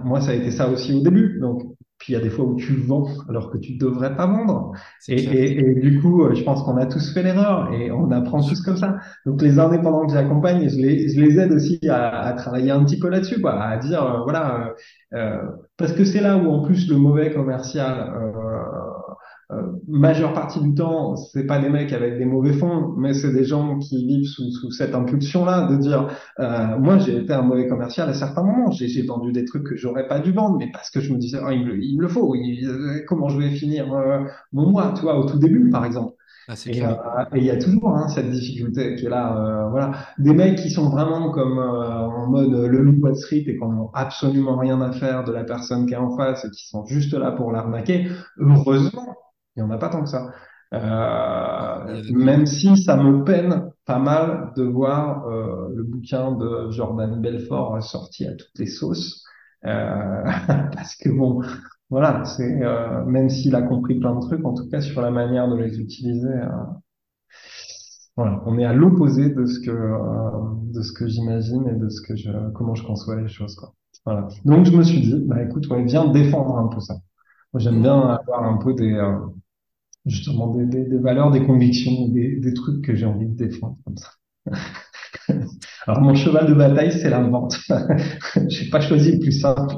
moi, 0.05 0.21
ça 0.21 0.31
a 0.33 0.35
été 0.35 0.51
ça 0.51 0.69
aussi 0.69 0.95
au 0.95 1.01
début. 1.03 1.39
Donc, 1.41 1.63
puis 1.99 2.15
il 2.15 2.17
y 2.17 2.19
a 2.19 2.23
des 2.23 2.31
fois 2.31 2.45
où 2.45 2.57
tu 2.57 2.75
vends 2.75 3.07
alors 3.29 3.51
que 3.51 3.59
tu 3.59 3.77
devrais 3.77 4.17
pas 4.17 4.27
vendre. 4.27 4.73
Et, 5.09 5.23
et, 5.23 5.59
et 5.61 5.75
du 5.75 6.01
coup, 6.01 6.25
euh, 6.25 6.35
je 6.35 6.43
pense 6.43 6.63
qu'on 6.65 6.77
a 6.77 6.87
tous 6.87 7.15
fait 7.15 7.23
l'erreur 7.23 7.73
et 7.73 7.93
on 7.93 8.11
apprend 8.11 8.43
tous 8.43 8.61
comme 8.63 8.77
ça. 8.77 8.97
Donc 9.25 9.41
les 9.41 9.59
indépendants 9.61 10.07
que 10.07 10.13
j'accompagne, 10.13 10.69
je 10.69 10.77
les, 10.79 11.09
je 11.11 11.21
les 11.21 11.39
aide 11.39 11.53
aussi 11.53 11.79
à, 11.89 12.23
à 12.23 12.33
travailler 12.33 12.73
un 12.73 12.85
petit 12.85 12.99
peu 12.99 13.09
là-dessus, 13.09 13.41
quoi, 13.41 13.63
à 13.63 13.77
dire 13.77 14.03
euh, 14.05 14.23
voilà, 14.25 14.75
euh, 15.15 15.19
euh, 15.19 15.43
parce 15.77 15.93
que 15.93 16.05
c'est 16.05 16.21
là 16.21 16.37
où 16.39 16.51
en 16.51 16.63
plus 16.63 16.89
le 16.89 16.97
mauvais 16.97 17.33
commercial, 17.33 18.13
euh, 18.17 18.92
euh, 19.53 19.73
majeure 19.89 20.33
partie 20.33 20.61
du 20.61 20.75
temps, 20.75 21.17
c'est 21.17 21.45
pas 21.47 21.59
des 21.59 21.69
mecs 21.69 21.93
avec 21.93 22.19
des 22.19 22.25
mauvais 22.25 22.53
fonds, 22.53 22.95
mais 22.99 23.15
c'est 23.15 23.33
des 23.33 23.45
gens 23.45 23.79
qui 23.79 24.07
vivent 24.07 24.27
sous, 24.29 24.51
sous 24.53 24.71
cette 24.71 24.95
impulsion-là 24.95 25.69
de 25.69 25.77
dire 25.77 26.09
euh, 26.41 26.79
moi 26.79 26.99
j'ai 26.99 27.17
été 27.19 27.33
un 27.33 27.43
mauvais 27.43 27.69
commercial 27.69 28.09
à 28.09 28.15
certains 28.15 28.43
moments, 28.43 28.71
j'ai 28.71 29.03
vendu 29.07 29.33
des 29.33 29.45
trucs 29.45 29.65
que 29.65 29.77
j'aurais 29.77 30.09
pas 30.09 30.21
dû 30.21 30.33
vendre, 30.33 30.57
mais 30.59 30.71
parce 30.73 30.91
que 30.91 31.01
je 31.01 31.13
me 31.13 31.19
disais 31.19 31.39
oh, 31.45 31.51
il, 31.51 31.67
me, 31.67 31.77
il 31.83 31.97
me 31.97 32.03
le 32.03 32.09
faut, 32.09 32.35
il- 32.35 32.67
euh, 32.69 33.05
comment 33.07 33.29
je 33.29 33.39
vais 33.39 33.51
finir 33.51 33.93
euh, 33.95 34.21
mon 34.53 34.71
mois, 34.71 34.93
tu 34.97 35.03
vois, 35.03 35.19
au 35.19 35.25
tout 35.27 35.39
début 35.39 35.69
par 35.71 35.85
exemple. 35.85 36.15
Ah, 36.49 36.55
Et 36.67 36.85
euh, 36.85 36.95
et 37.35 37.39
il 37.39 37.45
y 37.45 37.51
a 37.51 37.57
toujours 37.57 37.97
hein, 37.97 38.09
cette 38.09 38.31
difficulté 38.31 38.95
qui 38.97 39.07
est 39.07 39.09
là. 39.09 39.37
euh, 39.67 39.69
voilà, 39.71 39.93
des 40.19 40.33
mecs 40.33 40.57
qui 40.59 40.71
sont 40.71 40.89
vraiment 40.91 41.31
comme 41.31 41.59
euh, 41.59 41.99
en 42.09 42.29
mode 42.29 42.53
le 42.53 42.79
loup 42.83 43.01
Wall 43.03 43.17
Street 43.17 43.45
et 43.47 43.57
qui 43.57 43.61
n'ont 43.61 43.91
absolument 43.95 44.57
rien 44.57 44.81
à 44.81 44.93
faire 44.93 45.25
de 45.25 45.33
la 45.33 45.45
personne 45.45 45.87
qui 45.87 45.95
est 45.95 45.97
en 45.97 46.17
face 46.17 46.45
et 46.45 46.51
qui 46.51 46.69
sont 46.69 46.85
juste 46.87 47.15
là 47.15 47.33
pour 47.33 47.53
l'arnaquer. 47.53 48.07
Heureusement, 48.39 49.17
il 49.57 49.63
n'y 49.63 49.69
en 49.69 49.71
a 49.73 49.79
pas 49.79 49.89
tant 49.89 50.03
que 50.03 50.09
ça. 50.09 50.31
Euh, 50.75 52.03
même 52.13 52.47
si 52.47 52.77
ça 52.77 52.97
me 52.97 53.25
peine 53.25 53.71
pas 53.85 53.99
mal 53.99 54.53
de 54.57 54.63
voir 54.65 55.27
euh, 55.27 55.69
le 55.75 55.85
bouquin 55.85 56.33
de 56.33 56.71
Jordan 56.71 57.21
Belfort 57.21 57.83
sorti 57.83 58.27
à 58.27 58.35
toutes 58.35 58.59
les 58.59 58.67
sauces. 58.67 59.25
Euh, 59.67 60.25
parce 60.75 60.95
que 60.97 61.11
bon, 61.11 61.43
voilà, 61.91 62.25
c'est 62.25 62.63
euh, 62.63 63.05
même 63.05 63.29
s'il 63.29 63.55
a 63.55 63.63
compris 63.63 63.99
plein 64.01 64.15
de 64.15 64.21
trucs, 64.21 64.45
en 64.47 64.55
tout 64.55 64.69
cas 64.71 64.81
sur 64.81 65.03
la 65.03 65.11
manière 65.11 65.49
de 65.49 65.57
les 65.57 65.79
utiliser, 65.81 66.29
euh, 66.29 66.49
voilà, 68.17 68.43
on 68.47 68.59
est 68.59 68.65
à 68.65 68.73
l'opposé 68.75 69.31
de 69.31 69.47
ce 69.47 69.59
que 69.61 69.71
euh, 69.71 70.31
de 70.75 70.83
ce 70.83 70.93
que 70.93 71.07
j'imagine 71.09 71.67
et 71.69 71.75
de 71.77 71.89
ce 71.89 72.03
que 72.03 72.15
je 72.17 72.31
comment 72.55 72.75
je 72.75 72.85
conçois 72.87 73.17
les 73.21 73.29
choses, 73.29 73.55
quoi. 73.57 73.75
Voilà. 74.05 74.29
Donc 74.45 74.67
je 74.67 74.77
me 74.77 74.83
suis 74.83 75.01
dit, 75.01 75.15
bah 75.27 75.43
écoute, 75.43 75.67
ouais, 75.69 75.85
viens 75.85 76.11
défendre 76.11 76.59
un 76.59 76.69
peu 76.69 76.81
ça. 76.81 76.97
J'aime 77.57 77.83
bien 77.83 77.97
Mm. 77.97 78.19
avoir 78.21 78.45
un 78.45 78.59
peu 78.59 78.75
des 78.75 78.93
euh, 78.95 79.19
justement 80.07 80.55
des, 80.55 80.99
valeurs, 80.99 81.31
des 81.31 81.45
convictions, 81.45 82.09
des, 82.09 82.55
trucs 82.55 82.85
que 82.85 82.95
j'ai 82.95 83.07
envie 83.07 83.27
de 83.27 83.37
défendre 83.37 83.79
comme 83.85 83.97
ça. 83.97 84.11
Alors 85.87 86.01
mon 86.01 86.15
cheval 86.15 86.47
de 86.47 86.55
bataille, 86.55 86.93
c'est 86.93 87.11
la 87.11 87.21
vente. 87.23 87.57
J'ai 88.49 88.71
pas 88.71 88.81
choisi 88.81 89.13
le 89.13 89.19
plus 89.21 89.33
simple. 89.41 89.77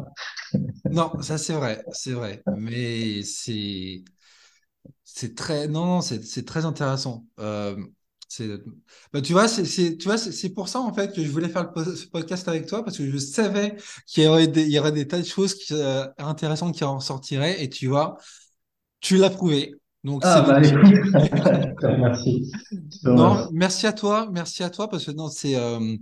Non, 0.88 1.10
ça 1.20 1.36
c'est 1.36 1.54
vrai, 1.54 1.82
c'est 1.90 2.12
vrai. 2.12 2.40
Mais 2.56 3.22
c'est 3.24 4.04
c'est 5.02 5.34
très 5.34 5.66
non, 5.66 5.84
non, 5.84 6.00
c'est 6.00 6.44
très 6.44 6.64
intéressant. 6.64 7.26
Euh, 7.40 7.74
bah, 9.12 9.20
tu 9.20 9.32
vois, 9.32 9.48
c'est 9.48 9.64
c'est- 9.64 10.50
pour 10.54 10.68
ça 10.68 10.80
en 10.80 10.92
fait 10.92 11.14
que 11.14 11.22
je 11.24 11.30
voulais 11.30 11.48
faire 11.48 11.70
le 11.74 12.08
podcast 12.10 12.48
avec 12.48 12.66
toi 12.66 12.84
parce 12.84 12.98
que 12.98 13.08
je 13.10 13.18
savais 13.18 13.76
qu'il 14.06 14.24
y 14.24 14.26
aurait 14.26 14.48
des 14.48 14.62
il 14.64 14.72
y 14.72 14.78
aurait 14.78 14.92
des 14.92 15.06
tas 15.06 15.18
de 15.20 15.24
choses 15.26 15.54
qui, 15.54 15.74
euh, 15.74 16.06
intéressantes 16.18 16.74
qui 16.74 16.84
en 16.84 17.00
sortiraient 17.00 17.62
et 17.62 17.68
tu 17.68 17.86
vois, 17.88 18.16
tu 19.00 19.16
l'as 19.16 19.30
prouvé. 19.30 19.74
Donc 20.04 20.22
Ah 20.24 20.42
bah 20.42 20.60
te 20.60 20.68
Non, 23.04 23.48
merci 23.52 23.86
à 23.86 23.92
toi, 23.92 24.28
merci 24.32 24.62
à 24.62 24.70
toi 24.70 24.88
parce 24.88 25.04
que 25.04 25.10
non, 25.12 25.28
c'est 25.28 25.56
euh, 25.56 25.96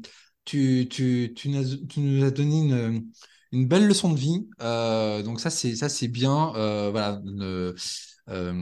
tu, 0.44 0.86
tu, 0.90 1.32
tu, 1.36 1.48
nous 1.48 1.61
as, 1.61 1.76
tu 1.88 2.00
nous 2.00 2.24
as 2.24 2.30
donné 2.30 2.59
une, 2.61 3.11
une 3.53 3.66
belle 3.66 3.86
leçon 3.86 4.12
de 4.12 4.18
vie. 4.18 4.46
Euh, 4.61 5.22
donc 5.22 5.40
ça 5.40 5.50
c'est 5.50 5.74
ça 5.76 5.88
c'est 5.88 6.09
bien. 6.09 6.53
Euh, 6.57 6.90
voilà, 6.90 7.20
ne- 7.24 7.74
euh, 8.28 8.53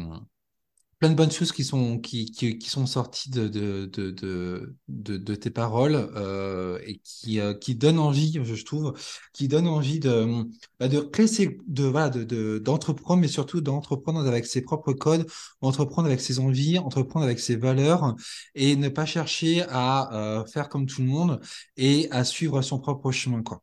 plein 1.01 1.09
de 1.11 1.15
bonnes 1.15 1.31
choses 1.31 1.51
qui 1.53 1.65
sont, 1.65 1.99
qui, 1.99 2.31
qui, 2.31 2.59
qui 2.59 2.69
sont 2.71 2.87
sorties 2.87 3.31
de, 3.31 3.49
de, 3.49 3.87
de, 3.87 4.11
de, 4.13 5.17
de, 5.17 5.35
tes 5.35 5.51
paroles 5.51 5.95
euh, 6.15 6.79
et 6.87 6.99
qui, 7.03 7.41
euh, 7.41 7.55
qui 7.55 7.75
donnent 7.75 7.99
envie, 7.99 8.39
je 8.45 8.65
trouve, 8.65 8.93
qui 9.33 9.49
donnent 9.49 9.67
envie 9.67 9.99
de, 9.99 10.45
bah, 10.79 10.89
de 10.89 11.01
créer 11.01 11.59
de, 11.67 11.85
voilà, 11.85 12.11
de, 12.11 12.59
d'entreprendre, 12.59 13.23
mais 13.23 13.29
surtout 13.29 13.63
d'entreprendre 13.63 14.21
avec 14.27 14.45
ses 14.47 14.61
propres 14.61 14.93
codes, 14.93 15.27
entreprendre 15.63 16.07
avec 16.07 16.21
ses 16.21 16.39
envies, 16.39 16.79
entreprendre 16.79 17.25
avec 17.25 17.41
ses 17.41 17.57
valeurs 17.57 18.15
et 18.55 18.77
ne 18.77 18.91
pas 18.91 19.07
chercher 19.07 19.63
à 19.71 20.13
euh, 20.41 20.45
faire 20.47 20.69
comme 20.69 20.87
tout 20.87 21.01
le 21.01 21.09
monde 21.09 21.41
et 21.79 22.09
à 22.11 22.25
suivre 22.25 22.61
son 22.63 22.79
propre 22.79 23.11
chemin, 23.11 23.43
quoi. 23.43 23.63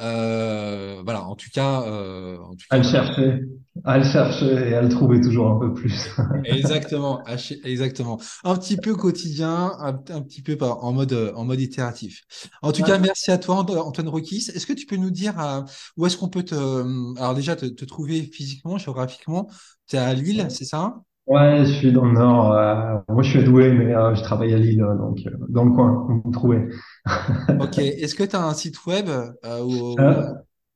Euh, 0.00 1.02
voilà, 1.04 1.24
en 1.24 1.36
tout 1.36 1.50
cas, 1.52 1.82
euh, 1.82 2.38
en 2.38 2.54
tout 2.56 2.66
À 2.68 2.76
cas, 2.76 2.78
le 2.78 2.82
chercher, 2.82 3.42
à 3.84 3.98
le 3.98 4.04
chercher 4.04 4.70
et 4.70 4.74
à 4.74 4.82
le 4.82 4.88
trouver 4.88 5.20
toujours 5.20 5.50
un 5.50 5.58
peu 5.60 5.72
plus. 5.74 6.08
Exactement, 6.42 7.22
exactement. 7.64 8.18
Un 8.44 8.56
petit 8.56 8.78
peu 8.78 8.96
quotidien, 8.96 9.72
un, 9.78 9.88
un 10.08 10.22
petit 10.22 10.40
peu 10.42 10.56
en 10.62 10.90
mode, 10.92 11.12
en 11.36 11.44
mode 11.44 11.60
itératif. 11.60 12.22
En 12.62 12.72
tout 12.72 12.82
cas, 12.82 12.98
merci 12.98 13.30
à 13.30 13.36
toi, 13.36 13.56
Ant- 13.56 13.66
Antoine 13.86 14.08
Roquis. 14.08 14.48
Est-ce 14.54 14.64
que 14.66 14.72
tu 14.72 14.86
peux 14.86 14.96
nous 14.96 15.10
dire 15.10 15.38
euh, 15.38 15.60
où 15.98 16.06
est-ce 16.06 16.16
qu'on 16.16 16.30
peut 16.30 16.42
te, 16.42 16.54
euh, 16.54 17.14
alors 17.18 17.34
déjà 17.34 17.56
te, 17.56 17.66
te 17.66 17.84
trouver 17.84 18.22
physiquement, 18.22 18.78
géographiquement? 18.78 19.50
Tu 19.86 19.96
es 19.96 19.98
à 19.98 20.14
Lille, 20.14 20.46
c'est 20.50 20.64
ça? 20.64 21.02
Ouais, 21.30 21.64
je 21.64 21.70
suis 21.70 21.92
dans 21.92 22.06
le 22.06 22.12
nord. 22.12 22.52
euh, 22.52 22.98
moi, 23.08 23.22
je 23.22 23.30
suis 23.30 23.38
à 23.38 23.42
Douai, 23.42 23.72
mais 23.72 23.94
euh, 23.94 24.16
je 24.16 24.22
travaille 24.22 24.52
à 24.52 24.58
Lille, 24.58 24.84
donc 24.98 25.20
euh, 25.26 25.30
dans 25.48 25.64
le 25.64 25.70
coin, 25.70 26.04
vous 26.08 26.28
me 26.28 26.32
trouvez. 26.32 26.68
Ok. 27.60 27.78
Est-ce 27.78 28.16
que 28.16 28.24
tu 28.24 28.34
as 28.34 28.44
un 28.44 28.52
site 28.52 28.84
web 28.84 29.08
euh, 29.08 29.30
Euh, 29.44 29.62
ou... 29.62 29.96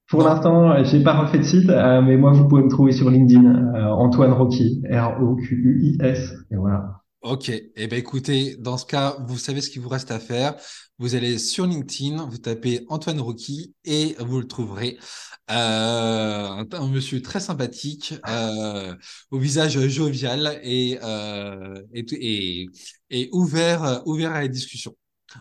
pour 0.08 0.22
l'instant, 0.22 0.84
j'ai 0.84 1.02
pas 1.02 1.14
refait 1.14 1.38
de 1.38 1.42
site, 1.42 1.68
euh, 1.70 2.02
mais 2.02 2.16
moi, 2.16 2.30
vous 2.30 2.46
pouvez 2.46 2.62
me 2.62 2.68
trouver 2.70 2.92
sur 2.92 3.10
LinkedIn, 3.10 3.44
euh, 3.74 3.90
Antoine 3.90 4.32
Rocky, 4.32 4.80
R-O-Q-U-I-S, 4.88 6.32
et 6.52 6.56
voilà. 6.56 7.00
Ok, 7.24 7.48
eh 7.48 7.86
ben 7.86 7.98
écoutez, 7.98 8.54
dans 8.56 8.76
ce 8.76 8.84
cas, 8.84 9.16
vous 9.26 9.38
savez 9.38 9.62
ce 9.62 9.70
qu'il 9.70 9.80
vous 9.80 9.88
reste 9.88 10.10
à 10.10 10.20
faire. 10.20 10.56
Vous 10.98 11.14
allez 11.14 11.38
sur 11.38 11.64
LinkedIn, 11.64 12.26
vous 12.26 12.36
tapez 12.36 12.84
Antoine 12.90 13.18
Rocky 13.18 13.74
et 13.86 14.14
vous 14.18 14.40
le 14.40 14.46
trouverez. 14.46 14.98
Euh, 15.50 16.64
un, 16.70 16.88
monsieur 16.88 17.22
très 17.22 17.40
sympathique, 17.40 18.12
euh, 18.28 18.94
au 19.30 19.38
visage 19.38 19.80
jovial 19.88 20.60
et, 20.62 20.98
euh, 21.02 21.80
et, 21.94 22.04
et, 22.12 22.68
et 23.08 23.30
ouvert, 23.32 24.02
ouvert 24.04 24.32
à 24.32 24.42
la 24.42 24.48
discussion. 24.48 24.94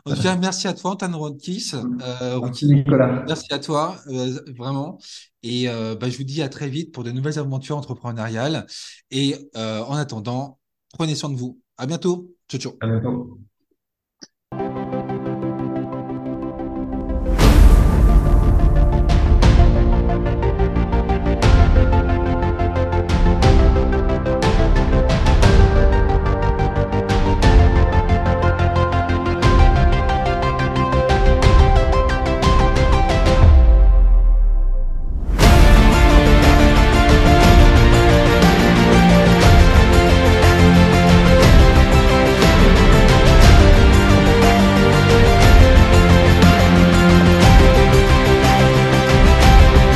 En 0.05 0.15
tout 0.15 0.21
cas, 0.21 0.37
merci 0.37 0.69
à 0.69 0.73
toi, 0.73 0.91
Antoine 0.91 1.15
Rocky. 1.15 1.69
Euh. 1.73 2.39
Nicolas. 2.61 3.25
Merci 3.27 3.53
à 3.53 3.59
toi, 3.59 3.97
euh, 4.07 4.39
vraiment. 4.57 4.99
Et 5.43 5.67
euh, 5.67 5.95
bah, 5.95 6.09
je 6.09 6.17
vous 6.17 6.23
dis 6.23 6.41
à 6.41 6.47
très 6.47 6.69
vite 6.69 6.93
pour 6.93 7.03
de 7.03 7.11
nouvelles 7.11 7.39
aventures 7.39 7.75
entrepreneuriales. 7.75 8.67
Et 9.11 9.35
euh, 9.57 9.81
en 9.81 9.95
attendant, 9.95 10.59
prenez 10.93 11.15
soin 11.15 11.29
de 11.29 11.35
vous. 11.35 11.59
À 11.83 11.85
bientôt. 11.85 12.33
Ciao, 12.47 12.59
ciao. 12.61 12.73
À 12.81 12.85
bientôt. 12.87 13.39